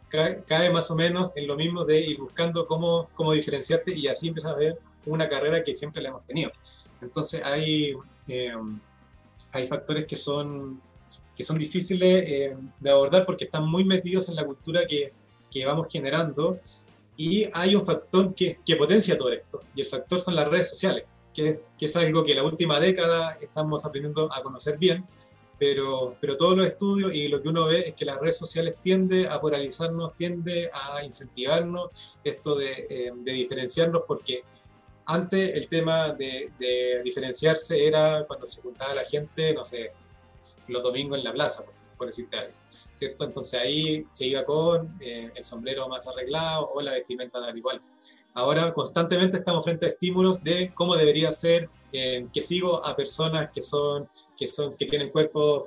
cae, 0.08 0.70
más 0.70 0.88
o 0.92 0.94
menos 0.94 1.32
en 1.34 1.48
lo 1.48 1.56
mismo 1.56 1.84
de 1.84 2.00
ir 2.00 2.18
buscando 2.18 2.66
cómo, 2.66 3.08
cómo 3.14 3.32
diferenciarte 3.32 3.92
y 3.96 4.06
así 4.06 4.28
empiezas 4.28 4.52
a 4.52 4.56
ver 4.56 4.78
una 5.06 5.28
carrera 5.28 5.64
que 5.64 5.74
siempre 5.74 6.00
la 6.00 6.10
hemos 6.10 6.24
tenido. 6.26 6.52
Entonces 7.00 7.42
hay, 7.44 7.94
eh, 8.28 8.52
hay 9.50 9.66
factores 9.66 10.04
que 10.04 10.14
son, 10.14 10.80
que 11.34 11.42
son 11.42 11.58
difíciles 11.58 12.24
eh, 12.26 12.56
de 12.78 12.90
abordar 12.90 13.26
porque 13.26 13.44
están 13.44 13.66
muy 13.66 13.84
metidos 13.84 14.28
en 14.28 14.36
la 14.36 14.44
cultura 14.44 14.86
que, 14.86 15.12
que 15.50 15.66
vamos 15.66 15.90
generando 15.90 16.60
y 17.16 17.48
hay 17.52 17.74
un 17.74 17.86
factor 17.86 18.34
que, 18.34 18.58
que, 18.64 18.76
potencia 18.76 19.16
todo 19.16 19.30
esto, 19.30 19.60
y 19.74 19.82
el 19.82 19.86
factor 19.86 20.20
son 20.20 20.34
las 20.34 20.48
redes 20.48 20.70
sociales, 20.70 21.04
que, 21.32 21.60
que, 21.78 21.86
es 21.86 21.96
algo 21.96 22.24
que 22.24 22.34
la 22.34 22.42
última 22.42 22.80
década 22.80 23.38
estamos 23.40 23.84
aprendiendo 23.84 24.32
a 24.32 24.42
conocer 24.42 24.78
bien, 24.78 25.06
pero, 25.58 26.16
pero 26.20 26.36
todos 26.36 26.56
los 26.56 26.66
estudios 26.66 27.14
y 27.14 27.28
lo 27.28 27.40
que 27.40 27.48
uno 27.48 27.66
ve 27.66 27.88
es 27.88 27.94
que 27.94 28.04
las 28.04 28.18
redes 28.18 28.36
sociales 28.36 28.76
tiende 28.82 29.28
a 29.28 29.40
polarizarnos, 29.40 30.14
tiende 30.14 30.70
a 30.72 31.04
incentivarnos 31.04 31.90
esto 32.22 32.56
de, 32.56 32.86
eh, 32.90 33.12
de 33.14 33.32
diferenciarnos, 33.32 34.02
porque 34.06 34.42
antes 35.06 35.52
el 35.54 35.68
tema 35.68 36.12
de, 36.12 36.50
de, 36.58 37.02
diferenciarse 37.04 37.86
era 37.86 38.24
cuando 38.26 38.46
se 38.46 38.62
juntaba 38.62 38.94
la 38.94 39.04
gente, 39.04 39.54
no 39.54 39.64
sé, 39.64 39.92
los 40.68 40.82
domingos 40.82 41.18
en 41.18 41.24
la 41.24 41.32
plaza, 41.32 41.64
por 41.96 42.08
decirte 42.08 42.36
algo. 42.36 42.54
¿cierto? 42.94 43.24
Entonces 43.24 43.60
ahí 43.60 44.06
se 44.10 44.26
iba 44.26 44.44
con 44.44 44.96
eh, 45.00 45.30
el 45.34 45.44
sombrero 45.44 45.88
más 45.88 46.06
arreglado 46.08 46.70
o 46.74 46.80
la 46.80 46.92
vestimenta 46.92 47.40
de 47.40 47.58
igual. 47.58 47.80
Ahora 48.34 48.72
constantemente 48.72 49.38
estamos 49.38 49.64
frente 49.64 49.86
a 49.86 49.88
estímulos 49.88 50.42
de 50.42 50.72
cómo 50.74 50.96
debería 50.96 51.30
ser, 51.32 51.68
eh, 51.92 52.26
que 52.32 52.40
sigo 52.40 52.84
a 52.84 52.96
personas 52.96 53.50
que 53.52 53.60
son, 53.60 54.08
que 54.36 54.46
son, 54.46 54.76
que 54.76 54.86
tienen 54.86 55.10
cuerpos 55.10 55.64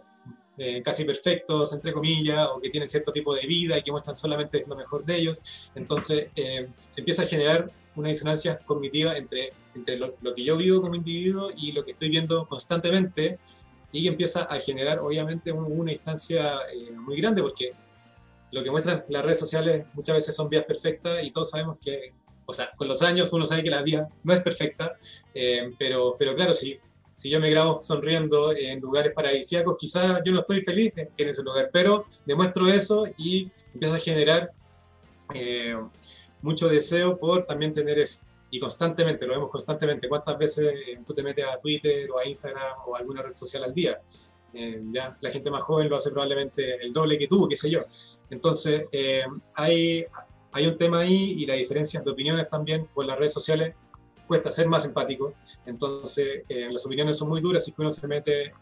eh, 0.57 0.81
casi 0.81 1.05
perfectos, 1.05 1.71
entre 1.73 1.93
comillas, 1.93 2.47
o 2.53 2.59
que 2.59 2.69
tienen 2.69 2.87
cierto 2.87 3.11
tipo 3.11 3.33
de 3.33 3.45
vida 3.45 3.77
y 3.77 3.83
que 3.83 3.91
muestran 3.91 4.15
solamente 4.15 4.65
lo 4.67 4.75
mejor 4.75 5.05
de 5.05 5.15
ellos. 5.15 5.41
Entonces 5.75 6.29
se 6.35 6.69
empieza 6.97 7.23
a 7.23 7.25
generar 7.25 7.71
una 7.95 8.09
disonancia 8.09 8.59
cognitiva 8.59 9.17
entre, 9.17 9.51
entre 9.73 9.97
lo, 9.97 10.15
lo, 10.21 10.33
que 10.33 10.43
yo 10.43 10.55
vivo 10.57 10.81
como 10.81 10.95
individuo 10.95 11.49
y 11.55 11.71
lo 11.71 11.83
que 11.83 11.91
estoy 11.91 12.09
viendo 12.09 12.47
constantemente 12.47 13.39
y 13.97 14.07
empieza 14.07 14.43
a 14.43 14.59
generar 14.59 14.99
obviamente 14.99 15.51
una 15.51 15.91
instancia 15.91 16.57
eh, 16.71 16.91
muy 16.91 17.19
grande 17.19 17.41
porque 17.41 17.73
lo 18.51 18.63
que 18.63 18.69
muestran 18.69 19.03
las 19.09 19.23
redes 19.23 19.39
sociales 19.39 19.85
muchas 19.93 20.17
veces 20.17 20.35
son 20.35 20.49
vías 20.49 20.65
perfectas 20.65 21.19
y 21.23 21.31
todos 21.31 21.49
sabemos 21.49 21.77
que, 21.81 22.13
o 22.45 22.53
sea, 22.53 22.71
con 22.77 22.87
los 22.87 23.01
años 23.01 23.33
uno 23.33 23.43
sabe 23.43 23.63
que 23.63 23.71
la 23.71 23.81
vía 23.81 24.07
no 24.23 24.33
es 24.33 24.41
perfecta, 24.41 24.97
eh, 25.33 25.71
pero, 25.79 26.15
pero 26.17 26.35
claro, 26.35 26.53
si, 26.53 26.79
si 27.15 27.29
yo 27.29 27.39
me 27.39 27.49
grabo 27.49 27.81
sonriendo 27.81 28.55
en 28.55 28.79
lugares 28.79 29.13
paradisíacos, 29.15 29.75
quizás 29.79 30.21
yo 30.23 30.31
no 30.31 30.41
estoy 30.41 30.61
feliz 30.61 30.93
en, 30.95 31.29
ese 31.29 31.41
lugar, 31.41 31.71
pero 31.73 32.05
demuestro 32.23 32.67
eso 32.67 33.07
y 33.17 33.51
empiezo 33.73 33.95
a 33.95 33.99
generar 33.99 34.51
eh, 35.33 35.75
mucho 36.43 36.67
deseo 36.67 37.17
por 37.17 37.47
también 37.47 37.73
tener 37.73 37.97
eso. 37.97 38.26
Y 38.49 38.59
constantemente, 38.59 39.25
lo 39.25 39.33
vemos 39.33 39.49
constantemente. 39.49 40.07
¿Cuántas 40.07 40.37
veces 40.37 40.73
tú 41.05 41.13
te 41.13 41.21
metes 41.21 41.45
a 41.45 41.59
Twitter 41.59 42.09
o 42.11 42.19
a 42.19 42.27
Instagram 42.27 42.77
o 42.85 42.95
a 42.95 42.99
alguna 42.99 43.21
red 43.21 43.33
social 43.33 43.63
al 43.63 43.73
día? 43.73 43.99
Eh, 44.53 44.81
ya 44.91 45.15
la 45.19 45.29
gente 45.29 45.51
más 45.51 45.61
joven 45.63 45.89
lo 45.89 45.97
hace 45.97 46.09
probablemente 46.09 46.83
el 46.83 46.93
doble 46.93 47.17
que 47.17 47.27
tú, 47.27 47.47
qué 47.47 47.55
sé 47.55 47.69
yo. 47.69 47.81
Entonces, 48.29 48.85
eh, 48.91 49.23
hay, 49.55 50.05
hay 50.51 50.67
un 50.67 50.77
tema 50.77 50.99
ahí 50.99 51.35
y 51.37 51.45
la 51.45 51.55
diferencia 51.55 52.01
de 52.01 52.09
opiniones 52.09 52.49
también 52.49 52.87
con 52.93 53.05
las 53.05 53.17
redes 53.17 53.33
sociales 53.33 53.75
cuesta 54.25 54.51
ser 54.51 54.67
más 54.67 54.85
empático. 54.85 55.33
Entonces, 55.65 56.43
eh, 56.49 56.69
las 56.71 56.85
opiniones 56.85 57.17
son 57.17 57.29
muy 57.29 57.41
duras 57.41 57.67
y 57.67 57.71
que 57.71 57.81
uno 57.81 57.91
se 57.91 58.07
mete 58.07 58.53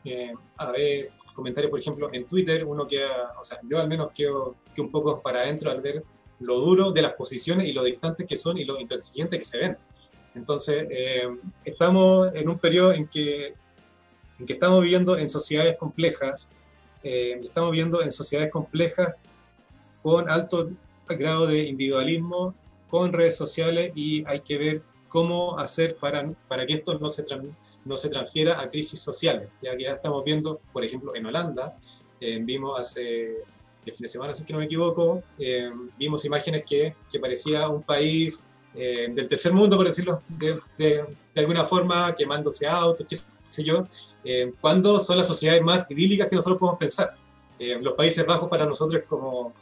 a 0.57 0.71
ver 0.71 1.11
comentarios, 1.33 1.69
por 1.69 1.79
ejemplo, 1.79 2.09
en 2.11 2.25
Twitter, 2.25 2.65
uno 2.65 2.87
queda, 2.87 3.33
o 3.39 3.43
sea, 3.43 3.59
yo 3.63 3.79
al 3.79 3.87
menos 3.87 4.11
quedo, 4.13 4.55
que 4.73 4.81
un 4.81 4.89
poco 4.89 5.21
para 5.21 5.41
adentro 5.41 5.69
al 5.69 5.81
ver 5.81 6.03
lo 6.39 6.59
duro 6.59 6.91
de 6.91 7.01
las 7.01 7.13
posiciones 7.13 7.67
y 7.67 7.73
lo 7.73 7.83
distantes 7.83 8.27
que 8.27 8.37
son 8.37 8.57
y 8.57 8.65
lo 8.65 8.79
intransigentes 8.79 9.39
que 9.39 9.45
se 9.45 9.57
ven. 9.57 9.77
Entonces, 10.35 10.87
estamos 11.63 12.29
en 12.33 12.49
un 12.49 12.59
periodo 12.59 12.91
en 12.91 13.07
que 13.07 13.53
en 14.39 14.45
que 14.45 14.53
estamos 14.53 14.81
viviendo 14.81 15.17
en 15.17 15.29
sociedades 15.29 15.77
complejas, 15.77 16.49
eh, 17.03 17.39
estamos 17.43 17.71
viviendo 17.71 18.01
en 18.01 18.11
sociedades 18.11 18.51
complejas 18.51 19.15
con 20.01 20.31
alto 20.31 20.71
grado 21.07 21.47
de 21.47 21.63
individualismo, 21.63 22.53
con 22.89 23.13
redes 23.13 23.37
sociales 23.37 23.91
y 23.95 24.23
hay 24.27 24.41
que 24.41 24.57
ver 24.57 24.81
cómo 25.07 25.57
hacer 25.57 25.95
para, 25.97 26.31
para 26.47 26.65
que 26.65 26.73
esto 26.73 26.97
no 26.99 27.09
se, 27.09 27.25
no 27.85 27.95
se 27.95 28.09
transfiera 28.09 28.59
a 28.59 28.69
crisis 28.69 28.99
sociales, 28.99 29.55
ya 29.61 29.75
que 29.75 29.83
ya 29.83 29.93
estamos 29.93 30.23
viendo, 30.23 30.59
por 30.73 30.83
ejemplo, 30.83 31.15
en 31.15 31.25
Holanda, 31.25 31.77
eh, 32.19 32.39
vimos 32.41 32.79
hace 32.79 33.43
el 33.91 33.95
fin 33.95 34.03
de 34.03 34.07
semana, 34.07 34.33
si 34.33 34.43
que 34.43 34.53
no 34.53 34.59
me 34.59 34.65
equivoco, 34.65 35.23
eh, 35.37 35.71
vimos 35.97 36.25
imágenes 36.25 36.63
que, 36.65 36.95
que, 37.11 37.19
parecía 37.19 37.69
un 37.69 37.83
país 37.83 38.43
del 38.73 39.29
tercer 39.29 39.53
mundo, 39.53 39.77
por 39.77 39.85
decirlo 39.85 40.21
de, 40.27 40.59
de, 40.77 41.05
de, 41.33 41.39
alguna 41.39 41.65
forma, 41.65 42.13
quemándose 42.13 42.67
autos, 42.67 43.07
qué 43.09 43.15
sé 43.15 43.63
yo, 43.63 43.85
eh, 44.23 44.51
¿cuándo 44.59 44.99
son 44.99 45.15
las 45.17 45.27
sociedades 45.27 45.61
más 45.61 45.89
idílicas 45.89 46.27
que 46.27 46.35
nosotros 46.35 46.59
podemos 46.59 46.79
pensar? 46.79 47.15
Eh, 47.57 47.79
los 47.81 47.93
Países 47.93 48.25
Bajos 48.25 48.49
para 48.49 48.65
nosotros 48.65 49.01
es 49.01 49.07
como, 49.07 49.53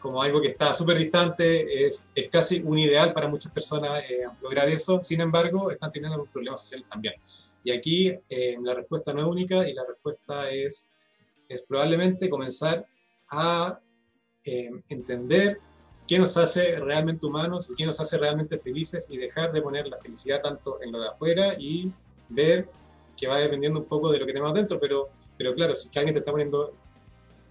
como 0.00 0.22
algo 0.22 0.40
que 0.40 0.48
está 0.48 0.72
súper 0.72 0.98
distante, 0.98 1.86
es, 1.86 2.08
es, 2.14 2.28
casi 2.30 2.62
un 2.64 2.78
ideal 2.78 3.12
para 3.12 3.28
muchas 3.28 3.50
personas 3.52 4.02
eh, 4.08 4.24
lograr 4.40 4.68
eso, 4.68 5.00
sin 5.02 5.20
embargo, 5.20 5.70
están 5.70 5.90
teniendo 5.90 6.24
problemas 6.26 6.60
sociales 6.60 6.86
también. 6.88 7.14
Y 7.64 7.72
aquí 7.72 8.14
eh, 8.28 8.56
la 8.62 8.74
respuesta 8.74 9.12
no 9.12 9.22
es 9.22 9.26
única 9.26 9.68
y 9.68 9.72
la 9.72 9.84
respuesta 9.84 10.50
es, 10.50 10.90
es 11.48 11.62
probablemente 11.62 12.28
comenzar 12.28 12.86
a 13.32 13.80
entender 14.44 15.58
qué 16.06 16.18
nos 16.18 16.36
hace 16.36 16.76
realmente 16.76 17.26
humanos 17.26 17.70
y 17.70 17.74
qué 17.74 17.86
nos 17.86 17.98
hace 18.00 18.18
realmente 18.18 18.58
felices 18.58 19.08
y 19.10 19.16
dejar 19.16 19.52
de 19.52 19.62
poner 19.62 19.86
la 19.86 19.98
felicidad 19.98 20.42
tanto 20.42 20.82
en 20.82 20.92
lo 20.92 21.00
de 21.00 21.08
afuera 21.08 21.54
y 21.58 21.92
ver 22.28 22.68
que 23.16 23.26
va 23.26 23.38
dependiendo 23.38 23.78
un 23.78 23.86
poco 23.86 24.10
de 24.10 24.18
lo 24.18 24.26
que 24.26 24.32
tenemos 24.32 24.54
dentro, 24.54 24.80
pero, 24.80 25.10
pero 25.36 25.54
claro, 25.54 25.74
si 25.74 25.88
alguien 25.98 26.14
te 26.14 26.20
está 26.20 26.32
poniendo 26.32 26.74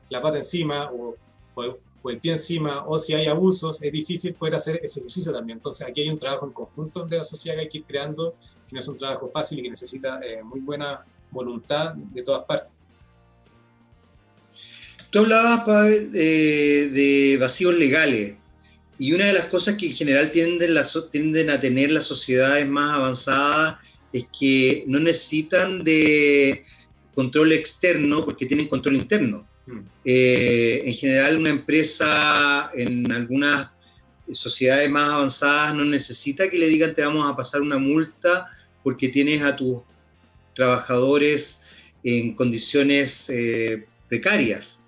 la 0.10 0.22
pata 0.22 0.38
encima 0.38 0.92
o, 0.92 1.16
o, 1.56 2.10
el 2.10 2.20
pie 2.20 2.34
encima, 2.34 2.86
o 2.88 2.98
si 2.98 3.14
hay 3.14 3.28
abusos, 3.28 3.82
es 3.82 3.92
difícil 3.92 4.34
poder 4.34 4.56
hacer 4.56 4.80
ese 4.84 5.00
ejercicio 5.00 5.32
también. 5.32 5.60
Entonces 5.60 5.88
aquí 5.88 6.02
hay 6.02 6.10
un 6.10 6.18
trabajo 6.18 6.48
en 6.48 6.52
conjunto 6.52 7.06
de 7.06 7.18
la 7.18 7.24
sociedad 7.24 7.56
que 7.56 7.62
hay 7.62 7.70
que 7.70 7.78
ir 7.78 7.86
creando, 7.86 8.36
que 8.68 8.74
no 8.74 8.80
es 8.80 8.88
un 8.88 8.98
trabajo 8.98 9.28
fácil 9.28 9.60
y 9.60 9.64
que 9.64 9.70
necesita 9.70 10.20
eh, 10.22 10.42
muy 10.44 10.62
buena 10.62 11.06
voluntad 11.30 11.94
de 11.94 12.24
todas 12.24 12.44
partes. 12.46 12.90
Tú 15.12 15.20
hablabas, 15.20 15.62
Pavel, 15.66 16.12
de 16.12 17.38
vacíos 17.40 17.78
legales. 17.78 18.34
Y 18.98 19.14
una 19.14 19.26
de 19.26 19.34
las 19.34 19.48
cosas 19.48 19.76
que 19.76 19.88
en 19.88 19.96
general 19.96 20.32
tienden, 20.32 20.76
tienden 21.12 21.50
a 21.50 21.60
tener 21.60 21.92
las 21.92 22.06
sociedades 22.06 22.68
más 22.68 22.94
avanzadas 22.94 23.80
es 24.14 24.26
que 24.38 24.84
no 24.88 25.00
necesitan 25.00 25.84
de 25.84 26.66
control 27.14 27.52
externo 27.52 28.24
porque 28.24 28.46
tienen 28.46 28.68
control 28.68 28.96
interno. 28.96 29.48
Mm. 29.66 29.80
Eh, 30.06 30.84
en 30.86 30.94
general, 30.96 31.38
una 31.38 31.50
empresa 31.50 32.72
en 32.76 33.12
algunas 33.12 33.70
sociedades 34.34 34.90
más 34.90 35.10
avanzadas 35.10 35.76
no 35.76 35.84
necesita 35.84 36.50
que 36.50 36.58
le 36.58 36.68
digan 36.68 36.96
te 36.96 37.02
vamos 37.02 37.30
a 37.30 37.36
pasar 37.36 37.62
una 37.62 37.78
multa 37.78 38.50
porque 38.84 39.10
tienes 39.10 39.42
a 39.42 39.56
tus 39.56 39.80
trabajadores 40.56 41.64
en 42.04 42.34
condiciones 42.34 43.30
eh, 43.30 43.86
precarias. 44.08 44.81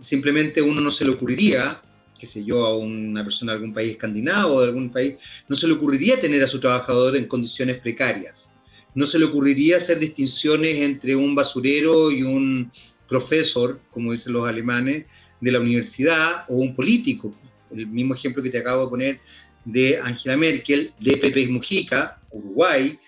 Simplemente 0.00 0.60
uno 0.60 0.80
no 0.80 0.90
se 0.90 1.04
le 1.04 1.12
ocurriría, 1.12 1.80
qué 2.18 2.26
sé 2.26 2.44
yo, 2.44 2.64
a 2.64 2.76
una 2.76 3.24
persona 3.24 3.52
de 3.52 3.56
algún 3.56 3.74
país 3.74 3.92
escandinavo 3.92 4.54
o 4.54 4.60
de 4.60 4.68
algún 4.68 4.90
país, 4.90 5.16
no 5.48 5.56
se 5.56 5.66
le 5.66 5.74
ocurriría 5.74 6.20
tener 6.20 6.42
a 6.42 6.46
su 6.46 6.60
trabajador 6.60 7.16
en 7.16 7.26
condiciones 7.26 7.78
precarias 7.78 8.52
no 8.96 9.04
se 9.04 9.18
le 9.18 9.26
ocurriría 9.26 9.76
hacer 9.76 9.98
distinciones 9.98 10.78
entre 10.78 11.14
un 11.14 11.34
basurero 11.34 12.10
y 12.10 12.22
un 12.22 12.72
profesor, 13.06 13.78
como 13.90 14.10
dicen 14.10 14.32
los 14.32 14.48
alemanes, 14.48 15.04
de 15.38 15.52
la 15.52 15.60
universidad 15.60 16.46
o 16.48 16.56
un 16.56 16.74
político. 16.74 17.30
El 17.70 17.86
mismo 17.88 18.14
ejemplo 18.14 18.42
que 18.42 18.48
te 18.48 18.58
acabo 18.58 18.84
de 18.84 18.88
poner 18.88 19.20
de 19.66 19.98
Angela 19.98 20.38
Merkel, 20.38 20.94
de 20.98 21.18
Pepe 21.18 21.46
Mujica, 21.46 22.22
Uruguay, 22.30 22.98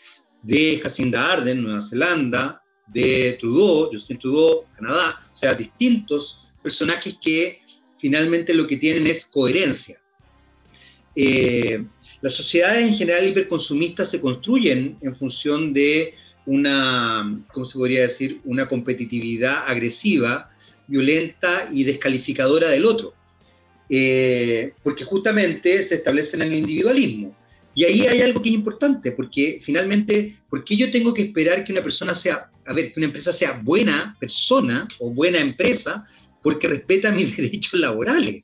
de 0.43 0.78
Jacinda 0.82 1.32
Arden, 1.32 1.62
Nueva 1.62 1.80
Zelanda, 1.80 2.62
de 2.86 3.39
Trudeau, 3.41 3.89
Justin 3.91 4.18
Trudeau, 4.18 4.66
Canadá, 4.76 5.18
o 5.32 5.34
sea, 5.34 5.55
distintos 5.55 6.47
personajes 6.69 7.14
que 7.19 7.62
finalmente 7.99 8.53
lo 8.53 8.66
que 8.66 8.77
tienen 8.77 9.07
es 9.07 9.25
coherencia. 9.25 9.97
Eh, 11.16 11.83
las 12.21 12.35
sociedades 12.35 12.87
en 12.87 12.95
general 12.95 13.27
hiperconsumistas 13.27 14.11
se 14.11 14.21
construyen 14.21 14.99
en 15.01 15.16
función 15.16 15.73
de 15.73 16.12
una, 16.45 17.43
¿cómo 17.55 17.64
se 17.64 17.79
podría 17.79 18.03
decir?, 18.03 18.41
una 18.45 18.69
competitividad 18.69 19.64
agresiva, 19.66 20.51
violenta 20.87 21.71
y 21.73 21.85
descalificadora 21.85 22.69
del 22.69 22.85
otro. 22.85 23.14
Eh, 23.89 24.75
porque 24.83 25.05
justamente 25.05 25.83
se 25.85 25.95
establecen 25.95 26.43
en 26.43 26.53
el 26.53 26.59
individualismo. 26.59 27.35
Y 27.75 27.85
ahí 27.85 28.01
hay 28.07 28.21
algo 28.21 28.43
que 28.43 28.51
es 28.51 28.55
importante, 28.57 29.12
porque 29.12 29.61
finalmente, 29.62 30.37
¿por 30.51 30.62
qué 30.64 30.77
yo 30.77 30.91
tengo 30.91 31.14
que 31.14 31.23
esperar 31.23 31.64
que 31.64 31.73
una 31.73 31.83
persona 31.83 32.14
sea, 32.14 32.51
a 32.66 32.73
ver, 32.75 32.93
que 32.93 33.01
una 33.01 33.07
empresa 33.07 33.33
sea 33.33 33.59
buena 33.62 34.14
persona 34.21 34.87
o 34.99 35.11
buena 35.11 35.39
empresa 35.39 36.07
porque 36.49 36.66
respeta 36.66 37.12
mis 37.18 37.36
derechos 37.36 37.78
laborales? 37.78 38.42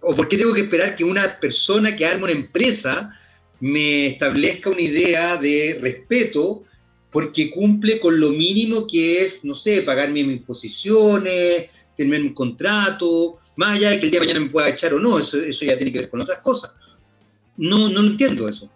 o 0.00 0.16
por 0.16 0.26
qué 0.26 0.38
tengo 0.38 0.54
que 0.54 0.62
esperar 0.62 0.96
que 0.96 1.04
una 1.04 1.38
persona 1.38 1.94
que 1.94 2.06
arma 2.06 2.24
una 2.24 2.32
empresa 2.32 3.14
me 3.60 4.06
establezca 4.06 4.70
una 4.70 4.80
idea 4.80 5.36
de 5.36 5.78
respeto 5.82 6.64
porque 7.10 7.50
cumple 7.50 8.00
con 8.00 8.18
lo 8.18 8.30
mínimo 8.30 8.86
que 8.86 9.22
es, 9.22 9.44
no 9.44 9.54
sé, 9.54 9.82
pagarme 9.82 10.24
mis 10.24 10.38
imposiciones, 10.38 11.66
tener 11.94 12.22
un 12.22 12.32
contrato, 12.32 13.38
más 13.56 13.76
allá 13.76 13.90
de 13.90 14.00
que 14.00 14.06
el 14.06 14.10
día 14.12 14.20
de 14.20 14.26
mañana 14.26 14.46
me 14.46 14.50
pueda 14.50 14.70
echar 14.70 14.94
o 14.94 14.98
no, 14.98 15.18
eso, 15.18 15.42
eso 15.42 15.66
ya 15.66 15.76
tiene 15.76 15.92
que 15.92 15.98
ver 15.98 16.08
con 16.08 16.22
otras 16.22 16.40
cosas. 16.40 16.72
No, 17.58 17.90
no 17.90 18.00
entiendo 18.00 18.48
eso. 18.48 18.70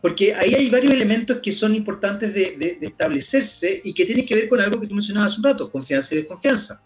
Porque 0.00 0.34
ahí 0.34 0.54
hay 0.54 0.70
varios 0.70 0.92
elementos 0.92 1.38
que 1.38 1.52
son 1.52 1.74
importantes 1.74 2.32
de, 2.34 2.78
establecerse 2.80 3.80
y 3.82 3.92
que 3.92 4.04
tienen 4.04 4.26
que 4.26 4.34
ver 4.34 4.48
con 4.48 4.60
algo 4.60 4.80
que 4.80 4.86
tú 4.86 4.94
mencionabas 4.94 5.32
hace 5.32 5.40
un 5.40 5.44
rato, 5.44 5.70
confianza 5.70 6.14
y 6.14 6.18
desconfianza. 6.18 6.82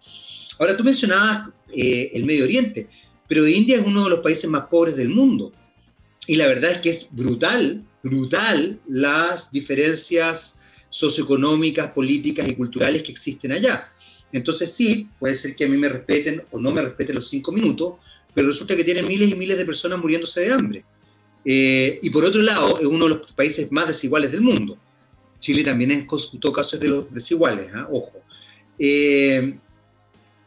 Ahora, 0.58 0.76
tú 0.76 0.84
mencionabas 0.84 1.48
eh, 1.74 2.12
el 2.14 2.24
Medio 2.24 2.44
Oriente 2.44 2.88
pero 3.30 3.46
India 3.46 3.76
es 3.76 3.86
uno 3.86 4.02
de 4.02 4.10
los 4.10 4.18
países 4.18 4.50
más 4.50 4.64
pobres 4.64 4.96
del 4.96 5.08
mundo. 5.08 5.52
Y 6.26 6.34
la 6.34 6.48
verdad 6.48 6.72
es 6.72 6.78
que 6.78 6.90
es 6.90 7.06
brutal, 7.12 7.84
brutal 8.02 8.80
las 8.88 9.52
diferencias 9.52 10.58
socioeconómicas, 10.88 11.92
políticas 11.92 12.48
y 12.48 12.56
culturales 12.56 13.04
que 13.04 13.12
existen 13.12 13.52
allá. 13.52 13.92
Entonces 14.32 14.72
sí, 14.72 15.08
puede 15.20 15.36
ser 15.36 15.54
que 15.54 15.64
a 15.64 15.68
mí 15.68 15.76
me 15.76 15.88
respeten 15.88 16.42
o 16.50 16.58
no 16.58 16.72
me 16.72 16.82
respeten 16.82 17.14
los 17.14 17.28
cinco 17.28 17.52
minutos, 17.52 18.00
pero 18.34 18.48
resulta 18.48 18.74
que 18.74 18.82
tienen 18.82 19.06
miles 19.06 19.30
y 19.30 19.36
miles 19.36 19.56
de 19.56 19.64
personas 19.64 20.00
muriéndose 20.00 20.40
de 20.40 20.52
hambre. 20.52 20.84
Eh, 21.44 21.98
y 22.02 22.10
por 22.10 22.24
otro 22.24 22.42
lado, 22.42 22.78
es 22.78 22.86
uno 22.86 23.04
de 23.04 23.14
los 23.16 23.32
países 23.32 23.70
más 23.72 23.88
desiguales 23.88 24.32
del 24.32 24.42
mundo. 24.42 24.78
Chile 25.38 25.64
también 25.64 25.90
es, 25.90 26.06
en 26.32 26.40
todo 26.40 26.52
caso, 26.52 26.76
es 26.76 26.82
de 26.82 26.88
los 26.88 27.12
desiguales, 27.12 27.70
¿ah? 27.74 27.88
ojo. 27.90 28.12
Eh, 28.78 29.58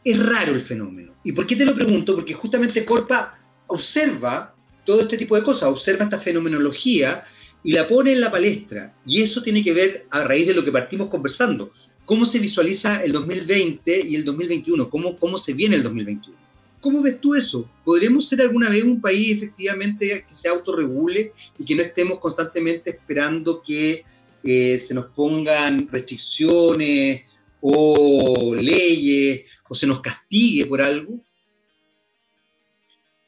es 0.04 0.26
raro 0.26 0.52
el 0.52 0.62
fenómeno. 0.62 1.14
¿Y 1.24 1.32
por 1.32 1.46
qué 1.46 1.56
te 1.56 1.64
lo 1.64 1.74
pregunto? 1.74 2.14
Porque 2.14 2.34
justamente 2.34 2.84
Corpa 2.84 3.38
observa 3.66 4.54
todo 4.84 5.00
este 5.00 5.16
tipo 5.16 5.34
de 5.34 5.42
cosas, 5.42 5.68
observa 5.68 6.04
esta 6.04 6.18
fenomenología 6.18 7.24
y 7.62 7.72
la 7.72 7.88
pone 7.88 8.12
en 8.12 8.20
la 8.20 8.30
palestra. 8.30 8.94
Y 9.06 9.22
eso 9.22 9.42
tiene 9.42 9.64
que 9.64 9.72
ver 9.72 10.06
a 10.10 10.22
raíz 10.24 10.46
de 10.46 10.54
lo 10.54 10.64
que 10.64 10.70
partimos 10.70 11.08
conversando. 11.08 11.72
¿Cómo 12.04 12.26
se 12.26 12.38
visualiza 12.38 13.02
el 13.02 13.12
2020 13.12 14.06
y 14.06 14.16
el 14.16 14.24
2021? 14.24 14.90
¿Cómo, 14.90 15.16
cómo 15.16 15.38
se 15.38 15.54
viene 15.54 15.76
el 15.76 15.82
2021? 15.82 16.43
¿Cómo 16.84 17.00
ves 17.00 17.18
tú 17.18 17.34
eso? 17.34 17.66
¿Podríamos 17.82 18.28
ser 18.28 18.42
alguna 18.42 18.68
vez 18.68 18.84
un 18.84 19.00
país 19.00 19.38
efectivamente 19.38 20.26
que 20.28 20.34
se 20.34 20.50
autorregule 20.50 21.32
y 21.56 21.64
que 21.64 21.74
no 21.74 21.80
estemos 21.80 22.18
constantemente 22.18 22.90
esperando 22.90 23.62
que 23.62 24.04
eh, 24.42 24.78
se 24.78 24.92
nos 24.92 25.06
pongan 25.06 25.88
restricciones 25.90 27.22
o 27.62 28.54
leyes 28.54 29.46
o 29.66 29.74
se 29.74 29.86
nos 29.86 30.02
castigue 30.02 30.66
por 30.66 30.82
algo? 30.82 31.14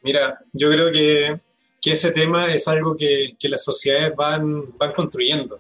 Mira, 0.03 0.39
yo 0.53 0.71
creo 0.71 0.93
que, 0.93 1.41
que 1.81 1.93
ese 1.93 2.13
tema 2.13 2.53
es 2.53 2.69
algo 2.69 2.95
que, 2.95 3.37
que, 3.39 3.49
las 3.49 3.65
sociedades 3.65 4.15
van, 4.15 4.77
van 4.77 4.93
construyendo. 4.93 5.59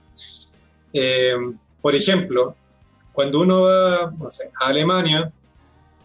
Eh, 0.93 1.33
por 1.81 1.95
ejemplo, 1.95 2.55
cuando 3.15 3.41
uno 3.41 3.63
va 3.63 4.01
a 4.01 4.67
Alemania 4.67 5.33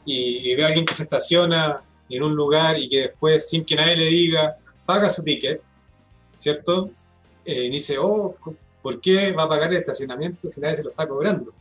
y, 0.06 0.56
ve 0.56 0.64
a 0.64 0.68
alguien 0.68 0.86
que 0.86 0.94
se 0.94 1.04
estaciona 1.04 1.82
en 2.10 2.24
un 2.24 2.36
lugar 2.36 2.80
y 2.80 2.90
que 2.90 3.02
después, 3.02 3.50
sin 3.50 3.64
que 3.64 3.76
nadie 3.76 3.96
le 3.96 4.06
diga, 4.06 4.58
paga 4.86 5.10
su 5.10 5.24
ticket, 5.24 5.62
¿cierto? 6.38 6.90
Eh, 7.46 7.70
dice, 7.70 7.98
oh, 8.00 8.36
¿por 8.82 9.00
qué 9.00 9.32
va 9.32 9.44
a 9.44 9.50
pagar 9.50 9.72
el 9.72 9.80
estacionamiento 9.80 10.48
si 10.48 10.60
nadie 10.60 10.78
se 10.78 10.84
lo 10.84 10.90
está 10.90 11.08
cobrando? 11.08 11.54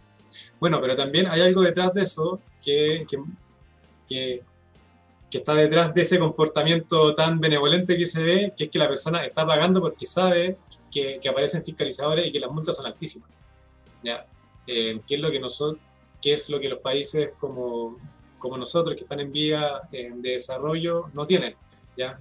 Bueno, 0.59 0.81
pero 0.81 0.97
también 0.97 1.27
hay 1.27 1.41
algo 1.41 1.63
detrás 1.63 1.93
de 1.95 2.03
eso 2.03 2.41
que, 2.65 3.07
que, 3.09 3.19
que, 4.09 5.39
está 5.39 5.55
detrás 5.55 5.95
de 5.95 6.03
ese 6.03 6.19
comportamiento 6.19 7.15
tan 7.15 7.39
benevolente 7.39 7.97
que 7.97 8.07
se 8.07 8.23
ve, 8.23 8.53
que 8.57 8.65
es 8.65 8.71
que 8.71 8.79
la 8.79 8.89
persona 8.89 9.25
está 9.25 9.47
pagando 9.47 9.81
porque 9.81 10.07
sabe 10.07 10.57
que, 10.91 11.19
que 11.23 11.29
aparecen 11.29 11.65
fiscalizadores 11.65 12.27
y 12.27 12.33
que 12.33 12.41
las 12.41 12.51
multas 12.51 12.77
son 12.77 12.87
altísimas. 12.87 13.31
¿ya? 14.03 14.27
Eh, 14.67 15.01
¿qué, 15.07 15.17
es 15.17 15.21
lo 15.21 15.31
que 15.31 15.41
nosotros, 15.41 15.81
¿Qué 16.21 16.33
es 16.33 16.49
lo 16.51 16.61
que 16.61 16.69
los 16.69 16.81
países 16.81 17.31
como, 17.39 17.97
como 18.41 18.59
nosotros, 18.59 18.97
que 18.97 19.03
están 19.03 19.21
en 19.21 19.31
vía 19.31 19.83
eh, 19.93 20.11
de 20.13 20.33
desarrollo, 20.33 21.11
no 21.15 21.27
tienen? 21.27 21.55
¿ya? 21.97 22.19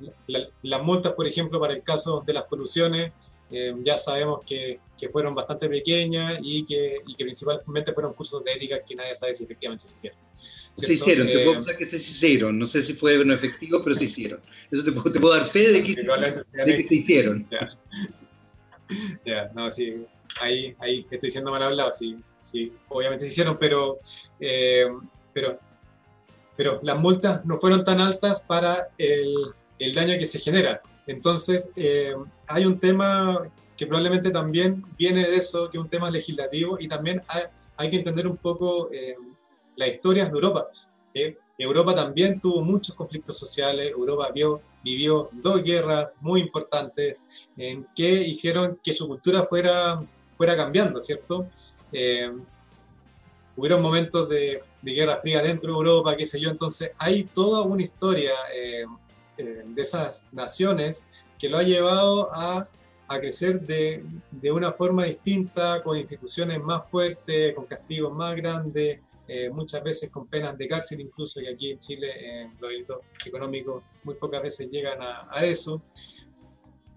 las 0.64 0.84
multas, 0.84 1.14
por 1.14 1.26
ejemplo, 1.28 1.60
para 1.60 1.74
el 1.74 1.84
caso 1.84 2.24
de 2.26 2.34
las 2.34 2.44
poluciones, 2.44 3.14
eh, 3.52 3.74
ya 3.84 3.98
sabemos 3.98 4.44
que, 4.46 4.80
que, 4.98 5.10
fueron 5.10 5.34
bastante 5.34 5.68
pequeñas 5.68 6.40
y 6.44 6.66
que, 6.66 6.98
y 7.08 7.16
que, 7.16 7.24
principalmente 7.24 7.94
fueron 7.94 8.14
cursos 8.14 8.44
de 8.44 8.54
ética 8.54 8.84
que 8.86 8.94
nadie 8.94 9.16
sabe 9.16 9.34
si 9.34 9.44
efectivamente 9.44 9.88
se 9.88 9.94
hicieron. 9.94 10.20
Se 10.76 10.94
hicieron, 10.94 11.28
te 11.28 11.40
puedo 11.40 11.56
contar 11.56 11.78
que 11.78 11.86
se 11.86 11.98
hicieron. 11.98 12.60
No 12.60 12.68
sé 12.68 12.84
si 12.84 12.94
fue 12.94 13.26
no 13.26 13.34
efectivo, 13.34 13.82
pero 13.84 13.96
se 13.96 14.06
hicieron. 14.06 14.40
Eso 14.70 14.84
te 14.84 14.92
puedo, 14.92 15.12
te 15.12 15.20
puedo 15.20 15.34
dar 15.34 15.48
fe 15.48 15.72
de 15.72 15.84
que, 15.84 15.96
se, 15.96 16.04
de 16.04 16.78
que 16.78 16.84
se 16.84 16.96
hicieron. 16.96 17.48
Ya. 17.60 17.68
ya, 19.24 19.52
no, 19.54 19.70
sí, 19.70 20.04
ahí, 20.42 20.76
ahí 20.80 21.06
estoy 21.12 21.30
siendo 21.30 21.52
mal 21.52 21.62
hablado, 21.62 21.92
sí, 21.92 22.18
sí, 22.42 22.74
obviamente 22.88 23.26
se 23.26 23.32
hicieron, 23.32 23.56
pero, 23.60 24.00
eh, 24.40 24.88
pero, 25.32 25.60
pero 26.60 26.78
las 26.84 27.00
multas 27.00 27.46
no 27.46 27.58
fueron 27.58 27.86
tan 27.86 28.02
altas 28.02 28.42
para 28.42 28.90
el, 28.98 29.34
el 29.80 29.94
daño 29.94 30.20
que 30.20 30.26
se 30.26 30.40
genera. 30.40 30.82
Entonces, 31.08 31.70
eh, 31.78 32.14
hay 32.50 32.66
un 32.66 32.78
tema 32.78 33.50
que 33.78 33.88
probablemente 33.88 34.30
también 34.30 34.84
viene 34.98 35.26
de 35.26 35.38
eso, 35.38 35.70
que 35.70 35.78
es 35.78 35.84
un 35.86 35.90
tema 35.90 36.12
legislativo, 36.12 36.76
y 36.78 36.90
también 36.90 37.22
hay, 37.30 37.44
hay 37.78 37.90
que 37.90 37.96
entender 37.96 38.28
un 38.28 38.36
poco 38.36 38.92
eh, 38.92 39.16
la 39.78 39.88
historia 39.88 40.26
de 40.26 40.32
Europa. 40.32 40.68
Europa 41.58 41.96
también 41.96 42.42
tuvo 42.42 42.62
muchos 42.62 42.94
conflictos 42.94 43.38
sociales, 43.38 43.92
Europa 43.92 44.30
vio, 44.36 44.62
vivió 44.84 45.30
dos 45.32 45.64
guerras 45.64 46.12
muy 46.20 46.42
importantes 46.42 47.24
que 47.96 48.12
hicieron 48.24 48.78
que 48.84 48.92
su 48.92 49.08
cultura 49.08 49.44
fuera, 49.44 50.04
fuera 50.36 50.58
cambiando, 50.58 51.00
¿cierto? 51.00 51.48
Hubieron 53.60 53.82
momentos 53.82 54.30
de, 54.30 54.64
de, 54.82 54.94
guerra 54.94 55.18
fría 55.18 55.42
dentro 55.42 55.74
de 55.74 55.78
Europa, 55.78 56.16
qué 56.16 56.26
sé 56.26 56.40
yo, 56.40 56.50
entonces 56.50 56.92
hay 56.98 57.26
toda 57.26 57.62
una 57.64 57.84
historia 57.84 58.32
eh, 58.56 58.86
eh, 59.38 59.64
de 59.66 59.82
esas 59.82 60.26
naciones 60.32 61.06
que 61.38 61.50
lo 61.50 61.58
ha 61.58 61.64
llevado 61.64 62.30
a, 62.34 62.70
a 63.10 63.20
crecer 63.20 63.60
de, 63.60 64.06
de, 64.32 64.52
una 64.54 64.72
forma 64.72 65.04
distinta, 65.04 65.84
con 65.84 65.98
instituciones 65.98 66.62
más 66.62 66.90
fuertes, 66.90 67.54
con 67.54 67.66
castigos 67.66 68.14
más 68.14 68.34
grandes, 68.38 69.02
eh, 69.28 69.50
muchas 69.50 69.84
veces 69.84 70.10
con 70.10 70.26
penas 70.26 70.58
de 70.58 70.66
cárcel, 70.66 71.02
incluso 71.02 71.42
que 71.42 71.50
aquí 71.50 71.72
en 71.72 71.80
Chile 71.80 72.14
eh, 72.18 72.50
los 72.62 72.72
delitos 72.72 73.00
económicos 73.26 73.84
muy 74.06 74.16
pocas 74.16 74.42
veces 74.42 74.70
llegan 74.72 75.02
a, 75.02 75.28
a 75.30 75.44
eso. 75.44 75.82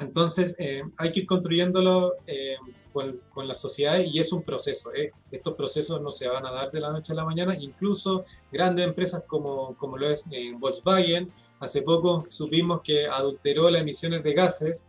Entonces 0.03 0.55
eh, 0.59 0.83
hay 0.99 1.13
que 1.13 1.21
ir 1.21 1.27
construyéndolo 1.27 2.15
eh, 2.27 2.57
con, 2.93 3.21
con, 3.31 3.49
la 3.49 3.55
sociedad 3.55 3.99
y 4.01 4.19
es 4.19 4.33
un 4.33 4.43
proceso. 4.43 4.93
Eh. 4.95 5.11
Estos 5.31 5.55
procesos 5.55 6.01
no 6.01 6.11
se 6.11 6.29
van 6.29 6.45
a 6.47 6.53
dar 6.53 6.71
de 6.71 6.81
la 6.81 6.91
noche 6.91 7.13
a 7.13 7.17
la 7.17 7.25
mañana, 7.25 7.57
incluso 7.59 8.25
grandes 8.51 8.87
empresas 8.87 9.23
como, 9.27 9.77
como 9.77 9.97
lo 9.97 10.11
es 10.11 10.25
Volkswagen, 10.59 11.33
hace 11.61 11.83
poco 11.83 12.27
supimos 12.29 12.83
que 12.83 13.07
adulteró 13.07 13.71
las 13.71 13.83
emisiones 13.83 14.23
de 14.23 14.35
gases 14.35 14.87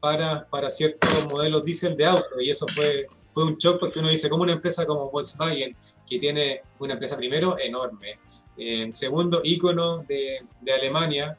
para, 0.00 0.48
para 0.48 0.70
ciertos 0.70 1.10
modelos 1.30 1.64
diésel 1.64 1.96
de 1.96 2.06
auto 2.06 2.40
y 2.40 2.48
eso 2.48 2.64
fue 2.74 3.06
fue 3.38 3.44
un 3.44 3.56
shock 3.56 3.78
porque 3.78 4.00
uno 4.00 4.08
dice, 4.08 4.28
como 4.28 4.42
una 4.42 4.54
empresa 4.54 4.84
como 4.84 5.10
Volkswagen, 5.10 5.76
que 6.06 6.18
tiene 6.18 6.62
una 6.80 6.94
empresa 6.94 7.16
primero 7.16 7.56
enorme, 7.56 8.18
eh, 8.56 8.88
segundo 8.92 9.40
ícono 9.44 9.98
de, 9.98 10.40
de 10.60 10.72
Alemania, 10.72 11.38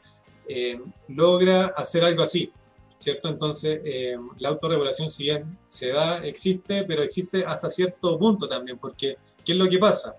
eh, 0.52 0.80
logra 1.06 1.66
hacer 1.76 2.04
algo 2.04 2.22
así, 2.24 2.50
¿cierto? 2.96 3.28
Entonces, 3.28 3.80
eh, 3.84 4.16
la 4.40 4.48
autorregulación, 4.48 5.08
si 5.08 5.22
bien 5.22 5.56
se 5.68 5.92
da, 5.92 6.24
existe, 6.24 6.82
pero 6.82 7.04
existe 7.04 7.44
hasta 7.46 7.68
cierto 7.68 8.18
punto 8.18 8.48
también, 8.48 8.76
porque 8.76 9.16
¿qué 9.44 9.52
es 9.52 9.58
lo 9.58 9.68
que 9.68 9.78
pasa? 9.78 10.16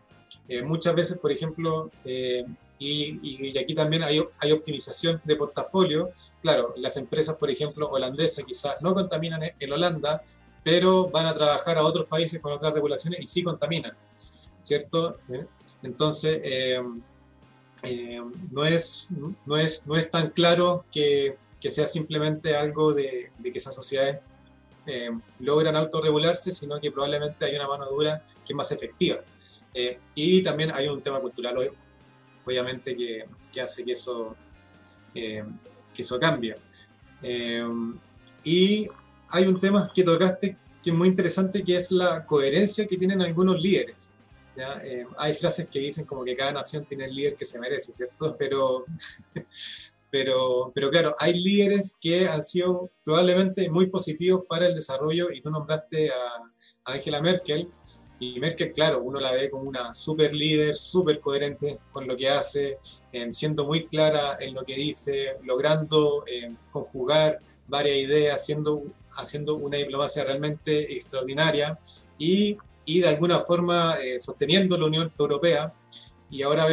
Eh, 0.47 0.61
muchas 0.61 0.95
veces, 0.95 1.17
por 1.17 1.33
ejemplo, 1.33 1.91
y, 2.05 3.19
y, 3.21 3.57
aquí 3.57 3.75
también 3.75 4.03
hay, 4.03 4.23
hay, 4.39 4.51
optimización 4.53 5.21
de 5.25 5.35
portafolio. 5.35 6.11
Claro, 6.41 6.73
las 6.77 6.95
empresas, 6.95 7.35
por 7.35 7.51
ejemplo, 7.51 7.89
holandesas 7.89 8.45
quizás 8.45 8.81
no 8.81 8.93
contaminan 8.93 9.41
en 9.59 9.73
Holanda, 9.73 10.23
pero 10.63 11.09
van 11.09 11.27
a 11.27 11.35
trabajar 11.35 11.77
a 11.77 11.83
otros 11.83 12.07
países 12.07 12.39
con 12.39 12.53
otras 12.53 12.73
regulaciones 12.73 13.19
y 13.19 13.25
sí 13.25 13.43
contaminan, 13.43 13.91
¿cierto? 14.63 15.17
¿Eh? 15.27 15.45
Entonces, 15.83 16.39
eh, 17.83 18.15
eh, 18.15 18.21
no, 18.51 18.65
es, 18.65 19.09
no, 19.45 19.57
es, 19.57 19.85
no 19.87 19.95
es 19.95 20.09
tan 20.11 20.29
claro 20.29 20.85
que, 20.91 21.37
que 21.59 21.69
sea 21.69 21.87
simplemente 21.87 22.55
algo 22.55 22.93
de, 22.93 23.31
que 23.41 23.51
esas 23.53 23.73
sociedades 23.73 24.19
eh, 24.85 25.09
logran 25.39 25.75
autorregularse, 25.75 26.51
sino 26.51 26.79
que 26.79 26.91
probablemente 26.91 27.45
hay 27.45 27.55
una 27.55 27.67
mano 27.67 27.85
dura 27.89 28.23
que 28.45 28.53
es 28.53 28.55
más 28.55 28.71
efectiva. 28.71 29.21
Eh, 29.73 29.97
y 30.15 30.43
también 30.43 30.71
hay 30.73 30.87
un 30.87 31.01
tema 31.01 31.19
cultural, 31.19 31.71
obviamente, 32.45 32.95
que, 32.95 33.25
que 33.51 33.61
hace 33.61 33.83
que 33.83 33.93
eso, 33.93 34.35
que 35.13 35.43
eso 35.97 36.19
cambie. 36.19 36.55
y 38.43 38.87
hay 39.29 39.47
un 39.47 39.59
tema 39.59 39.91
que 39.93 40.03
tocaste 40.03 40.57
que 40.83 40.89
es 40.89 40.95
muy 40.95 41.07
interesante, 41.07 41.63
que 41.63 41.75
es 41.75 41.91
la 41.91 42.25
coherencia 42.25 42.87
que 42.87 42.97
tienen 42.97 43.21
algunos 43.21 43.59
líderes. 43.61 44.10
Eh, 44.55 45.05
hay 45.17 45.33
frases 45.33 45.67
que 45.67 45.79
dicen 45.79 46.05
como 46.05 46.23
que 46.23 46.35
cada 46.35 46.53
nación 46.53 46.85
tiene 46.85 47.05
el 47.05 47.15
líder 47.15 47.35
que 47.35 47.45
se 47.45 47.59
merece, 47.59 47.93
¿cierto? 47.93 48.35
Pero, 48.39 48.85
pero, 50.09 50.73
pero 50.75 50.89
claro, 50.89 51.15
hay 51.19 51.39
líderes 51.39 51.97
que 51.99 52.27
han 52.27 52.43
sido 52.43 52.91
probablemente 53.01 53.69
muy 53.69 53.87
positivos 53.87 54.43
para 54.45 54.67
el 54.67 54.75
desarrollo 54.75 55.31
y 55.31 55.41
tú 55.41 55.49
nombraste 55.49 56.09
a, 56.09 56.91
Angela 56.91 57.21
Merkel. 57.21 57.69
Y 58.19 58.37
Merkel, 58.37 58.73
claro, 58.73 59.01
uno 59.01 59.21
la 59.21 59.31
ve 59.31 59.49
como 59.49 59.63
una 59.63 59.95
super 59.95 60.33
líder, 60.33 60.75
súper 60.75 61.21
coherente 61.21 61.79
con 61.93 62.05
lo 62.07 62.17
que 62.17 62.27
hace, 62.27 62.77
eh, 63.13 63.31
siendo 63.31 63.65
muy 63.65 63.87
clara 63.87 64.37
en 64.41 64.53
lo 64.53 64.65
que 64.65 64.75
dice, 64.75 65.37
logrando 65.43 66.25
eh, 66.27 66.53
conjugar 66.73 67.39
varias 67.67 67.95
ideas, 67.95 68.41
haciendo 68.41 68.83
haciendo 69.15 69.55
una 69.55 69.77
diplomacia 69.77 70.23
realmente 70.23 70.93
extraordinaria 70.93 71.77
y, 72.17 72.57
y 72.85 73.01
de 73.01 73.09
alguna 73.09 73.41
forma 73.41 73.97
eh, 74.01 74.19
sosteniendo 74.19 74.77
la 74.77 74.85
Unión 74.85 75.11
Europea. 75.17 75.73
Y 76.29 76.41
ahora 76.41 76.65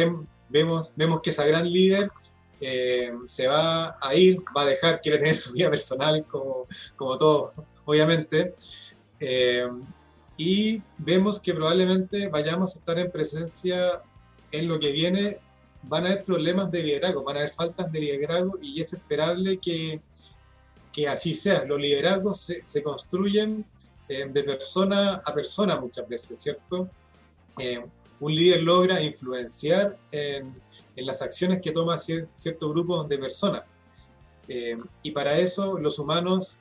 vemos, 0.49 0.93
vemos 0.95 1.21
que 1.21 1.29
esa 1.29 1.45
gran 1.45 1.71
líder 1.71 2.11
eh, 2.61 3.11
se 3.25 3.47
va 3.47 3.95
a 4.01 4.15
ir, 4.15 4.39
va 4.55 4.63
a 4.63 4.65
dejar, 4.65 5.01
quiere 5.01 5.17
tener 5.17 5.37
su 5.37 5.53
vida 5.53 5.69
personal 5.69 6.25
como, 6.25 6.67
como 6.95 7.17
todo, 7.17 7.53
obviamente. 7.85 8.55
Eh, 9.19 9.67
y 10.37 10.81
vemos 10.97 11.39
que 11.39 11.53
probablemente 11.53 12.29
vayamos 12.29 12.75
a 12.75 12.79
estar 12.79 12.97
en 12.97 13.11
presencia 13.11 14.01
en 14.51 14.67
lo 14.67 14.79
que 14.79 14.91
viene, 14.91 15.39
van 15.83 16.05
a 16.05 16.09
haber 16.11 16.23
problemas 16.23 16.71
de 16.71 16.83
liderazgo, 16.83 17.23
van 17.23 17.37
a 17.37 17.39
haber 17.39 17.51
faltas 17.51 17.91
de 17.91 17.99
liderazgo 17.99 18.57
y 18.61 18.81
es 18.81 18.93
esperable 18.93 19.57
que, 19.57 20.01
que 20.91 21.07
así 21.07 21.33
sea. 21.33 21.65
Los 21.65 21.79
liderazgos 21.79 22.39
se, 22.41 22.61
se 22.63 22.81
construyen 22.81 23.65
eh, 24.09 24.27
de 24.27 24.43
persona 24.43 25.21
a 25.23 25.33
persona 25.33 25.79
muchas 25.79 26.07
veces, 26.09 26.41
¿cierto? 26.41 26.89
Eh, 27.57 27.85
un 28.19 28.35
líder 28.35 28.63
logra 28.63 29.01
influenciar 29.01 29.97
en, 30.11 30.53
en, 30.95 31.05
las 31.05 31.21
acciones 31.21 31.61
que 31.61 31.71
toma 31.71 31.97
cier, 31.97 32.27
cierto 32.33 32.69
grupo 32.69 33.03
de 33.03 33.17
personas. 33.17 33.73
Eh, 34.47 34.77
y 35.03 35.11
para 35.11 35.37
eso 35.37 35.77
los 35.77 35.99
humanos, 35.99 36.57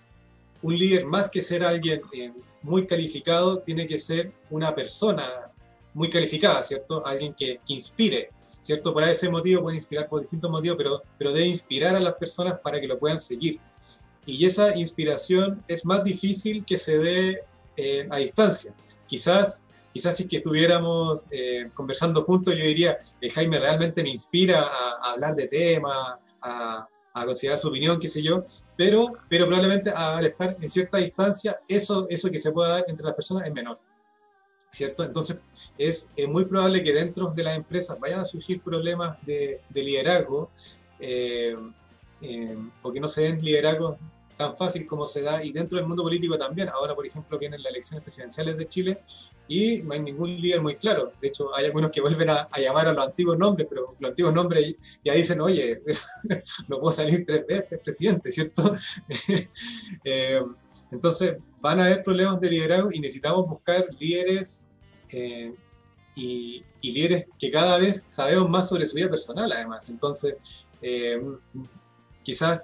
un 0.63 0.79
líder 0.79 1.07
más 1.07 1.29
que 1.29 1.41
ser 1.41 1.65
alguien 1.65 2.03
eh, 2.13 2.33
muy 2.63 2.87
calificado, 2.87 3.61
tiene 3.61 3.87
que 3.87 3.99
ser 3.99 4.31
una 4.51 4.75
persona 4.75 5.51
muy 5.95 6.11
calificada, 6.11 6.63
¿cierto? 6.63 7.05
Alguien 7.05 7.35
que, 7.35 7.61
que 7.67 7.75
inspire. 7.75 8.31
¿cierto? 8.61 8.93
Por 8.93 9.03
ese 9.05 9.31
motivo 9.31 9.63
puede 9.63 9.77
inspirar 9.77 10.09
por 10.09 10.21
distintos 10.21 10.51
motivos, 10.51 10.77
pero, 10.77 11.03
pero 11.17 11.33
debe 11.33 11.47
inspirar 11.47 11.97
a 11.97 12.01
las 12.01 12.15
personas 12.15 12.59
para 12.59 12.79
que 12.81 12.87
lo 12.87 12.99
puedan 12.99 13.19
seguir. 13.19 13.59
Y 14.29 14.45
esa 14.45 14.77
inspiración 14.77 15.65
es 15.67 15.87
más 15.87 16.05
difícil 16.05 16.63
que 16.67 16.77
se 16.77 16.99
dé 16.99 17.41
eh, 17.79 18.07
a 18.11 18.19
distancia. 18.19 18.75
Quizás, 19.07 19.65
quizás 19.91 20.19
si 20.19 20.29
que 20.29 20.37
estuviéramos 20.37 21.25
eh, 21.31 21.71
conversando 21.73 22.23
juntos, 22.25 22.55
yo 22.55 22.63
diría, 22.63 22.99
que 23.19 23.31
Jaime 23.31 23.59
realmente 23.59 24.03
me 24.03 24.11
inspira 24.11 24.65
a, 24.65 25.13
hablar 25.13 25.35
de 25.35 25.47
temas, 25.47 26.19
a, 26.43 26.87
a, 27.15 27.25
considerar 27.25 27.57
su 27.57 27.69
opinión, 27.69 27.99
qué 27.99 28.07
sé 28.07 28.23
yo, 28.23 28.45
pero, 28.77 29.15
pero 29.31 29.47
probablemente 29.47 29.89
al 29.97 30.27
estar 30.27 30.59
en 30.61 30.69
cierta 30.69 30.99
distancia, 30.99 31.59
eso, 31.67 32.07
eso 32.11 32.31
que 32.31 32.37
se 32.37 32.53
pueda 32.53 32.69
dar 32.69 32.85
entre 32.87 33.07
las 33.07 33.15
personas 33.15 33.47
es 33.47 33.55
menor. 33.55 33.81
¿Cierto? 34.71 35.05
Entonces, 35.05 35.41
es, 35.79 36.11
muy 36.29 36.45
probable 36.45 36.85
que 36.85 36.93
dentro 36.93 37.33
de 37.35 37.45
las 37.45 37.57
empresas 37.57 37.99
vayan 37.99 38.21
a 38.21 38.27
surgir 38.27 38.61
problemas 38.61 39.17
de, 39.25 39.63
liderazgo, 39.73 40.51
eh, 41.01 41.57
porque 42.83 43.01
no 43.01 43.09
se 43.09 43.23
den 43.23 43.41
liderazgos 43.41 43.97
tan 44.39 44.57
fácil 44.57 44.87
como 44.87 45.05
se 45.05 45.21
da, 45.21 45.45
y 45.45 45.53
dentro 45.53 45.79
del 45.79 45.87
mundo 45.87 46.05
político 46.05 46.39
también. 46.39 46.69
Ahora, 46.69 46.95
por 46.95 47.05
ejemplo, 47.05 47.39
vienen 47.39 47.61
las 47.61 47.73
elecciones 47.73 48.05
presidenciales 48.05 48.57
de 48.57 48.69
Chile 48.69 49.01
y 49.49 49.79
no 49.79 49.93
hay 49.93 50.01
ningún 50.01 50.41
líder 50.41 50.63
muy 50.63 50.77
claro. 50.77 51.13
De 51.21 51.29
hecho, 51.29 51.55
hay 51.55 51.67
algunos 51.67 51.91
que 51.91 52.01
vuelven 52.01 52.31
a, 52.31 52.49
llamar 52.57 52.87
a 52.87 52.93
los 52.93 53.05
antiguos 53.05 53.37
nombres, 53.37 53.67
pero 53.69 53.97
los 53.99 54.11
antiguos 54.11 54.33
nombres 54.33 54.77
ya 55.05 55.13
dicen, 55.13 55.41
oye, 55.41 55.83
no 56.69 56.79
puedo 56.79 56.93
salir 56.93 57.27
tres 57.27 57.45
veces 57.47 57.81
presidente, 57.81 58.31
¿cierto? 58.31 58.73
Eh, 60.05 60.41
entonces, 60.91 61.37
van 61.61 61.81
a 61.81 61.85
haber 61.85 62.03
problemas 62.03 62.41
de 62.41 62.51
liderazgo 62.51 62.91
y 62.93 63.01
necesitamos 63.01 63.49
buscar 63.49 63.87
líderes 63.99 64.67
eh, 65.11 65.53
y, 66.15 66.65
líderes 66.81 67.27
que 67.39 67.51
cada 67.51 67.79
vez 67.79 68.05
sabemos 68.09 68.49
más 68.49 68.69
sobre 68.69 68.87
su 68.87 68.95
vida 68.95 69.11
personal, 69.11 69.51
además. 69.53 69.89
Entonces, 69.91 70.37
eh, 70.81 71.21
quizás 72.23 72.61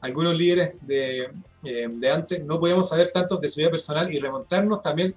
algunos 0.00 0.34
líderes 0.34 0.74
de, 0.80 1.30
eh, 1.62 1.88
de, 1.90 2.10
antes 2.10 2.44
no 2.44 2.58
podíamos 2.58 2.88
saber 2.88 3.10
tanto 3.12 3.36
de 3.36 3.48
su 3.48 3.60
vida 3.60 3.70
personal 3.70 4.12
y 4.12 4.18
remontarnos 4.18 4.82
también 4.82 5.14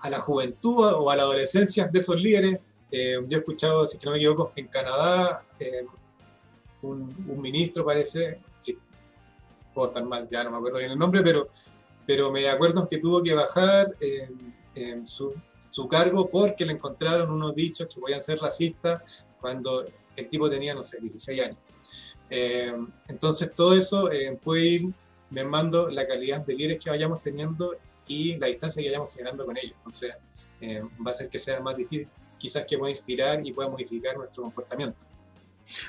a 0.00 0.10
la 0.10 0.18
juventud 0.18 0.84
o 0.84 1.10
a 1.10 1.16
la 1.16 1.22
adolescencia 1.22 1.86
de 1.86 1.98
esos 1.98 2.16
líderes. 2.16 2.64
Eh, 2.90 3.16
yo 3.26 3.38
he 3.38 3.40
escuchado, 3.40 3.86
si 3.86 3.98
no 4.04 4.12
me 4.12 4.18
equivoco, 4.18 4.52
en 4.56 4.68
Canadá, 4.68 5.44
eh, 5.60 5.86
un, 6.82 7.40
ministro 7.40 7.84
parece, 7.84 8.40
sí, 8.54 8.78
puedo 9.74 9.88
estar 9.88 10.04
mal, 10.04 10.28
ya 10.30 10.44
no 10.44 10.50
me 10.50 10.58
acuerdo 10.58 10.78
bien 10.78 10.92
el 10.92 10.98
nombre, 10.98 11.22
pero, 11.22 11.48
pero 12.06 12.30
me 12.30 12.48
acuerdo 12.48 12.88
que 12.88 12.98
tuvo 12.98 13.22
que 13.22 13.34
bajar 13.34 13.96
en 14.74 15.06
su, 15.06 15.34
su 15.70 15.88
cargo 15.88 16.28
porque 16.28 16.64
le 16.64 16.72
encontraron 16.72 17.30
unos 17.30 17.54
dichos 17.54 17.88
que 17.92 18.00
podían 18.00 18.20
ser 18.20 18.38
racistas 18.38 19.02
cuando 19.40 19.84
el 20.16 20.28
tipo 20.28 20.48
tenía, 20.48 20.74
no 20.74 20.82
sé, 20.82 20.98
16 21.00 21.42
años. 21.42 21.58
Eh, 22.30 22.72
entonces 23.08 23.54
todo 23.54 23.74
eso 23.76 24.10
eh, 24.10 24.38
puede 24.42 24.66
ir 24.66 24.86
mermando 25.30 25.88
la 25.88 26.06
calidad 26.06 26.44
de 26.44 26.54
líderes 26.54 26.82
que 26.82 26.90
vayamos 26.90 27.22
teniendo 27.22 27.76
y 28.08 28.36
la 28.36 28.48
distancia 28.48 28.82
que 28.82 28.88
vayamos 28.88 29.12
generando 29.12 29.44
con 29.44 29.56
ellos. 29.56 29.74
Entonces 29.76 30.12
eh, 30.60 30.82
va 31.04 31.10
a 31.10 31.14
ser 31.14 31.28
que 31.28 31.38
sea 31.38 31.60
más 31.60 31.76
difícil 31.76 32.06
quizás 32.38 32.64
que 32.68 32.76
pueda 32.76 32.90
inspirar 32.90 33.44
y 33.46 33.52
pueda 33.52 33.68
modificar 33.68 34.16
nuestro 34.16 34.42
comportamiento. 34.42 35.06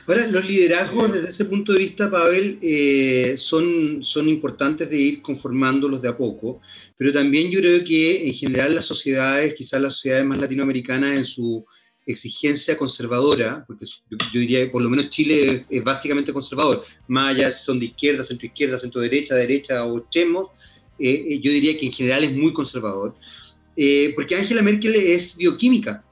Ahora, 0.07 0.25
los 0.25 0.47
liderazgos 0.49 1.13
desde 1.13 1.29
ese 1.29 1.45
punto 1.45 1.71
de 1.71 1.79
vista, 1.79 2.09
Pavel, 2.09 3.37
son, 3.37 4.03
son 4.03 4.27
importantes 4.27 4.89
de 4.89 4.97
ir 4.97 5.21
conformándolos 5.21 6.01
de 6.01 6.09
a 6.09 6.17
poco, 6.17 6.61
pero 6.97 7.13
también 7.13 7.51
yo 7.51 7.59
creo 7.59 7.83
que 7.83 8.27
en 8.27 8.33
general 8.33 8.73
las 8.73 8.85
sociedades, 8.85 9.53
quizás 9.53 9.79
las 9.79 9.93
sociedades 9.93 10.25
más 10.25 10.39
latinoamericanas 10.39 11.17
en 11.17 11.25
su 11.25 11.63
exigencia 12.07 12.77
conservadora, 12.77 13.65
porque 13.67 13.85
yo, 13.85 14.39
diría 14.39 14.63
que 14.65 14.71
por 14.71 14.81
lo 14.81 14.89
menos 14.89 15.09
Chile 15.09 15.65
es, 15.69 15.83
básicamente 15.83 16.31
conservador, 16.31 16.85
más 17.07 17.35
allá 17.35 17.51
son 17.51 17.79
de 17.79 17.87
izquierda, 17.87 18.23
centro 18.23 18.47
izquierda, 18.47 18.79
centro 18.79 19.01
derecha, 19.01 19.35
derecha 19.35 19.85
o 19.85 20.09
chemos, 20.09 20.47
eh, 20.97 21.25
eh, 21.29 21.39
yo 21.41 21.51
diría 21.51 21.77
que 21.77 21.85
en 21.85 21.91
general 21.91 22.23
es 22.23 22.33
muy 22.33 22.53
conservador, 22.53 23.13
eh, 23.75 24.13
porque 24.15 24.35
Angela 24.35 24.61
Merkel 24.61 24.95
es 24.95 25.35
bioquímica. 25.35 26.03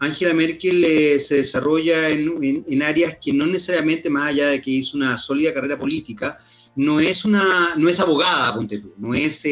Angela 0.00 0.34
Merkel 0.34 1.20
se 1.20 1.36
desarrolla 1.36 2.08
en, 2.08 2.64
en, 2.68 2.82
áreas 2.82 3.16
que 3.22 3.32
no 3.32 3.46
necesariamente, 3.46 4.10
más 4.10 4.30
allá 4.30 4.48
de 4.48 4.60
que 4.60 4.70
hizo 4.70 4.96
una 4.96 5.18
sólida 5.18 5.54
carrera 5.54 5.78
política, 5.78 6.38
no 6.74 6.98
es, 6.98 7.24
una, 7.24 7.74
no 7.76 7.88
es 7.88 8.00
abogada, 8.00 8.56
ponte 8.56 8.78
tú, 8.80 8.92
no 8.98 9.14
es 9.14 9.44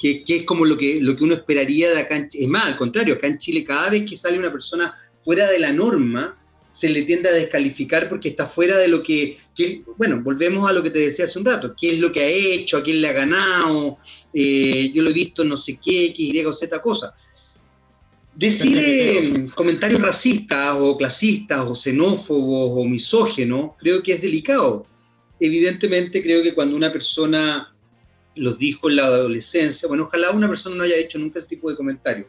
que, 0.00 0.24
es 0.26 0.44
como 0.44 0.64
lo 0.64 0.78
que, 0.78 1.00
lo 1.00 1.16
que 1.16 1.24
uno 1.24 1.34
esperaría 1.34 1.90
de 1.90 2.00
acá 2.00 2.16
en 2.16 2.28
Es 2.32 2.48
más, 2.48 2.66
al 2.66 2.76
contrario, 2.76 3.14
acá 3.14 3.26
en 3.26 3.38
Chile 3.38 3.64
cada 3.64 3.90
vez 3.90 4.08
que 4.08 4.16
sale 4.16 4.38
una 4.38 4.50
persona 4.50 4.94
fuera 5.24 5.50
de 5.50 5.58
la 5.58 5.72
norma, 5.72 6.36
se 6.72 6.88
le 6.88 7.02
tiende 7.02 7.28
a 7.28 7.32
descalificar 7.32 8.08
porque 8.08 8.30
está 8.30 8.46
fuera 8.46 8.78
de 8.78 8.88
lo 8.88 9.02
que, 9.02 9.38
bueno, 9.98 10.22
volvemos 10.22 10.68
a 10.68 10.72
lo 10.72 10.82
que 10.82 10.90
te 10.90 11.00
decía 11.00 11.26
hace 11.26 11.38
un 11.38 11.44
rato, 11.44 11.74
qué 11.78 11.90
es 11.90 11.98
lo 11.98 12.10
que 12.12 12.20
ha 12.20 12.26
hecho, 12.26 12.78
a 12.78 12.82
quién 12.82 13.00
le 13.00 13.08
ha 13.08 13.12
ganado, 13.12 13.98
eh, 14.32 14.90
yo 14.94 15.02
lo 15.02 15.10
he 15.10 15.12
visto 15.12 15.44
no 15.44 15.56
sé 15.56 15.78
qué, 15.82 16.06
X, 16.06 16.18
Y 16.18 16.44
o 16.44 16.52
Z 16.52 16.80
cosa. 16.80 17.14
Decir 18.34 18.78
eh, 18.78 19.44
comentarios 19.54 20.00
racistas 20.00 20.76
o 20.78 20.96
clasistas 20.96 21.66
o 21.66 21.74
xenófobos 21.74 22.70
o 22.74 22.88
misógenos 22.88 23.72
creo 23.78 24.02
que 24.02 24.12
es 24.12 24.22
delicado. 24.22 24.86
Evidentemente 25.38 26.22
creo 26.22 26.42
que 26.42 26.54
cuando 26.54 26.76
una 26.76 26.92
persona 26.92 27.69
los 28.36 28.58
dijo 28.58 28.88
en 28.88 28.96
la 28.96 29.06
adolescencia. 29.06 29.88
Bueno, 29.88 30.04
ojalá 30.04 30.30
una 30.30 30.48
persona 30.48 30.76
no 30.76 30.84
haya 30.84 30.96
hecho 30.96 31.18
nunca 31.18 31.38
ese 31.38 31.48
tipo 31.48 31.70
de 31.70 31.76
comentarios. 31.76 32.28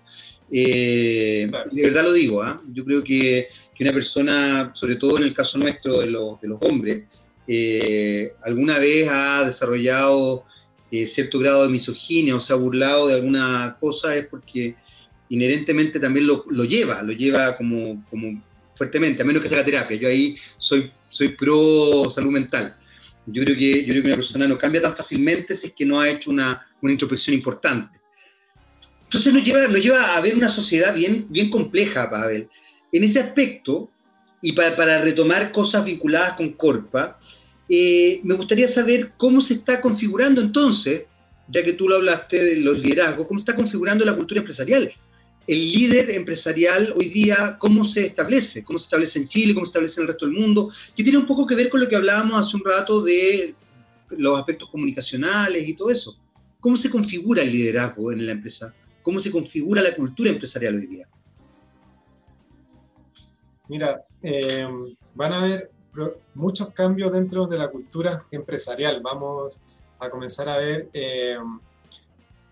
Eh, 0.51 1.49
de 1.71 1.81
verdad 1.81 2.03
lo 2.03 2.13
digo, 2.13 2.43
¿ah? 2.43 2.61
yo 2.73 2.83
creo 2.83 3.03
que, 3.03 3.47
que, 3.73 3.83
una 3.83 3.93
persona, 3.93 4.71
sobre 4.73 4.97
todo 4.97 5.17
en 5.17 5.23
el 5.23 5.33
caso 5.33 5.57
nuestro 5.57 5.99
de 5.99 6.07
los, 6.07 6.41
de 6.41 6.47
los 6.49 6.61
hombres, 6.61 7.05
eh, 7.47 8.33
alguna 8.43 8.77
vez 8.77 9.07
ha 9.09 9.43
desarrollado 9.45 10.45
eh, 10.91 11.07
cierto 11.07 11.39
grado 11.39 11.63
de 11.63 11.69
misoginia 11.69 12.35
o 12.35 12.39
se 12.39 12.51
ha 12.53 12.57
burlado 12.57 13.07
de 13.07 13.15
alguna 13.15 13.77
cosa 13.79 14.15
es 14.15 14.27
porque 14.27 14.75
inherentemente 15.29 15.99
también 15.99 16.27
lo, 16.27 16.43
lo, 16.49 16.65
lleva, 16.65 17.01
lo 17.01 17.13
lleva 17.13 17.55
como, 17.55 18.05
como 18.09 18.43
fuertemente, 18.75 19.21
a 19.21 19.25
menos 19.25 19.41
que 19.41 19.47
se 19.47 19.55
haga 19.55 19.63
terapia. 19.63 19.95
Yo 19.95 20.09
ahí 20.09 20.35
soy, 20.57 20.91
soy 21.09 21.29
pro 21.29 22.09
salud 22.11 22.31
mental. 22.31 22.75
Yo 23.25 23.43
creo, 23.43 23.55
que, 23.55 23.85
yo 23.85 23.89
creo 23.89 24.01
que 24.01 24.07
una 24.07 24.15
persona 24.15 24.47
no 24.47 24.57
cambia 24.57 24.81
tan 24.81 24.95
fácilmente 24.95 25.53
si 25.53 25.67
es 25.67 25.73
que 25.73 25.85
no 25.85 25.99
ha 25.99 26.09
hecho 26.09 26.31
una, 26.31 26.67
una 26.81 26.91
introspección 26.91 27.35
importante. 27.35 27.99
Entonces 29.03 29.33
nos 29.33 29.43
lleva, 29.43 29.67
nos 29.67 29.83
lleva 29.83 30.15
a 30.15 30.21
ver 30.21 30.35
una 30.35 30.49
sociedad 30.49 30.93
bien, 30.93 31.27
bien 31.29 31.49
compleja, 31.49 32.09
Pavel. 32.09 32.49
En 32.91 33.03
ese 33.03 33.19
aspecto, 33.19 33.91
y 34.41 34.53
para, 34.53 34.75
para 34.75 35.01
retomar 35.01 35.51
cosas 35.51 35.85
vinculadas 35.85 36.33
con 36.33 36.53
Corpa, 36.53 37.19
eh, 37.69 38.19
me 38.23 38.35
gustaría 38.35 38.67
saber 38.67 39.13
cómo 39.17 39.39
se 39.39 39.55
está 39.55 39.81
configurando 39.81 40.41
entonces, 40.41 41.05
ya 41.47 41.63
que 41.63 41.73
tú 41.73 41.87
lo 41.87 41.97
hablaste 41.97 42.43
de 42.43 42.55
los 42.57 42.77
liderazgos, 42.79 43.27
cómo 43.27 43.39
se 43.39 43.43
está 43.43 43.55
configurando 43.55 44.03
la 44.03 44.15
cultura 44.15 44.39
empresarial 44.39 44.91
el 45.51 45.69
líder 45.69 46.11
empresarial 46.11 46.93
hoy 46.95 47.09
día, 47.09 47.57
cómo 47.59 47.83
se 47.83 48.05
establece, 48.05 48.63
cómo 48.63 48.79
se 48.79 48.85
establece 48.85 49.19
en 49.19 49.27
Chile, 49.27 49.53
cómo 49.53 49.65
se 49.65 49.71
establece 49.71 49.99
en 49.99 50.03
el 50.03 50.07
resto 50.07 50.25
del 50.25 50.35
mundo, 50.35 50.71
que 50.95 51.03
tiene 51.03 51.19
un 51.19 51.25
poco 51.25 51.45
que 51.45 51.55
ver 51.55 51.69
con 51.69 51.81
lo 51.81 51.89
que 51.89 51.97
hablábamos 51.97 52.39
hace 52.39 52.55
un 52.55 52.63
rato 52.63 53.03
de 53.03 53.53
los 54.11 54.39
aspectos 54.39 54.69
comunicacionales 54.69 55.67
y 55.67 55.75
todo 55.75 55.89
eso. 55.89 56.17
¿Cómo 56.61 56.77
se 56.77 56.89
configura 56.89 57.41
el 57.41 57.51
liderazgo 57.51 58.13
en 58.13 58.25
la 58.25 58.31
empresa? 58.31 58.73
¿Cómo 59.01 59.19
se 59.19 59.29
configura 59.29 59.81
la 59.81 59.93
cultura 59.93 60.29
empresarial 60.29 60.75
hoy 60.75 60.87
día? 60.87 61.07
Mira, 63.67 64.05
eh, 64.23 64.65
van 65.15 65.33
a 65.33 65.41
haber 65.41 65.69
muchos 66.33 66.69
cambios 66.69 67.11
dentro 67.11 67.45
de 67.45 67.57
la 67.57 67.67
cultura 67.67 68.25
empresarial. 68.31 69.01
Vamos 69.03 69.61
a 69.99 70.09
comenzar 70.09 70.47
a 70.47 70.57
ver, 70.59 70.87
eh, 70.93 71.35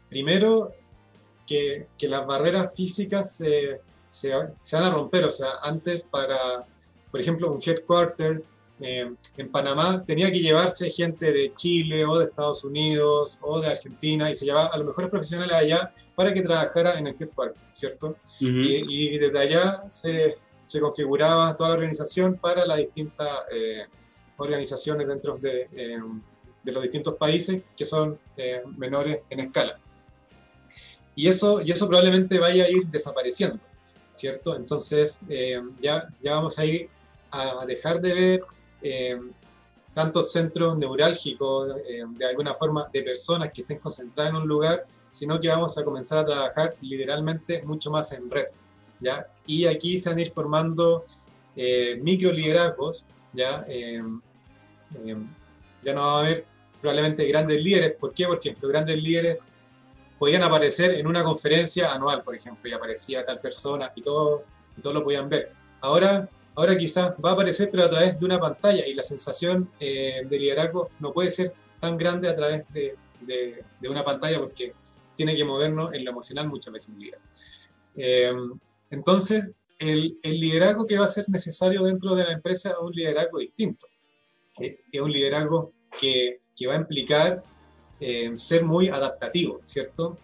primero, 0.10 0.74
que, 1.50 2.08
las 2.08 2.26
barreras 2.28 2.74
físicas 2.76 3.36
se, 3.36 3.82
se, 4.10 4.30
van 4.30 4.84
a 4.84 4.92
romper. 4.92 5.26
O 5.26 5.32
sea, 5.32 5.50
antes 5.64 6.04
para, 6.04 6.66
por 7.12 7.20
ejemplo, 7.20 7.52
un 7.52 7.60
headquarter 7.66 8.44
eh, 8.80 9.12
en 9.36 9.52
Panamá 9.52 10.04
tenía 10.06 10.32
que 10.32 10.40
llevarse 10.40 10.90
gente 10.90 11.34
de 11.34 11.54
Chile 11.54 12.06
o 12.06 12.18
de 12.18 12.26
Estados 12.26 12.64
Unidos 12.64 13.40
o 13.42 13.60
de 13.60 13.68
Argentina 13.68 14.30
y 14.30 14.36
se 14.36 14.46
llevaba 14.46 14.68
a 14.68 14.78
los 14.78 14.88
mejores 14.88 15.10
profesionales 15.10 15.56
allá 15.56 15.94
para 16.16 16.34
que 16.34 16.42
trabajara 16.42 16.98
en 16.98 17.08
el 17.08 17.16
headquarter, 17.20 17.62
¿cierto? 17.74 18.16
y, 18.40 19.18
desde 19.18 19.40
allá 19.40 19.90
se, 19.90 20.38
se, 20.68 20.80
configuraba 20.80 21.56
toda 21.56 21.70
la 21.70 21.76
organización 21.76 22.36
para 22.36 22.66
las 22.66 22.78
distintas 22.78 23.30
eh, 23.52 23.86
organizaciones 24.38 25.08
dentro 25.08 25.38
de, 25.38 25.68
eh, 25.74 25.98
de, 26.64 26.72
los 26.72 26.84
distintos 26.84 27.16
países 27.16 27.62
que 27.76 27.86
son 27.86 28.18
menores 28.78 29.20
en 29.30 29.40
escala 29.42 29.80
y 31.20 31.28
eso, 31.28 31.60
y 31.60 31.70
eso 31.70 31.86
probablemente 31.86 32.40
vaya 32.40 32.64
a 32.64 32.70
ir 32.70 32.88
desapareciendo, 32.88 33.60
¿cierto? 34.16 34.56
Entonces 34.56 35.20
eh, 35.28 35.62
ya, 35.82 36.08
ya 36.24 36.36
vamos 36.36 36.58
a 36.58 36.64
ir 36.64 36.90
a 37.30 37.66
dejar 37.66 38.00
de 38.00 38.14
ver 38.14 38.42
eh, 38.82 39.20
tantos 39.94 40.32
centros 40.32 40.78
neurálgicos, 40.78 41.76
eh, 41.90 42.06
de 42.08 42.26
alguna 42.26 42.56
forma, 42.56 42.88
de 42.94 43.04
personas 43.04 43.52
que 43.54 43.64
estén 43.64 43.80
concentradas 43.80 44.32
en 44.32 44.38
un 44.38 44.48
lugar, 44.48 44.86
sino 45.10 45.38
que 45.42 45.50
vamos 45.50 45.78
a 45.78 45.84
comenzar 45.84 46.20
a 46.20 46.26
trabajar 46.26 46.76
literalmente 46.80 47.64
mucho 47.64 47.92
más 47.92 48.14
en 48.14 48.32
red, 48.32 48.46
¿ya? 49.02 49.28
Y 49.46 49.66
aquí 49.66 50.00
se 50.00 50.08
van 50.08 50.20
a 50.20 50.22
ir 50.22 50.32
formando 50.32 51.04
eh, 51.54 52.00
micro 52.02 52.32
liderazgos, 52.32 53.06
¿ya? 53.34 53.66
ya 55.84 55.94
no 55.94 56.02
va 56.02 56.16
a 56.16 56.20
haber 56.22 56.46
probablemente 56.80 57.28
grandes 57.28 57.62
líderes. 57.62 57.92
¿Por 58.00 58.14
qué? 58.14 58.26
Porque 58.26 58.56
los 58.62 58.72
grandes 58.72 59.04
líderes 59.04 59.46
podían 60.20 60.44
aparecer 60.44 60.96
en 60.96 61.08
una 61.08 61.24
conferencia 61.24 61.94
anual, 61.94 62.22
por 62.24 62.36
ejemplo, 62.36 62.70
y 62.70 62.74
aparecía 62.74 63.26
tal 63.26 63.40
persona 63.40 63.92
y 63.96 64.02
todo, 64.02 64.44
y 64.78 64.82
todo 64.82 64.94
lo 64.94 65.04
podían 65.04 65.30
ver. 65.30 65.54
Ahora, 65.80 66.30
ahora 66.56 66.78
quizás 66.78 67.14
va 67.24 67.32
a 67.32 67.34
aparecer, 67.34 67.70
pero 67.72 67.86
a 67.86 67.90
través 67.90 68.20
de 68.20 68.26
una 68.26 68.38
pantalla, 68.38 68.86
y 68.86 68.94
la 68.94 69.02
sensación 69.02 69.72
eh, 69.80 70.22
de 70.30 70.40
liderazgo 70.40 70.90
no 71.00 71.14
puede 71.14 71.32
ser 71.32 71.54
tan 71.80 71.98
grande 71.98 72.28
a 72.28 72.36
través 72.36 72.66
de, 72.74 72.98
de, 73.22 73.90
una 73.90 74.04
pantalla 74.04 74.40
porque 74.40 74.74
tiene 75.16 75.36
que 75.36 75.46
movernos 75.46 75.94
en 75.94 76.04
lo 76.04 76.12
emocional 76.12 76.48
muchas 76.48 76.74
veces 76.74 76.90
en 76.90 77.12
eh, 77.96 78.32
entonces, 78.92 79.52
el, 79.78 80.18
el, 80.24 80.40
liderazgo 80.40 80.86
que 80.86 80.98
va 80.98 81.06
a 81.06 81.08
ser 81.08 81.30
necesario 81.30 81.84
dentro 81.84 82.16
de 82.16 82.26
la 82.26 82.34
empresa 82.34 82.72
es 82.72 82.76
un 82.82 82.92
liderazgo 82.92 83.40
distinto. 83.40 83.88
Eh, 84.60 84.82
es 84.92 85.02
un 85.02 85.12
liderazgo 85.12 85.74
que, 86.00 86.42
que 86.56 86.68
va 86.68 86.74
a 86.74 86.78
implicar 86.78 87.44
eh, 88.00 88.32
ser 88.38 88.64
muy 88.66 88.90
adaptativo, 88.90 89.62
¿cierto? 89.64 90.18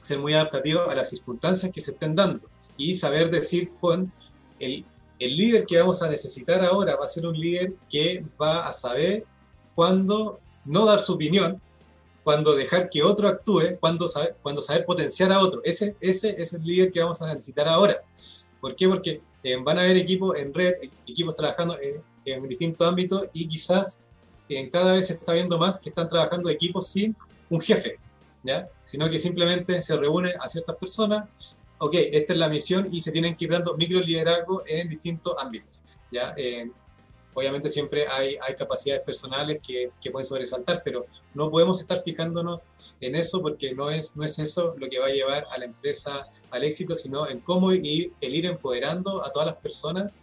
Ser 0.00 0.18
muy 0.18 0.34
adaptativo 0.34 0.88
a 0.88 0.94
las 0.94 1.10
circunstancias 1.10 1.72
que 1.72 1.80
se 1.80 1.92
estén 1.92 2.14
dando 2.14 2.48
y 2.76 2.94
saber 2.94 3.30
decir, 3.30 3.72
Juan, 3.80 4.12
el, 4.58 4.84
el 5.18 5.36
líder 5.36 5.66
que 5.66 5.78
vamos 5.78 6.02
a 6.02 6.10
necesitar 6.10 6.64
ahora 6.64 6.96
va 6.96 7.04
a 7.04 7.08
ser 7.08 7.26
un 7.26 7.38
líder 7.38 7.74
que 7.88 8.24
va 8.40 8.66
a 8.66 8.72
saber 8.72 9.24
cuándo 9.74 10.40
no 10.64 10.84
dar 10.84 11.00
su 11.00 11.14
opinión, 11.14 11.60
cuándo 12.22 12.54
dejar 12.54 12.90
que 12.90 13.02
otro 13.02 13.28
actúe, 13.28 13.78
cuándo 13.80 14.08
saber, 14.08 14.36
cuando 14.42 14.60
saber 14.60 14.84
potenciar 14.84 15.32
a 15.32 15.40
otro. 15.40 15.60
Ese, 15.64 15.96
ese 16.00 16.40
es 16.40 16.52
el 16.52 16.62
líder 16.62 16.90
que 16.90 17.00
vamos 17.00 17.20
a 17.22 17.32
necesitar 17.32 17.68
ahora. 17.68 18.02
¿Por 18.60 18.74
qué? 18.74 18.88
Porque 18.88 19.20
eh, 19.42 19.56
van 19.62 19.78
a 19.78 19.82
haber 19.82 19.96
equipos 19.96 20.38
en 20.38 20.52
red, 20.52 20.74
equipos 21.06 21.36
trabajando 21.36 21.78
en, 21.80 22.02
en 22.24 22.48
distintos 22.48 22.86
ámbitos 22.86 23.28
y 23.32 23.46
quizás 23.46 24.00
cada 24.70 24.94
vez 24.94 25.08
se 25.08 25.14
está 25.14 25.32
viendo 25.32 25.58
más 25.58 25.78
que 25.78 25.88
están 25.88 26.08
trabajando 26.08 26.48
equipos 26.50 26.88
sin 26.88 27.16
un 27.50 27.60
jefe, 27.60 27.98
¿ya? 28.42 28.68
sino 28.84 29.08
que 29.10 29.18
simplemente 29.18 29.80
se 29.82 29.96
reúne 29.96 30.34
a 30.40 30.48
ciertas 30.48 30.76
personas, 30.76 31.24
ok, 31.78 31.94
esta 32.12 32.32
es 32.32 32.38
la 32.38 32.48
misión 32.48 32.88
y 32.92 33.00
se 33.00 33.12
tienen 33.12 33.36
que 33.36 33.46
ir 33.46 33.50
dando 33.50 33.76
micro 33.76 34.00
liderazgo 34.00 34.62
en 34.66 34.88
distintos 34.88 35.34
ámbitos. 35.38 35.82
¿ya? 36.10 36.34
Eh, 36.36 36.70
obviamente 37.34 37.68
siempre 37.68 38.06
hay, 38.08 38.38
hay 38.40 38.56
capacidades 38.56 39.02
personales 39.02 39.60
que, 39.66 39.90
que, 40.00 40.10
pueden 40.10 40.24
sobresaltar, 40.24 40.80
pero 40.82 41.06
no 41.34 41.50
podemos 41.50 41.80
estar 41.80 42.02
fijándonos 42.02 42.66
en 43.00 43.14
eso 43.14 43.42
porque 43.42 43.74
no 43.74 43.90
es, 43.90 44.16
no 44.16 44.24
es 44.24 44.38
eso 44.38 44.74
lo 44.78 44.88
que 44.88 44.98
va 44.98 45.06
a 45.06 45.10
llevar 45.10 45.46
a 45.50 45.58
la 45.58 45.66
empresa 45.66 46.28
al 46.50 46.64
éxito, 46.64 46.94
sino 46.96 47.28
en 47.28 47.40
cómo 47.40 47.72
ir, 47.72 48.12
el 48.22 48.34
ir 48.34 48.46
empoderando 48.46 49.24
a 49.24 49.30
todas 49.30 49.46
las 49.46 49.56
personas 49.56 50.18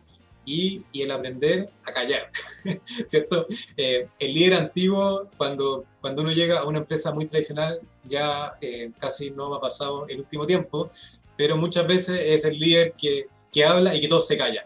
y, 0.46 0.84
el 0.94 1.12
aprender 1.12 1.70
a 1.86 1.94
callar, 1.94 2.32
¿cierto? 3.08 3.48
Eh, 3.78 4.08
el 4.20 4.34
líder 4.34 4.56
antiguo, 4.56 5.30
cuando, 5.38 5.86
cuando 6.02 6.22
uno 6.22 6.32
llega 6.32 6.60
a 6.60 6.66
una 6.66 6.80
empresa 6.80 7.14
muy 7.14 7.26
tradicional, 7.26 7.80
ya 8.04 8.54
eh, 8.62 8.92
casi 9.00 9.32
no 9.32 9.54
ha 9.56 9.62
pasado 9.62 10.08
el 10.08 10.20
último 10.20 10.46
tiempo, 10.46 10.92
pero 11.38 11.58
muchas 11.58 11.88
veces 11.88 12.20
es 12.24 12.46
el 12.46 12.60
líder 12.60 12.94
que, 12.94 13.28
que 13.52 13.66
habla 13.66 13.96
y 13.96 14.02
que 14.02 14.08
todos 14.08 14.28
se 14.28 14.38
callan, 14.38 14.66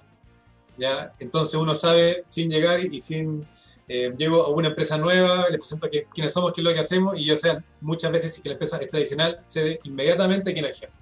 ¿ya? 0.78 1.14
Entonces 1.20 1.56
uno 1.56 1.76
sabe, 1.76 2.24
sin 2.30 2.50
llegar 2.50 2.84
y, 2.84 3.00
sin... 3.00 3.46
Eh, 3.90 4.14
llego 4.18 4.44
a 4.44 4.50
una 4.50 4.68
empresa 4.68 4.98
nueva, 4.98 5.48
le 5.50 5.58
presento 5.58 5.90
que, 5.90 6.08
quiénes 6.14 6.34
somos, 6.34 6.52
qué 6.52 6.60
es 6.60 6.66
lo 6.66 6.74
que 6.74 6.80
hacemos, 6.80 7.18
y 7.18 7.24
yo 7.24 7.38
sé 7.38 7.58
muchas 7.80 8.12
veces 8.12 8.34
si 8.34 8.42
que 8.42 8.50
la 8.50 8.54
empresa 8.56 8.78
es 8.80 8.90
tradicional, 8.90 9.42
se 9.46 9.64
ve 9.64 9.80
inmediatamente 9.86 10.54
quién 10.54 10.66
es 10.66 10.72
el 10.72 10.90
jefe. 10.90 10.98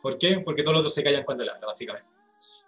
¿Por 0.00 0.16
qué? 0.16 0.40
Porque 0.40 0.62
todos 0.62 0.72
los 0.72 0.80
otros 0.80 0.94
se 0.94 1.04
callan 1.04 1.24
cuando 1.24 1.44
él 1.44 1.50
habla, 1.50 1.66
básicamente. 1.66 2.17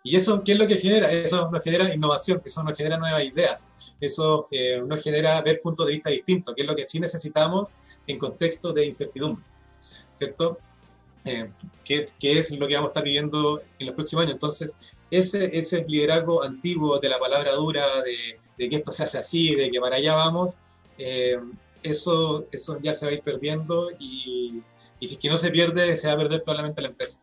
¿Y 0.03 0.17
eso 0.17 0.43
qué 0.43 0.53
es 0.53 0.59
lo 0.59 0.67
que 0.67 0.77
genera? 0.77 1.11
Eso 1.11 1.51
nos 1.51 1.63
genera 1.63 1.93
innovación, 1.93 2.41
eso 2.45 2.63
nos 2.63 2.77
genera 2.77 2.97
nuevas 2.97 3.27
ideas, 3.27 3.69
eso 4.01 4.49
eh, 4.51 4.83
nos 4.87 5.03
genera 5.03 5.41
ver 5.43 5.61
puntos 5.61 5.87
de 5.87 5.93
vista 5.93 6.11
distintos, 6.11 6.55
que 6.55 6.63
es 6.63 6.67
lo 6.67 6.75
que 6.75 6.87
sí 6.87 6.99
necesitamos 7.01 7.75
en 8.07 8.19
contexto 8.19 8.73
de 8.73 8.87
incertidumbre, 8.87 9.45
¿cierto? 10.15 10.59
Eh, 11.25 11.51
¿qué, 11.85 12.09
es 12.23 12.51
lo 12.51 12.67
que 12.67 12.75
vamos 12.75 12.89
a 12.89 12.93
estar 12.93 13.05
viviendo 13.05 13.61
en 13.79 13.87
los 13.87 13.95
próximos 13.95 14.23
años? 14.23 14.35
Entonces, 14.35 14.75
ese, 15.11 15.51
ese 15.57 15.85
liderazgo 15.87 16.43
antiguo 16.43 16.99
de 16.99 17.09
la 17.11 17.19
palabra 17.19 17.53
dura, 17.53 18.03
de, 18.03 18.69
que 18.69 18.77
esto 18.77 18.93
se 18.93 19.03
hace 19.03 19.19
así, 19.19 19.55
de 19.55 19.71
que 19.71 19.81
para 19.81 19.97
allá 19.97 20.15
vamos, 20.15 20.57
eh, 20.97 21.39
eso, 21.83 22.47
eso 22.53 22.79
ya 22.81 22.95
se 22.95 23.05
va 23.05 23.13
a 23.13 23.15
ir 23.15 23.23
perdiendo 23.23 23.91
y, 23.99 24.63
y 24.99 25.07
si 25.07 25.15
es 25.15 25.21
que 25.21 25.29
no 25.29 25.37
se 25.37 25.51
pierde, 25.51 25.95
se 25.97 26.09
va 26.09 26.15
a 26.15 26.17
perder 26.17 26.43
probablemente 26.43 26.81
la 26.81 26.89
empresa. 26.89 27.21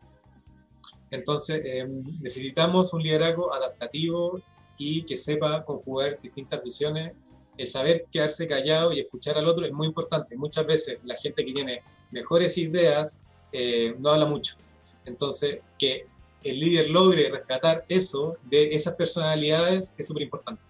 Entonces, 1.10 1.60
eh, 1.64 1.86
necesitamos 2.20 2.92
un 2.92 3.02
liderazgo 3.02 3.52
adaptativo 3.54 4.40
y 4.78 5.02
que 5.02 5.16
sepa 5.16 5.64
conjugar 5.64 6.20
distintas 6.22 6.62
visiones. 6.62 7.12
El 7.56 7.66
saber 7.66 8.06
quedarse 8.12 8.46
callado 8.46 8.92
y 8.92 9.00
escuchar 9.00 9.36
al 9.36 9.48
otro 9.48 9.64
es 9.64 9.72
muy 9.72 9.86
importante. 9.86 10.36
Muchas 10.36 10.66
veces 10.66 10.98
la 11.04 11.16
gente 11.16 11.44
que 11.44 11.52
tiene 11.52 11.82
mejores 12.10 12.56
ideas 12.58 13.18
eh, 13.52 13.94
no 13.98 14.10
habla 14.10 14.26
mucho. 14.26 14.56
Entonces, 15.04 15.58
que 15.78 16.06
el 16.44 16.60
líder 16.60 16.90
logre 16.90 17.28
rescatar 17.30 17.84
eso 17.88 18.36
de 18.44 18.70
esas 18.70 18.94
personalidades 18.94 19.92
es 19.96 20.06
súper 20.06 20.22
importante. 20.22 20.62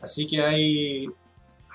Así 0.00 0.26
que 0.26 0.40
hay, 0.40 1.06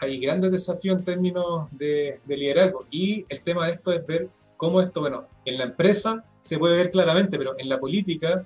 hay 0.02 0.20
grandes 0.20 0.52
desafíos 0.52 0.98
en 0.98 1.06
términos 1.06 1.70
de, 1.72 2.20
de 2.26 2.38
liderazgo. 2.38 2.86
Y 2.91 3.26
el 3.30 3.41
tema 3.41 3.68
de 3.68 3.74
esto 3.74 3.93
es 3.93 4.06
ver 4.06 4.30
cómo 4.58 4.80
esto, 4.82 5.01
bueno, 5.01 5.28
en 5.45 5.58
la 5.58 5.66
empresa 5.66 6.24
se 6.41 6.58
puede 6.58 6.78
ver 6.78 6.91
claramente, 6.91 7.38
pero 7.38 7.56
en 7.58 7.70
la 7.70 7.80
política 7.80 8.45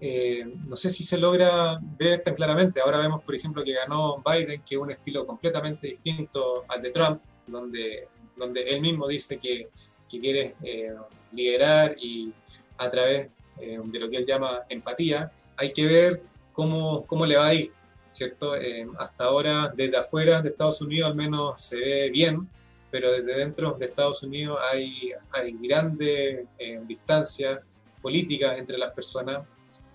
eh, 0.00 0.44
no 0.66 0.76
sé 0.76 0.90
si 0.90 1.04
se 1.04 1.18
logra 1.18 1.78
ver 1.98 2.22
tan 2.22 2.34
claramente. 2.34 2.80
Ahora 2.80 2.98
vemos, 2.98 3.22
por 3.22 3.34
ejemplo, 3.34 3.62
que 3.64 3.72
ganó 3.72 4.22
Biden, 4.22 4.62
que 4.62 4.74
es 4.74 4.80
un 4.80 4.90
estilo 4.90 5.26
completamente 5.26 5.86
distinto 5.86 6.64
al 6.68 6.82
de 6.82 6.90
Trump, 6.90 7.22
donde, 7.46 8.08
donde 8.36 8.62
él 8.62 8.80
mismo 8.80 9.06
dice 9.06 9.38
que, 9.38 9.68
que 10.08 10.20
quiere 10.20 10.56
eh, 10.62 10.92
liderar 11.32 11.96
y 11.98 12.32
a 12.78 12.90
través 12.90 13.28
eh, 13.60 13.80
de 13.82 13.98
lo 13.98 14.10
que 14.10 14.16
él 14.16 14.26
llama 14.26 14.62
empatía, 14.68 15.30
hay 15.56 15.72
que 15.72 15.86
ver 15.86 16.22
cómo, 16.52 17.06
cómo 17.06 17.24
le 17.24 17.36
va 17.36 17.46
a 17.46 17.54
ir, 17.54 17.72
¿cierto? 18.10 18.52
hasta 18.98 19.24
ahora, 19.24 19.72
desde 19.74 19.96
afuera 19.96 20.42
de 20.42 20.50
Estados 20.50 20.80
Unidos 20.80 21.10
al 21.10 21.16
menos 21.16 21.62
se 21.62 21.76
ve 21.76 22.10
bien, 22.10 22.48
pero 22.94 23.10
desde 23.10 23.34
dentro 23.34 23.72
de 23.72 23.86
Estados 23.86 24.22
Unidos 24.22 24.56
hay, 24.72 25.10
hay 25.32 25.56
grandes 25.60 26.46
eh, 26.56 26.80
distancias 26.86 27.58
políticas 28.00 28.56
entre 28.56 28.78
las 28.78 28.92
personas 28.92 29.42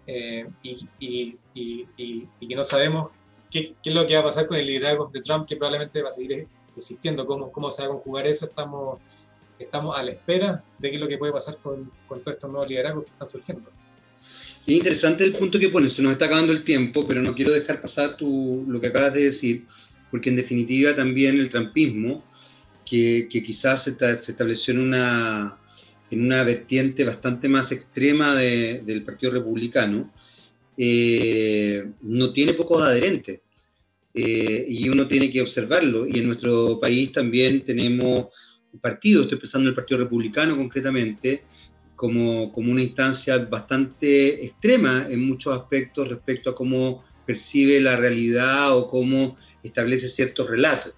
eh, 0.06 0.46
y, 0.64 0.86
y, 1.00 1.38
y, 1.54 1.88
y, 1.96 2.48
que 2.50 2.56
no 2.58 2.64
sabemos 2.66 3.12
qué, 3.50 3.74
qué, 3.82 3.92
es 3.92 3.96
lo 3.96 4.06
que 4.06 4.16
va 4.16 4.20
a 4.20 4.24
pasar 4.26 4.48
con 4.48 4.58
el 4.58 4.68
liderazgo 4.68 5.10
de 5.14 5.22
Trump, 5.22 5.48
que 5.48 5.56
probablemente 5.56 6.02
va 6.02 6.10
a 6.10 6.12
seguir 6.12 6.46
existiendo, 6.76 7.26
cómo, 7.26 7.50
cómo 7.54 7.72
se 7.72 7.84
va 7.84 7.88
a 7.88 7.92
conjugar 7.92 8.28
eso, 8.28 8.48
estamos, 8.48 9.00
estamos 9.58 9.98
a 9.98 10.04
la 10.04 10.12
espera 10.12 10.62
de 10.78 10.90
qué 10.90 10.96
es 10.96 11.02
lo 11.02 11.08
que 11.08 11.18
puede 11.18 11.32
pasar 11.32 11.56
con, 11.60 11.90
con 12.06 12.22
todos 12.22 12.36
estos 12.36 12.52
nuevos 12.52 12.68
liderazgos 12.68 13.06
que 13.06 13.12
están 13.12 13.28
surgiendo. 13.30 13.72
Es 14.68 14.76
interesante 14.76 15.24
el 15.24 15.38
punto 15.38 15.58
que 15.58 15.70
pones, 15.70 15.94
se 15.94 16.02
nos 16.02 16.12
está 16.12 16.26
acabando 16.26 16.52
el 16.52 16.66
tiempo, 16.66 17.08
pero 17.08 17.22
no 17.22 17.34
quiero 17.34 17.54
dejar 17.54 17.80
pasar 17.80 18.18
tu, 18.18 18.66
lo 18.68 18.82
que 18.82 18.88
acabas 18.88 19.14
de 19.14 19.24
decir, 19.24 19.66
porque 20.12 20.30
en 20.30 20.36
definitiva 20.36 20.94
también 20.94 21.40
el 21.40 21.50
trampismo 21.50 22.26
que, 22.90 23.44
quizás 23.46 23.84
se, 23.84 23.92
estableció 23.92 24.74
en 24.74 24.80
una, 24.80 25.58
en 26.10 26.26
una 26.26 26.44
vertiente 26.44 27.04
bastante 27.04 27.48
más 27.48 27.72
extrema 27.72 28.36
del 28.36 29.04
Partido 29.04 29.34
Republicano, 29.34 30.12
eh, 30.76 31.86
no 32.02 32.34
tiene 32.34 32.54
pocos 32.54 32.82
adherentes. 32.82 33.42
Eh, 34.12 34.66
y 34.68 34.90
uno 34.90 35.08
tiene 35.08 35.32
que 35.32 35.42
observarlo. 35.42 36.08
Y 36.08 36.20
en 36.20 36.28
nuestro 36.28 36.80
país 36.80 37.12
también 37.12 37.64
tenemos 37.64 38.28
un 38.74 38.80
partido, 38.80 39.24
estoy 39.24 39.38
pensando 39.38 39.68
en 39.68 39.70
el 39.70 39.76
Partido 39.76 40.00
Republicano 40.00 40.58
concretamente, 40.58 41.44
como, 41.96 42.52
como 42.52 42.72
una 42.72 42.82
instancia 42.82 43.38
bastante 43.38 44.46
extrema 44.46 45.06
en 45.10 45.28
muchos 45.28 45.56
aspectos 45.56 46.08
respecto 46.08 46.50
a 46.50 46.56
cómo 46.56 47.04
percibe 47.26 47.80
la 47.82 47.98
realidad 47.98 48.76
o 48.76 48.88
cómo 48.88 49.38
establece 49.62 50.10
ciertos 50.10 50.50
relatos 50.50 50.94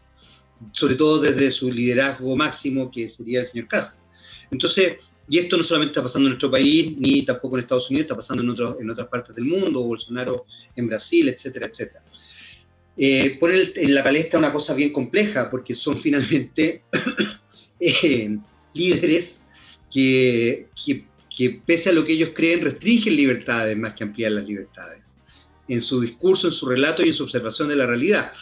sobre 0.72 0.96
todo 0.96 1.20
desde 1.20 1.52
su 1.52 1.72
liderazgo 1.72 2.36
máximo, 2.36 2.92
que 2.92 3.08
sería 3.08 3.42
el 3.42 3.48
señor 3.48 3.68
Castro. 3.68 4.04
Entonces, 4.52 4.98
y 5.32 5.40
esto 5.40 5.56
no 5.56 5.64
solamente 5.64 5.92
está 5.92 6.04
pasando 6.04 6.28
en 6.28 6.32
nuestro 6.32 6.52
país, 6.52 6.98
ni 6.98 7.24
tampoco 7.24 7.56
en 7.56 7.62
Estados 7.62 7.90
Unidos, 7.90 8.04
está 8.04 8.16
pasando 8.16 8.44
en, 8.44 8.50
otros, 8.50 8.76
en 8.80 8.90
otras 8.90 9.08
partes 9.08 9.36
del 9.36 9.46
mundo, 9.46 9.82
Bolsonaro 9.82 10.46
en 10.76 10.88
Brasil, 10.88 11.30
etcétera, 11.30 11.68
etcétera. 11.68 12.04
Eh, 12.98 13.38
pone 13.40 13.72
en 13.76 13.96
la 13.96 14.04
palestra 14.04 14.38
una 14.38 14.52
cosa 14.52 14.74
bien 14.74 14.92
compleja, 14.92 15.50
porque 15.50 15.74
son 15.74 15.98
finalmente 15.98 16.84
eh, 17.80 18.38
líderes 18.74 19.46
que, 19.90 20.68
que, 20.86 21.08
que, 21.36 21.62
pese 21.66 21.90
a 21.90 21.94
lo 21.94 22.04
que 22.04 22.14
ellos 22.14 22.32
creen, 22.36 22.62
restringen 22.62 23.16
libertades 23.16 23.78
más 23.78 23.94
que 23.94 24.04
amplían 24.04 24.36
las 24.36 24.46
libertades, 24.46 25.18
en 25.68 25.82
su 25.82 26.02
discurso, 26.02 26.48
en 26.48 26.54
su 26.54 26.68
relato 26.68 27.04
y 27.04 27.08
en 27.08 27.14
su 27.14 27.24
observación 27.24 27.70
de 27.70 27.78
la 27.78 27.86
realidad. 27.86 28.34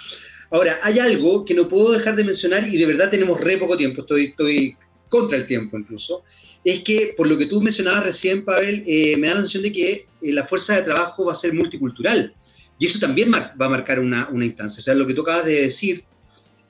Ahora, 0.52 0.80
hay 0.82 1.00
algo 1.00 1.45
que 1.45 1.54
no 1.54 1.68
puedo 1.68 1.91
dejar 1.91 2.16
de 2.16 2.24
mencionar 2.24 2.68
y 2.68 2.78
de 2.78 2.86
verdad 2.86 3.10
tenemos 3.10 3.39
re 3.39 3.58
poco 3.58 3.78
tiempo, 3.78 4.02
estoy, 4.02 4.28
estoy 4.28 4.76
contra 5.08 5.38
el 5.38 5.45
tiempo 5.45 5.78
incluso, 5.78 6.24
es 6.64 6.84
que 6.84 7.14
por 7.16 7.28
lo 7.28 7.38
que 7.38 7.45
tú 7.45 7.62
mencionabas 7.62 8.04
recién, 8.04 8.43
Pavel, 8.43 8.84
eh, 8.86 9.16
me 9.18 9.28
da 9.28 9.36
la 9.36 9.41
sensación 9.41 9.64
de 9.64 9.74
que 9.74 9.91
eh, 9.93 10.08
la 10.22 10.45
fuerza 10.45 10.76
de 10.76 10.84
trabajo 10.84 11.26
va 11.26 11.34
a 11.34 11.36
ser 11.36 11.54
multicultural. 11.54 12.34
Y 12.78 12.86
eso 12.86 13.00
también 13.00 13.32
va 13.32 13.66
a 13.66 13.70
marcar 13.70 14.00
una, 14.00 14.30
una, 14.30 14.45
instancia. 14.45 14.80
O 14.80 14.84
sea, 14.84 14.95
lo 14.95 15.06
que 15.06 15.14
tú 15.14 15.22
acabas 15.22 15.45
de 15.45 15.62
decir 15.62 16.06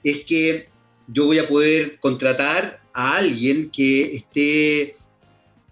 es 0.03 0.23
que 0.25 0.69
yo 1.07 1.25
voy 1.25 1.37
a 1.37 1.47
poder 1.47 1.99
contratar 1.99 2.81
a 2.93 3.17
alguien 3.17 3.69
que 3.69 4.15
esté 4.15 4.95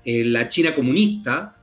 en 0.05 0.34
la 0.34 0.47
China 0.47 0.76
comunista 0.76 1.58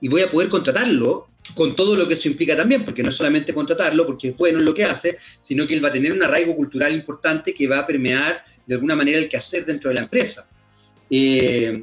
y 0.00 0.08
voy 0.08 0.22
a 0.22 0.30
poder 0.30 0.48
contratarlo 0.48 1.28
con 1.54 1.76
todo 1.76 1.96
lo 1.96 2.06
que 2.06 2.14
eso 2.14 2.28
implica 2.28 2.56
también, 2.56 2.84
porque 2.84 3.02
no 3.02 3.10
es 3.10 3.16
solamente 3.16 3.52
contratarlo, 3.52 4.06
porque 4.06 4.28
es 4.28 4.36
bueno 4.36 4.58
en 4.58 4.64
lo 4.64 4.74
que 4.74 4.84
hace, 4.84 5.18
sino 5.40 5.66
que 5.66 5.74
él 5.74 5.84
va 5.84 5.88
a 5.88 5.92
tener 5.92 6.12
un 6.12 6.22
arraigo 6.22 6.54
cultural 6.56 6.94
importante 6.94 7.54
que 7.54 7.66
va 7.66 7.80
a 7.80 7.86
permear 7.86 8.44
de 8.66 8.74
alguna 8.74 8.96
manera 8.96 9.18
el 9.18 9.28
quehacer 9.28 9.64
dentro 9.64 9.88
de 9.90 9.94
la 9.94 10.02
empresa. 10.02 10.48
Eh, 11.08 11.82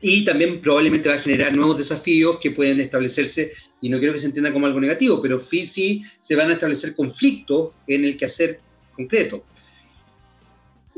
y 0.00 0.24
también 0.24 0.60
probablemente 0.60 1.08
va 1.08 1.14
a 1.14 1.20
generar 1.20 1.54
nuevos 1.54 1.78
desafíos 1.78 2.38
que 2.40 2.50
pueden 2.50 2.80
establecerse, 2.80 3.52
y 3.80 3.88
no 3.88 3.98
quiero 3.98 4.14
que 4.14 4.20
se 4.20 4.26
entienda 4.26 4.52
como 4.52 4.66
algo 4.66 4.80
negativo, 4.80 5.20
pero 5.22 5.40
sí 5.40 6.02
se 6.20 6.34
van 6.34 6.50
a 6.50 6.54
establecer 6.54 6.94
conflictos 6.94 7.70
en 7.86 8.04
el 8.04 8.16
quehacer 8.16 8.60
concreto. 8.94 9.44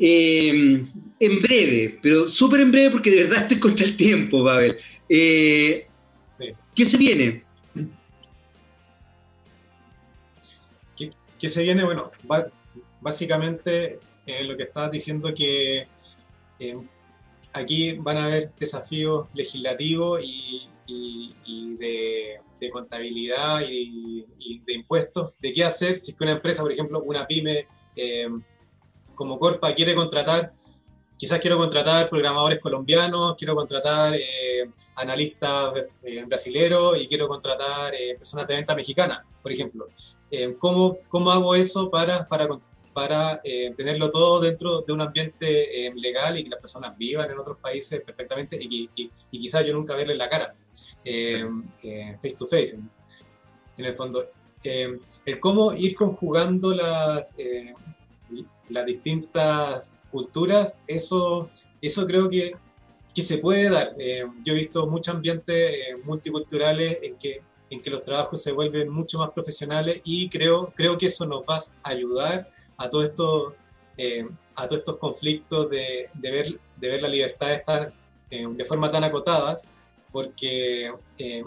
Eh, 0.00 0.84
en 1.20 1.42
breve, 1.42 1.98
pero 2.00 2.28
súper 2.28 2.60
en 2.60 2.70
breve 2.70 2.90
porque 2.90 3.10
de 3.10 3.24
verdad 3.24 3.42
estoy 3.42 3.58
contra 3.58 3.84
el 3.84 3.96
tiempo, 3.96 4.44
Pavel. 4.44 4.76
Eh, 5.08 5.86
¿Qué 6.74 6.84
se 6.84 6.96
viene? 6.96 7.42
¿Qué, 11.38 11.48
se 11.48 11.62
viene? 11.62 11.84
Bueno, 11.84 12.10
básicamente 13.00 13.98
eh, 14.26 14.44
lo 14.44 14.56
que 14.56 14.64
estabas 14.64 14.90
diciendo 14.90 15.32
que 15.34 15.86
aquí 17.52 17.92
van 17.94 18.16
a 18.16 18.24
haber 18.24 18.52
desafíos 18.58 19.28
legislativos 19.34 20.20
y, 20.22 20.68
de, 21.78 22.40
contabilidad 22.72 23.60
y, 23.68 24.26
de 24.66 24.72
impuestos, 24.74 25.38
de 25.40 25.52
qué 25.52 25.64
hacer 25.64 25.98
si 25.98 26.10
es 26.10 26.16
que 26.16 26.24
una 26.24 26.32
empresa, 26.32 26.62
por 26.62 26.72
ejemplo, 26.72 27.02
una 27.02 27.26
pyme 27.26 27.66
como 29.18 29.38
Corpa 29.38 29.74
quiere 29.74 29.96
contratar, 29.96 30.52
quizás 31.18 31.40
quiero 31.40 31.58
contratar 31.58 32.08
programadores 32.08 32.60
colombianos, 32.60 33.34
quiero 33.36 33.56
contratar 33.56 34.14
eh, 34.14 34.70
analistas 34.94 35.72
eh, 36.04 36.24
brasileros 36.24 36.96
y 36.98 37.08
quiero 37.08 37.26
contratar 37.26 37.92
eh, 37.94 38.14
personas 38.16 38.46
de 38.46 38.54
venta 38.54 38.74
mexicana, 38.76 39.26
por 39.42 39.50
ejemplo. 39.50 39.88
¿Cómo, 40.58 40.98
¿Cómo 41.08 41.30
hago 41.30 41.54
eso 41.54 41.90
para, 41.90 42.28
para, 42.28 42.48
para 42.92 43.40
tenerlo 43.76 44.10
todo 44.10 44.40
dentro 44.40 44.82
de 44.82 44.92
un 44.92 45.00
ambiente 45.00 45.90
legal 45.96 46.38
y 46.38 46.44
que 46.44 46.50
las 46.50 46.60
personas 46.60 46.96
vivan 46.98 47.30
en 47.30 47.38
otros 47.38 47.58
países 47.58 48.00
perfectamente 48.02 48.58
y, 48.60 48.90
y, 48.94 49.10
y 49.30 49.38
quizás 49.38 49.64
yo 49.64 49.72
nunca 49.72 49.94
verle 49.94 50.14
la 50.14 50.28
cara 50.28 50.54
face 52.20 52.36
to 52.36 52.46
face, 52.46 52.74
en, 52.74 52.90
en 53.76 53.84
el 53.84 53.96
fondo? 53.96 54.26
el 54.64 55.40
cómo 55.40 55.72
ir 55.72 55.94
conjugando 55.94 56.74
las 56.74 57.32
las 58.68 58.86
distintas 58.86 59.94
culturas, 60.10 60.78
eso, 60.86 61.50
eso 61.80 62.06
creo 62.06 62.28
que, 62.28 62.52
que 63.14 63.22
se 63.22 63.38
puede 63.38 63.70
dar. 63.70 63.94
Eh, 63.98 64.24
yo 64.44 64.52
he 64.52 64.56
visto 64.56 64.86
muchos 64.86 65.14
ambientes 65.14 65.70
eh, 65.70 65.96
multiculturales 66.04 66.98
en 67.02 67.16
que, 67.16 67.42
en 67.70 67.80
que 67.80 67.90
los 67.90 68.04
trabajos 68.04 68.42
se 68.42 68.52
vuelven 68.52 68.88
mucho 68.88 69.18
más 69.18 69.30
profesionales 69.30 70.00
y 70.04 70.28
creo, 70.28 70.72
creo 70.74 70.96
que 70.96 71.06
eso 71.06 71.26
nos 71.26 71.42
va 71.42 71.56
a 71.56 71.90
ayudar 71.90 72.50
a 72.76 72.88
todo 72.88 73.02
esto, 73.02 73.54
eh, 73.96 74.26
a 74.54 74.66
todos 74.66 74.80
estos 74.80 74.96
conflictos 74.96 75.68
de, 75.70 76.08
de, 76.14 76.30
ver, 76.30 76.60
de 76.76 76.88
ver 76.88 77.02
la 77.02 77.08
libertad 77.08 77.52
estar 77.52 77.92
de 78.30 78.64
forma 78.66 78.90
tan 78.90 79.04
acotadas, 79.04 79.66
porque 80.12 80.92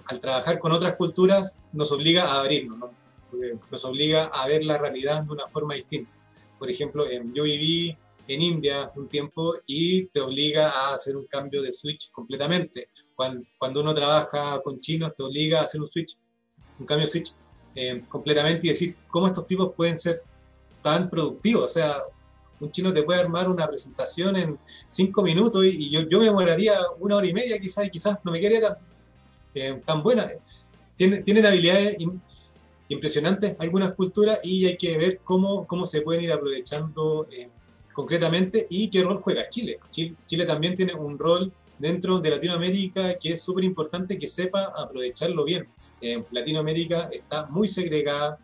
al 0.08 0.20
trabajar 0.20 0.58
con 0.58 0.72
otras 0.72 0.96
culturas 0.96 1.60
nos 1.72 1.92
obliga 1.92 2.24
a 2.24 2.40
abrirnos, 2.40 2.90
nos 3.70 3.86
obliga 3.86 4.26
a 4.34 4.48
ver 4.48 4.64
la 4.64 4.78
realidad 4.78 5.24
de 5.24 5.32
una 5.32 5.48
forma 5.48 5.76
distinta. 5.76 6.12
Por 6.58 6.70
ejemplo, 6.70 7.06
yo 7.10 7.44
viví 7.44 7.98
en 8.28 8.42
India 8.42 8.92
un 8.96 9.08
tiempo 9.08 9.56
y 9.68 10.06
te 10.08 10.22
obliga 10.22 10.70
a 10.70 10.96
hacer 10.96 11.16
un 11.18 11.26
cambio 11.28 11.62
de 11.62 11.74
switch 11.74 12.12
completamente. 12.12 12.90
Cuando, 13.16 13.46
cuando 13.58 13.82
uno 13.82 13.94
trabaja 13.94 14.62
con 14.62 14.80
chinos, 14.80 15.14
te 15.14 15.24
obliga 15.24 15.60
a 15.60 15.64
hacer 15.64 15.82
un 15.82 15.90
switch, 15.90 16.18
un 16.80 16.86
cambio 16.86 17.06
de 17.06 17.12
switch 17.12 17.34
eh, 17.76 18.04
completamente 18.10 18.68
y 18.68 18.70
decir 18.70 18.96
cómo 19.08 19.28
estos 19.28 19.48
tipos 19.48 19.74
pueden 19.76 19.98
ser 19.98 20.22
tan 20.82 21.10
productivos. 21.10 21.64
O 21.64 21.68
sea, 21.68 22.04
un 22.60 22.72
chino 22.72 22.94
te 22.94 23.04
puede 23.04 23.20
armar 23.20 23.50
una 23.50 23.68
presentación 23.68 24.36
en 24.36 24.60
cinco 24.90 25.24
minutos 25.24 25.66
y, 25.66 25.90
yo, 25.90 26.02
yo, 26.02 26.20
me 26.20 26.26
demoraría 26.26 26.74
una 27.00 27.16
hora 27.16 27.28
y 27.28 27.34
media 27.34 27.60
quizás 27.60 27.88
y 27.88 27.90
quizás 27.90 28.18
no 28.24 28.32
me 28.32 28.40
quería 28.40 28.78
eh, 29.54 29.82
tan 29.86 30.04
buena. 30.04 30.30
Tienen, 30.96 31.24
tienen 31.24 31.46
habilidades 31.46 31.98
impresionantes 32.90 33.56
algunas 33.58 33.94
culturas 33.94 34.40
y 34.44 34.66
hay 34.66 34.78
que 34.78 34.98
ver 34.98 35.20
cómo, 35.24 35.66
cómo 35.66 35.86
se 35.86 36.02
pueden 36.02 36.24
ir 36.24 36.32
aprovechando 36.32 37.28
eh, 37.32 37.50
concretamente 37.94 38.68
y 38.70 38.90
qué 38.90 39.04
rol 39.04 39.22
juega 39.22 39.50
Chile. 39.50 39.80
Chile. 39.90 40.46
también 40.46 40.76
tiene 40.76 40.94
un 40.94 41.18
rol 41.18 41.52
dentro 41.78 42.20
de 42.20 42.30
Latinoamérica 42.30 43.16
que 43.16 43.32
es 43.34 43.42
súper 43.42 43.64
importante 43.64 44.18
que 44.18 44.28
sepa 44.28 44.74
aprovecharlo 44.76 45.44
bien. 45.44 45.68
Eh, 46.02 46.24
Latinoamérica 46.32 47.10
está 47.12 47.46
muy 47.48 47.68
segregada, 47.68 48.40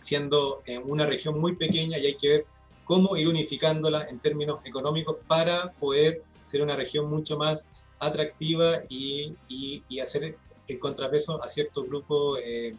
siendo 0.00 0.60
eh, 0.66 0.78
una 0.78 1.06
región 1.06 1.40
muy 1.40 1.56
pequeña 1.56 1.98
y 1.98 2.06
hay 2.06 2.14
que 2.14 2.28
ver 2.28 2.46
cómo 2.84 3.16
ir 3.16 3.28
unificándola 3.28 4.06
en 4.08 4.18
términos 4.18 4.60
económicos 4.64 5.16
para 5.26 5.72
poder 5.72 6.22
ser 6.44 6.62
una 6.62 6.76
región 6.76 7.08
mucho 7.08 7.36
más 7.36 7.68
atractiva 7.98 8.82
y, 8.88 9.34
y, 9.48 10.00
hacer 10.00 10.36
el 10.66 10.78
contrapeso 10.80 11.42
a 11.42 11.48
ciertos 11.48 11.86
grupos 11.86 12.40
eh, 12.44 12.74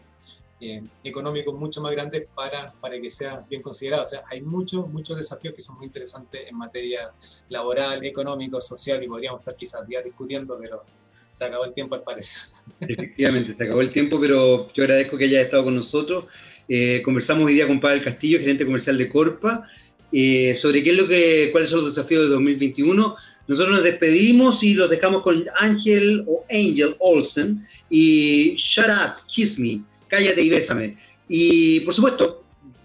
económicos 1.04 1.60
mucho 1.60 1.82
más 1.82 1.92
grandes 1.92 2.26
para, 2.34 2.72
para 2.74 3.00
que 3.00 3.10
sea 3.10 3.44
bien 3.50 3.62
considerado. 3.62 4.04
O 4.04 4.06
sea, 4.06 4.24
hay 4.30 4.42
muchos, 4.42 4.88
muchos 4.90 5.18
desafíos 5.18 5.54
que 5.54 5.62
son 5.62 5.78
muy 5.78 5.88
interesantes 5.88 6.42
en 6.48 6.58
materia 6.58 7.12
laboral, 7.50 8.06
económico, 8.06 8.62
social 8.62 9.04
y 9.04 9.08
podríamos 9.08 9.42
estar 9.42 9.56
quizás 9.56 9.88
días 9.88 10.04
discutiendo, 10.04 10.58
pero 10.60 10.84
se 11.32 11.46
acabó 11.46 11.66
el 11.66 11.74
tiempo 11.74 11.96
al 11.96 12.04
parecer. 12.04 12.54
Efectivamente, 12.80 13.54
se 13.54 13.64
acabó 13.66 13.82
el 13.82 13.92
tiempo, 13.92 14.20
pero 14.20 14.72
yo 14.74 14.84
agradezco 14.84 15.18
que 15.18 15.26
haya 15.26 15.42
estado 15.42 15.66
con 15.66 15.76
nosotros. 15.76 16.26
Eh, 16.70 17.02
conversamos 17.04 17.46
hoy 17.46 17.56
día 17.56 17.68
con 17.68 17.82
Pavel 17.82 18.04
Castillo, 18.04 18.40
gerente 18.40 18.66
comercial 18.66 18.98
de 18.98 19.10
Corpa, 19.10 19.68
eh, 20.12 20.56
sobre 20.56 20.84
qué 20.84 20.92
es 20.92 20.98
lo 20.98 21.08
que, 21.08 21.50
cuáles 21.52 21.70
son 21.70 21.84
los 21.84 21.96
desafíos 21.96 22.24
de 22.24 22.30
2021. 22.30 23.16
Nosotros 23.48 23.76
nos 23.76 23.84
despedimos 23.84 24.64
y 24.64 24.76
los 24.76 24.90
dejamos 24.90 25.24
con 25.24 25.44
Ángel 25.58 26.24
o 26.28 26.46
Angel 26.50 26.96
Olsen 27.00 27.68
y 27.90 28.56
Shut 28.56 28.86
Up, 28.86 29.26
Kiss 29.28 29.60
Me 29.60 29.82
cállate 30.14 30.44
y 30.44 30.50
bésame. 30.50 30.98
Y 31.28 31.80
por 31.80 31.94
supuesto, 31.94 32.44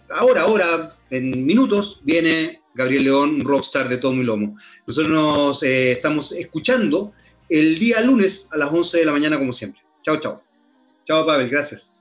ahora, 0.09 0.43
ahora, 0.43 0.95
en 1.11 1.45
minutos, 1.45 2.01
viene 2.03 2.63
Gabriel 2.75 3.05
León, 3.05 3.41
rockstar 3.43 3.89
de 3.91 3.99
Tomo 3.99 4.23
y 4.23 4.25
Lomo. 4.25 4.57
Nosotros 4.87 5.13
nos 5.13 5.63
eh, 5.63 5.93
estamos 5.93 6.33
escuchando 6.33 7.13
el 7.51 7.79
día 7.79 8.01
lunes 8.01 8.49
a 8.51 8.57
las 8.57 8.73
11 8.73 8.99
de 8.99 9.05
la 9.05 9.13
mañana, 9.13 9.39
como 9.39 9.53
siempre. 9.53 9.83
Chao, 10.03 10.19
chao. 10.21 10.43
Chao, 11.05 11.27
Pavel, 11.27 11.51
gracias. 11.51 11.98